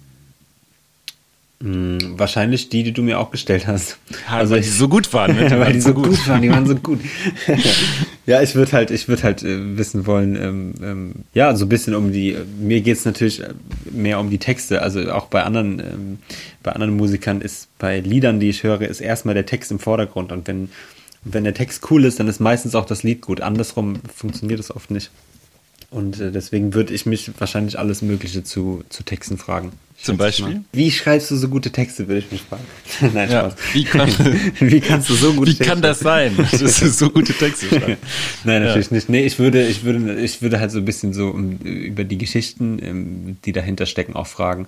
Hm, 1.61 2.17
wahrscheinlich 2.17 2.69
die, 2.69 2.83
die 2.83 2.93
du 2.93 3.01
mir 3.01 3.19
auch 3.19 3.31
gestellt 3.31 3.67
hast. 3.67 3.97
Ja, 4.29 4.37
also 4.37 4.53
weil 4.53 4.61
die 4.61 4.69
so 4.69 4.87
gut 4.87 5.11
waren, 5.11 5.35
ne? 5.39 5.49
Die 5.49 5.59
weil 5.59 5.73
die 5.73 5.81
so 5.81 5.93
gut. 5.93 6.05
gut. 6.05 6.27
waren, 6.27 6.41
die 6.41 6.49
waren 6.49 6.65
so 6.65 6.75
gut. 6.75 7.01
ja, 8.25 8.41
ich 8.41 8.55
würde 8.55 8.71
halt, 8.71 8.91
ich 8.91 9.09
würde 9.09 9.23
halt 9.23 9.43
äh, 9.43 9.77
wissen 9.77 10.05
wollen, 10.05 10.37
ähm, 10.37 10.73
ähm, 10.81 11.15
ja, 11.33 11.53
so 11.57 11.65
ein 11.65 11.69
bisschen 11.69 11.95
um 11.95 12.13
die, 12.13 12.37
mir 12.61 12.79
geht 12.79 12.95
es 12.95 13.03
natürlich 13.03 13.41
mehr 13.91 14.21
um 14.21 14.29
die 14.29 14.37
Texte. 14.37 14.81
Also 14.81 15.11
auch 15.11 15.25
bei 15.25 15.43
anderen, 15.43 15.79
ähm, 15.79 16.19
bei 16.63 16.71
anderen 16.71 16.95
Musikern 16.95 17.41
ist, 17.41 17.67
bei 17.77 17.99
Liedern, 17.99 18.39
die 18.39 18.49
ich 18.49 18.63
höre, 18.63 18.81
ist 18.83 19.01
erstmal 19.01 19.35
der 19.35 19.45
Text 19.45 19.69
im 19.69 19.79
Vordergrund. 19.79 20.31
Und 20.31 20.47
wenn, 20.47 20.69
wenn 21.25 21.43
der 21.43 21.53
Text 21.53 21.91
cool 21.91 22.05
ist, 22.05 22.21
dann 22.21 22.29
ist 22.29 22.39
meistens 22.39 22.73
auch 22.73 22.85
das 22.85 23.03
Lied 23.03 23.21
gut. 23.21 23.41
Andersrum 23.41 23.99
funktioniert 24.15 24.61
es 24.61 24.73
oft 24.73 24.91
nicht. 24.91 25.11
Und 25.91 26.21
äh, 26.21 26.31
deswegen 26.31 26.73
würde 26.73 26.93
ich 26.93 27.05
mich 27.05 27.31
wahrscheinlich 27.37 27.77
alles 27.77 28.01
Mögliche 28.01 28.45
zu, 28.45 28.85
zu 28.87 29.03
Texten 29.03 29.37
fragen. 29.37 29.73
Zum 30.01 30.15
Beispiel? 30.15 30.63
Wie 30.71 30.91
schreibst 30.91 31.29
du 31.29 31.35
so 31.35 31.49
gute 31.49 31.71
Texte, 31.71 32.07
würde 32.07 32.19
ich 32.19 32.31
mich 32.31 32.41
fragen. 32.41 32.63
Nein, 33.13 33.29
ja, 33.29 33.51
Spaß. 33.51 33.55
Wie, 33.73 33.83
kann, 33.83 34.09
wie 34.59 34.79
kannst 34.79 35.09
du 35.09 35.13
so 35.13 35.33
gute 35.33 35.51
wie 35.51 35.55
Texte 35.55 35.65
Wie 35.65 35.67
kann 35.67 35.81
das 35.81 35.99
sein, 35.99 36.37
dass 36.37 36.79
du 36.79 36.89
so 36.89 37.09
gute 37.09 37.33
Texte 37.33 37.67
schreibst? 37.69 38.03
Nein, 38.45 38.63
natürlich 38.63 38.89
ja. 38.91 38.95
nicht. 38.95 39.09
Nee, 39.09 39.25
ich 39.25 39.39
würde, 39.39 39.67
ich 39.67 39.83
würde, 39.83 40.19
ich 40.21 40.41
würde 40.41 40.59
halt 40.59 40.71
so 40.71 40.79
ein 40.79 40.85
bisschen 40.85 41.13
so 41.13 41.31
über 41.31 42.05
die 42.05 42.17
Geschichten, 42.17 42.79
ähm, 42.81 43.37
die 43.43 43.51
dahinter 43.51 43.85
stecken, 43.85 44.15
auch 44.15 44.27
fragen. 44.27 44.67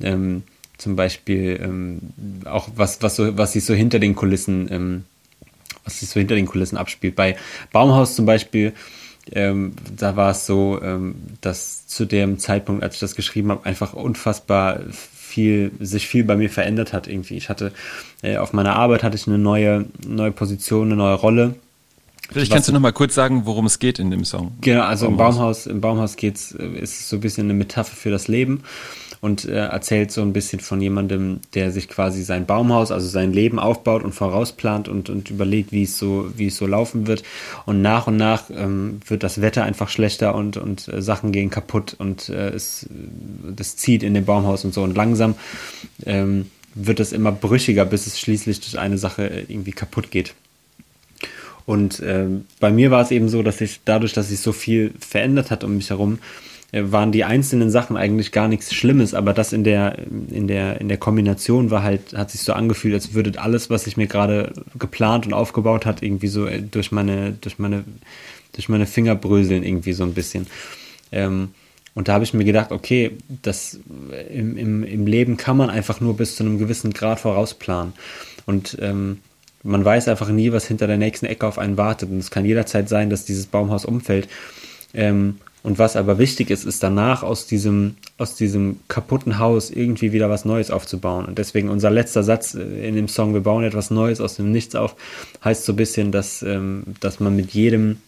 Ähm, 0.00 0.42
zum 0.78 0.96
Beispiel 0.96 1.60
ähm, 1.62 2.00
auch 2.44 2.70
was, 2.74 3.02
was 3.02 3.14
so, 3.14 3.36
was 3.38 3.52
sich 3.52 3.64
so 3.64 3.74
hinter 3.74 4.00
den 4.00 4.16
Kulissen, 4.16 4.68
ähm, 4.68 5.04
was 5.84 6.00
sich 6.00 6.08
so 6.08 6.18
hinter 6.18 6.34
den 6.34 6.46
Kulissen 6.46 6.76
abspielt. 6.76 7.14
Bei 7.14 7.36
Baumhaus 7.70 8.16
zum 8.16 8.26
Beispiel 8.26 8.72
ähm, 9.30 9.74
da 9.96 10.16
war 10.16 10.30
es 10.32 10.46
so, 10.46 10.80
ähm, 10.82 11.14
dass 11.40 11.86
zu 11.86 12.04
dem 12.04 12.38
Zeitpunkt, 12.38 12.82
als 12.82 12.94
ich 12.94 13.00
das 13.00 13.14
geschrieben 13.14 13.50
habe, 13.50 13.64
einfach 13.66 13.92
unfassbar 13.92 14.80
viel, 14.90 15.72
sich 15.80 16.08
viel 16.08 16.24
bei 16.24 16.36
mir 16.36 16.50
verändert 16.50 16.92
hat 16.92 17.06
irgendwie. 17.06 17.36
Ich 17.36 17.48
hatte 17.48 17.72
äh, 18.22 18.36
auf 18.36 18.52
meiner 18.52 18.76
Arbeit 18.76 19.02
hatte 19.02 19.16
ich 19.16 19.26
eine 19.26 19.38
neue, 19.38 19.86
neue 20.06 20.32
Position, 20.32 20.88
eine 20.88 20.96
neue 20.96 21.14
Rolle. 21.14 21.54
Vielleicht 22.30 22.52
kannst 22.52 22.68
du 22.68 22.72
noch 22.72 22.80
mal 22.80 22.92
kurz 22.92 23.14
sagen, 23.14 23.42
worum 23.44 23.66
es 23.66 23.78
geht 23.78 23.98
in 23.98 24.10
dem 24.10 24.24
Song. 24.24 24.52
Genau, 24.60 24.82
also 24.82 25.06
Baumhaus. 25.06 25.16
im 25.16 25.16
Baumhaus, 25.16 25.66
im 25.66 25.80
Baumhaus 25.80 26.16
geht's, 26.16 26.52
äh, 26.52 26.66
ist 26.78 27.00
es 27.00 27.08
so 27.08 27.16
ein 27.16 27.20
bisschen 27.20 27.46
eine 27.46 27.54
Metapher 27.54 27.94
für 27.94 28.10
das 28.10 28.28
Leben 28.28 28.62
und 29.22 29.44
äh, 29.44 29.52
erzählt 29.52 30.10
so 30.10 30.20
ein 30.20 30.32
bisschen 30.32 30.58
von 30.58 30.80
jemandem, 30.80 31.38
der 31.54 31.70
sich 31.70 31.88
quasi 31.88 32.24
sein 32.24 32.44
Baumhaus, 32.44 32.90
also 32.90 33.06
sein 33.06 33.32
Leben 33.32 33.60
aufbaut 33.60 34.02
und 34.02 34.12
vorausplant 34.12 34.88
und, 34.88 35.10
und 35.10 35.30
überlegt, 35.30 35.70
wie 35.70 35.84
es 35.84 35.96
so, 35.96 36.28
wie 36.36 36.48
es 36.48 36.56
so 36.56 36.66
laufen 36.66 37.06
wird. 37.06 37.22
Und 37.64 37.82
nach 37.82 38.08
und 38.08 38.16
nach 38.16 38.50
ähm, 38.50 39.00
wird 39.06 39.22
das 39.22 39.40
Wetter 39.40 39.62
einfach 39.62 39.88
schlechter 39.88 40.34
und, 40.34 40.56
und 40.56 40.88
äh, 40.88 41.00
Sachen 41.00 41.30
gehen 41.30 41.50
kaputt 41.50 41.94
und 41.96 42.30
äh, 42.30 42.48
es 42.48 42.88
das 43.44 43.76
zieht 43.76 44.02
in 44.02 44.14
dem 44.14 44.24
Baumhaus 44.24 44.64
und 44.64 44.74
so. 44.74 44.82
Und 44.82 44.96
langsam 44.96 45.36
ähm, 46.04 46.50
wird 46.74 46.98
es 46.98 47.12
immer 47.12 47.30
brüchiger, 47.30 47.84
bis 47.84 48.08
es 48.08 48.18
schließlich 48.18 48.58
durch 48.58 48.80
eine 48.80 48.98
Sache 48.98 49.30
äh, 49.30 49.44
irgendwie 49.46 49.70
kaputt 49.70 50.10
geht. 50.10 50.34
Und 51.64 52.02
ähm, 52.04 52.46
bei 52.58 52.72
mir 52.72 52.90
war 52.90 53.02
es 53.02 53.12
eben 53.12 53.28
so, 53.28 53.44
dass 53.44 53.60
ich 53.60 53.82
dadurch, 53.84 54.14
dass 54.14 54.30
sich 54.30 54.40
so 54.40 54.50
viel 54.50 54.92
verändert 54.98 55.52
hat 55.52 55.62
um 55.62 55.76
mich 55.76 55.90
herum, 55.90 56.14
äh, 56.14 56.42
waren 56.72 57.12
die 57.12 57.24
einzelnen 57.24 57.70
Sachen 57.70 57.98
eigentlich 57.98 58.32
gar 58.32 58.48
nichts 58.48 58.72
Schlimmes, 58.72 59.12
aber 59.12 59.34
das 59.34 59.52
in 59.52 59.62
der, 59.62 59.98
in 60.30 60.48
der, 60.48 60.80
in 60.80 60.88
der 60.88 60.96
Kombination 60.96 61.70
war 61.70 61.82
halt, 61.82 62.16
hat 62.16 62.30
sich 62.30 62.40
so 62.40 62.54
angefühlt, 62.54 62.94
als 62.94 63.12
würde 63.12 63.38
alles, 63.38 63.68
was 63.68 63.86
ich 63.86 63.98
mir 63.98 64.06
gerade 64.06 64.54
geplant 64.78 65.26
und 65.26 65.34
aufgebaut 65.34 65.84
hat, 65.84 66.02
irgendwie 66.02 66.28
so 66.28 66.46
äh, 66.46 66.62
durch 66.62 66.90
meine, 66.90 67.32
durch 67.32 67.58
meine, 67.58 67.84
durch 68.52 68.70
meine 68.70 68.86
Finger 68.86 69.14
bröseln, 69.14 69.64
irgendwie 69.64 69.92
so 69.92 70.02
ein 70.02 70.14
bisschen. 70.14 70.46
Ähm, 71.12 71.50
und 71.94 72.08
da 72.08 72.14
habe 72.14 72.24
ich 72.24 72.32
mir 72.32 72.44
gedacht, 72.44 72.72
okay, 72.72 73.18
das 73.42 73.78
äh, 74.10 74.38
im, 74.38 74.56
im, 74.56 74.82
im 74.82 75.06
Leben 75.06 75.36
kann 75.36 75.58
man 75.58 75.68
einfach 75.68 76.00
nur 76.00 76.16
bis 76.16 76.36
zu 76.36 76.42
einem 76.42 76.58
gewissen 76.58 76.94
Grad 76.94 77.20
vorausplanen. 77.20 77.92
Und 78.46 78.78
ähm, 78.80 79.18
man 79.62 79.84
weiß 79.84 80.08
einfach 80.08 80.30
nie, 80.30 80.52
was 80.52 80.66
hinter 80.66 80.86
der 80.86 80.96
nächsten 80.96 81.26
Ecke 81.26 81.46
auf 81.46 81.58
einen 81.58 81.76
wartet. 81.76 82.10
Und 82.10 82.18
es 82.18 82.30
kann 82.30 82.46
jederzeit 82.46 82.88
sein, 82.88 83.10
dass 83.10 83.26
dieses 83.26 83.46
Baumhaus 83.46 83.84
umfällt. 83.84 84.28
Ähm, 84.94 85.36
und 85.62 85.78
was 85.78 85.94
aber 85.94 86.18
wichtig 86.18 86.50
ist, 86.50 86.64
ist 86.64 86.82
danach 86.82 87.22
aus 87.22 87.46
diesem, 87.46 87.96
aus 88.18 88.34
diesem 88.34 88.80
kaputten 88.88 89.38
Haus 89.38 89.70
irgendwie 89.70 90.12
wieder 90.12 90.28
was 90.28 90.44
Neues 90.44 90.72
aufzubauen. 90.72 91.24
Und 91.24 91.38
deswegen 91.38 91.68
unser 91.68 91.90
letzter 91.90 92.24
Satz 92.24 92.54
äh, 92.54 92.88
in 92.88 92.96
dem 92.96 93.08
Song, 93.08 93.32
wir 93.32 93.42
bauen 93.42 93.62
etwas 93.62 93.90
Neues 93.90 94.20
aus 94.20 94.36
dem 94.36 94.50
Nichts 94.50 94.74
auf, 94.74 94.96
heißt 95.44 95.64
so 95.64 95.72
ein 95.72 95.76
bisschen, 95.76 96.10
dass, 96.10 96.42
ähm, 96.42 96.82
dass 97.00 97.20
man 97.20 97.36
mit 97.36 97.52
jedem, 97.52 97.98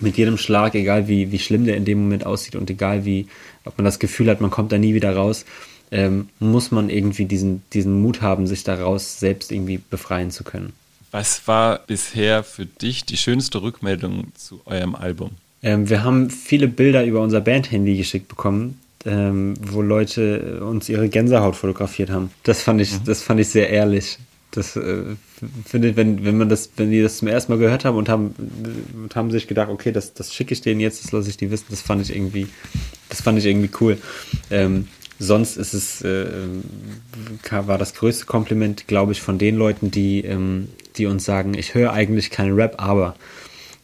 mit 0.00 0.16
jedem 0.16 0.38
Schlag, 0.38 0.74
egal 0.76 1.08
wie, 1.08 1.32
wie 1.32 1.40
schlimm 1.40 1.64
der 1.64 1.76
in 1.76 1.84
dem 1.84 2.02
Moment 2.02 2.24
aussieht 2.24 2.54
und 2.54 2.70
egal 2.70 3.04
wie, 3.04 3.26
ob 3.64 3.76
man 3.78 3.84
das 3.84 3.98
Gefühl 3.98 4.30
hat, 4.30 4.40
man 4.40 4.50
kommt 4.50 4.70
da 4.70 4.78
nie 4.78 4.94
wieder 4.94 5.14
raus, 5.14 5.44
ähm, 5.90 6.28
muss 6.38 6.70
man 6.70 6.88
irgendwie 6.88 7.24
diesen, 7.24 7.62
diesen 7.72 8.00
Mut 8.00 8.22
haben, 8.22 8.46
sich 8.46 8.62
daraus 8.62 9.18
selbst 9.18 9.50
irgendwie 9.50 9.78
befreien 9.78 10.30
zu 10.30 10.44
können. 10.44 10.72
Was 11.10 11.46
war 11.46 11.80
bisher 11.80 12.44
für 12.44 12.64
dich 12.64 13.04
die 13.04 13.18
schönste 13.18 13.60
Rückmeldung 13.60 14.32
zu 14.34 14.62
eurem 14.64 14.94
Album? 14.94 15.32
Ähm, 15.62 15.88
wir 15.88 16.02
haben 16.02 16.30
viele 16.30 16.68
Bilder 16.68 17.04
über 17.04 17.20
unser 17.20 17.40
Band-Handy 17.40 17.96
geschickt 17.96 18.28
bekommen, 18.28 18.80
ähm, 19.04 19.54
wo 19.60 19.82
Leute 19.82 20.64
uns 20.64 20.88
ihre 20.88 21.08
Gänsehaut 21.08 21.56
fotografiert 21.56 22.10
haben. 22.10 22.30
Das 22.42 22.62
fand 22.62 22.80
ich, 22.80 22.92
mhm. 22.92 23.04
das 23.04 23.22
fand 23.22 23.40
ich 23.40 23.48
sehr 23.48 23.70
ehrlich. 23.70 24.18
Das 24.50 24.76
äh, 24.76 25.04
finde, 25.64 25.96
wenn, 25.96 26.24
wenn 26.24 26.36
man 26.36 26.48
das, 26.48 26.70
wenn 26.76 26.90
die 26.90 27.00
das 27.00 27.18
zum 27.18 27.28
ersten 27.28 27.52
Mal 27.52 27.58
gehört 27.58 27.84
haben 27.84 27.96
und 27.96 28.08
haben, 28.08 28.34
und 28.94 29.16
haben 29.16 29.30
sich 29.30 29.46
gedacht, 29.46 29.70
okay, 29.70 29.92
das, 29.92 30.12
das 30.12 30.34
schicke 30.34 30.52
ich 30.52 30.60
denen 30.60 30.80
jetzt, 30.80 31.04
das 31.04 31.12
lasse 31.12 31.30
ich 31.30 31.38
die 31.38 31.50
wissen, 31.50 31.66
das 31.70 31.80
fand 31.80 32.02
ich 32.02 32.14
irgendwie, 32.14 32.48
das 33.08 33.22
fand 33.22 33.38
ich 33.38 33.46
irgendwie 33.46 33.70
cool. 33.80 33.96
Ähm, 34.50 34.88
sonst 35.18 35.56
ist 35.56 35.72
es, 35.72 36.02
äh, 36.02 36.26
war 37.50 37.78
das 37.78 37.94
größte 37.94 38.26
Kompliment, 38.26 38.86
glaube 38.88 39.12
ich, 39.12 39.22
von 39.22 39.38
den 39.38 39.56
Leuten, 39.56 39.90
die, 39.90 40.20
ähm, 40.20 40.68
die 40.96 41.06
uns 41.06 41.24
sagen, 41.24 41.54
ich 41.54 41.74
höre 41.74 41.92
eigentlich 41.92 42.30
keinen 42.30 42.54
Rap, 42.54 42.74
aber 42.76 43.14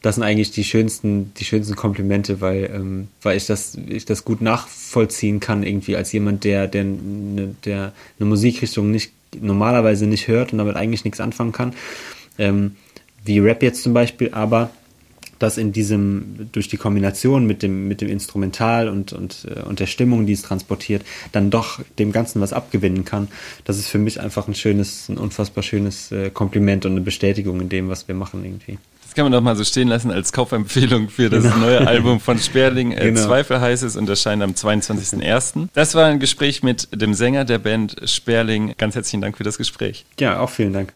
das 0.02 0.14
sind 0.14 0.24
eigentlich 0.24 0.50
die 0.52 0.64
schönsten, 0.64 1.32
die 1.34 1.44
schönsten 1.44 1.74
Komplimente, 1.74 2.40
weil, 2.40 2.70
ähm, 2.72 3.08
weil 3.22 3.37
ich 3.37 3.46
das, 3.46 3.76
ich 3.88 4.04
das 4.04 4.24
gut 4.24 4.40
nachvollziehen 4.40 5.40
kann, 5.40 5.62
irgendwie 5.62 5.96
als 5.96 6.12
jemand, 6.12 6.44
der, 6.44 6.68
der, 6.68 6.84
ne, 6.84 7.54
der 7.64 7.92
eine 8.18 8.28
Musikrichtung 8.28 8.90
nicht 8.90 9.12
normalerweise 9.40 10.06
nicht 10.06 10.28
hört 10.28 10.52
und 10.52 10.58
damit 10.58 10.76
eigentlich 10.76 11.04
nichts 11.04 11.20
anfangen 11.20 11.52
kann. 11.52 11.74
Ähm, 12.38 12.76
wie 13.24 13.40
Rap 13.40 13.62
jetzt 13.62 13.82
zum 13.82 13.92
Beispiel, 13.92 14.30
aber 14.32 14.70
das 15.38 15.58
in 15.58 15.72
diesem, 15.72 16.48
durch 16.52 16.68
die 16.68 16.76
Kombination 16.76 17.46
mit 17.46 17.62
dem, 17.62 17.88
mit 17.88 18.00
dem 18.00 18.08
Instrumental 18.08 18.88
und, 18.88 19.12
und, 19.12 19.46
äh, 19.48 19.62
und 19.62 19.80
der 19.80 19.87
Stimmung, 19.87 20.26
die 20.26 20.32
es 20.32 20.42
transportiert, 20.42 21.04
dann 21.32 21.50
doch 21.50 21.80
dem 21.98 22.12
Ganzen 22.12 22.40
was 22.40 22.52
abgewinnen 22.52 23.04
kann. 23.04 23.28
Das 23.64 23.78
ist 23.78 23.88
für 23.88 23.98
mich 23.98 24.20
einfach 24.20 24.48
ein 24.48 24.54
schönes, 24.54 25.08
ein 25.08 25.18
unfassbar 25.18 25.62
schönes 25.62 26.12
äh, 26.12 26.30
Kompliment 26.30 26.87
und 26.87 26.92
eine 26.92 27.00
Bestätigung 27.00 27.61
in 27.61 27.68
dem, 27.68 27.88
was 27.88 28.08
wir 28.08 28.14
machen 28.14 28.44
irgendwie. 28.44 28.78
Das 29.08 29.14
kann 29.14 29.24
man 29.24 29.32
doch 29.32 29.40
mal 29.40 29.56
so 29.56 29.64
stehen 29.64 29.88
lassen 29.88 30.10
als 30.10 30.32
Kaufempfehlung 30.32 31.08
für 31.08 31.30
das 31.30 31.44
genau. 31.44 31.56
neue 31.56 31.86
Album 31.86 32.20
von 32.20 32.38
Sperling. 32.38 32.92
Äh, 32.92 33.06
genau. 33.06 33.24
Zweifel 33.24 33.58
heißt 33.58 33.82
es 33.82 33.96
und 33.96 34.06
erscheint 34.06 34.42
am 34.42 34.50
22.01. 34.50 35.68
Das 35.72 35.94
war 35.94 36.04
ein 36.04 36.20
Gespräch 36.20 36.62
mit 36.62 36.88
dem 36.92 37.14
Sänger 37.14 37.46
der 37.46 37.58
Band 37.58 37.96
Sperling. 38.04 38.74
Ganz 38.76 38.96
herzlichen 38.96 39.22
Dank 39.22 39.38
für 39.38 39.44
das 39.44 39.56
Gespräch. 39.56 40.04
Ja, 40.20 40.40
auch 40.40 40.50
vielen 40.50 40.74
Dank. 40.74 40.86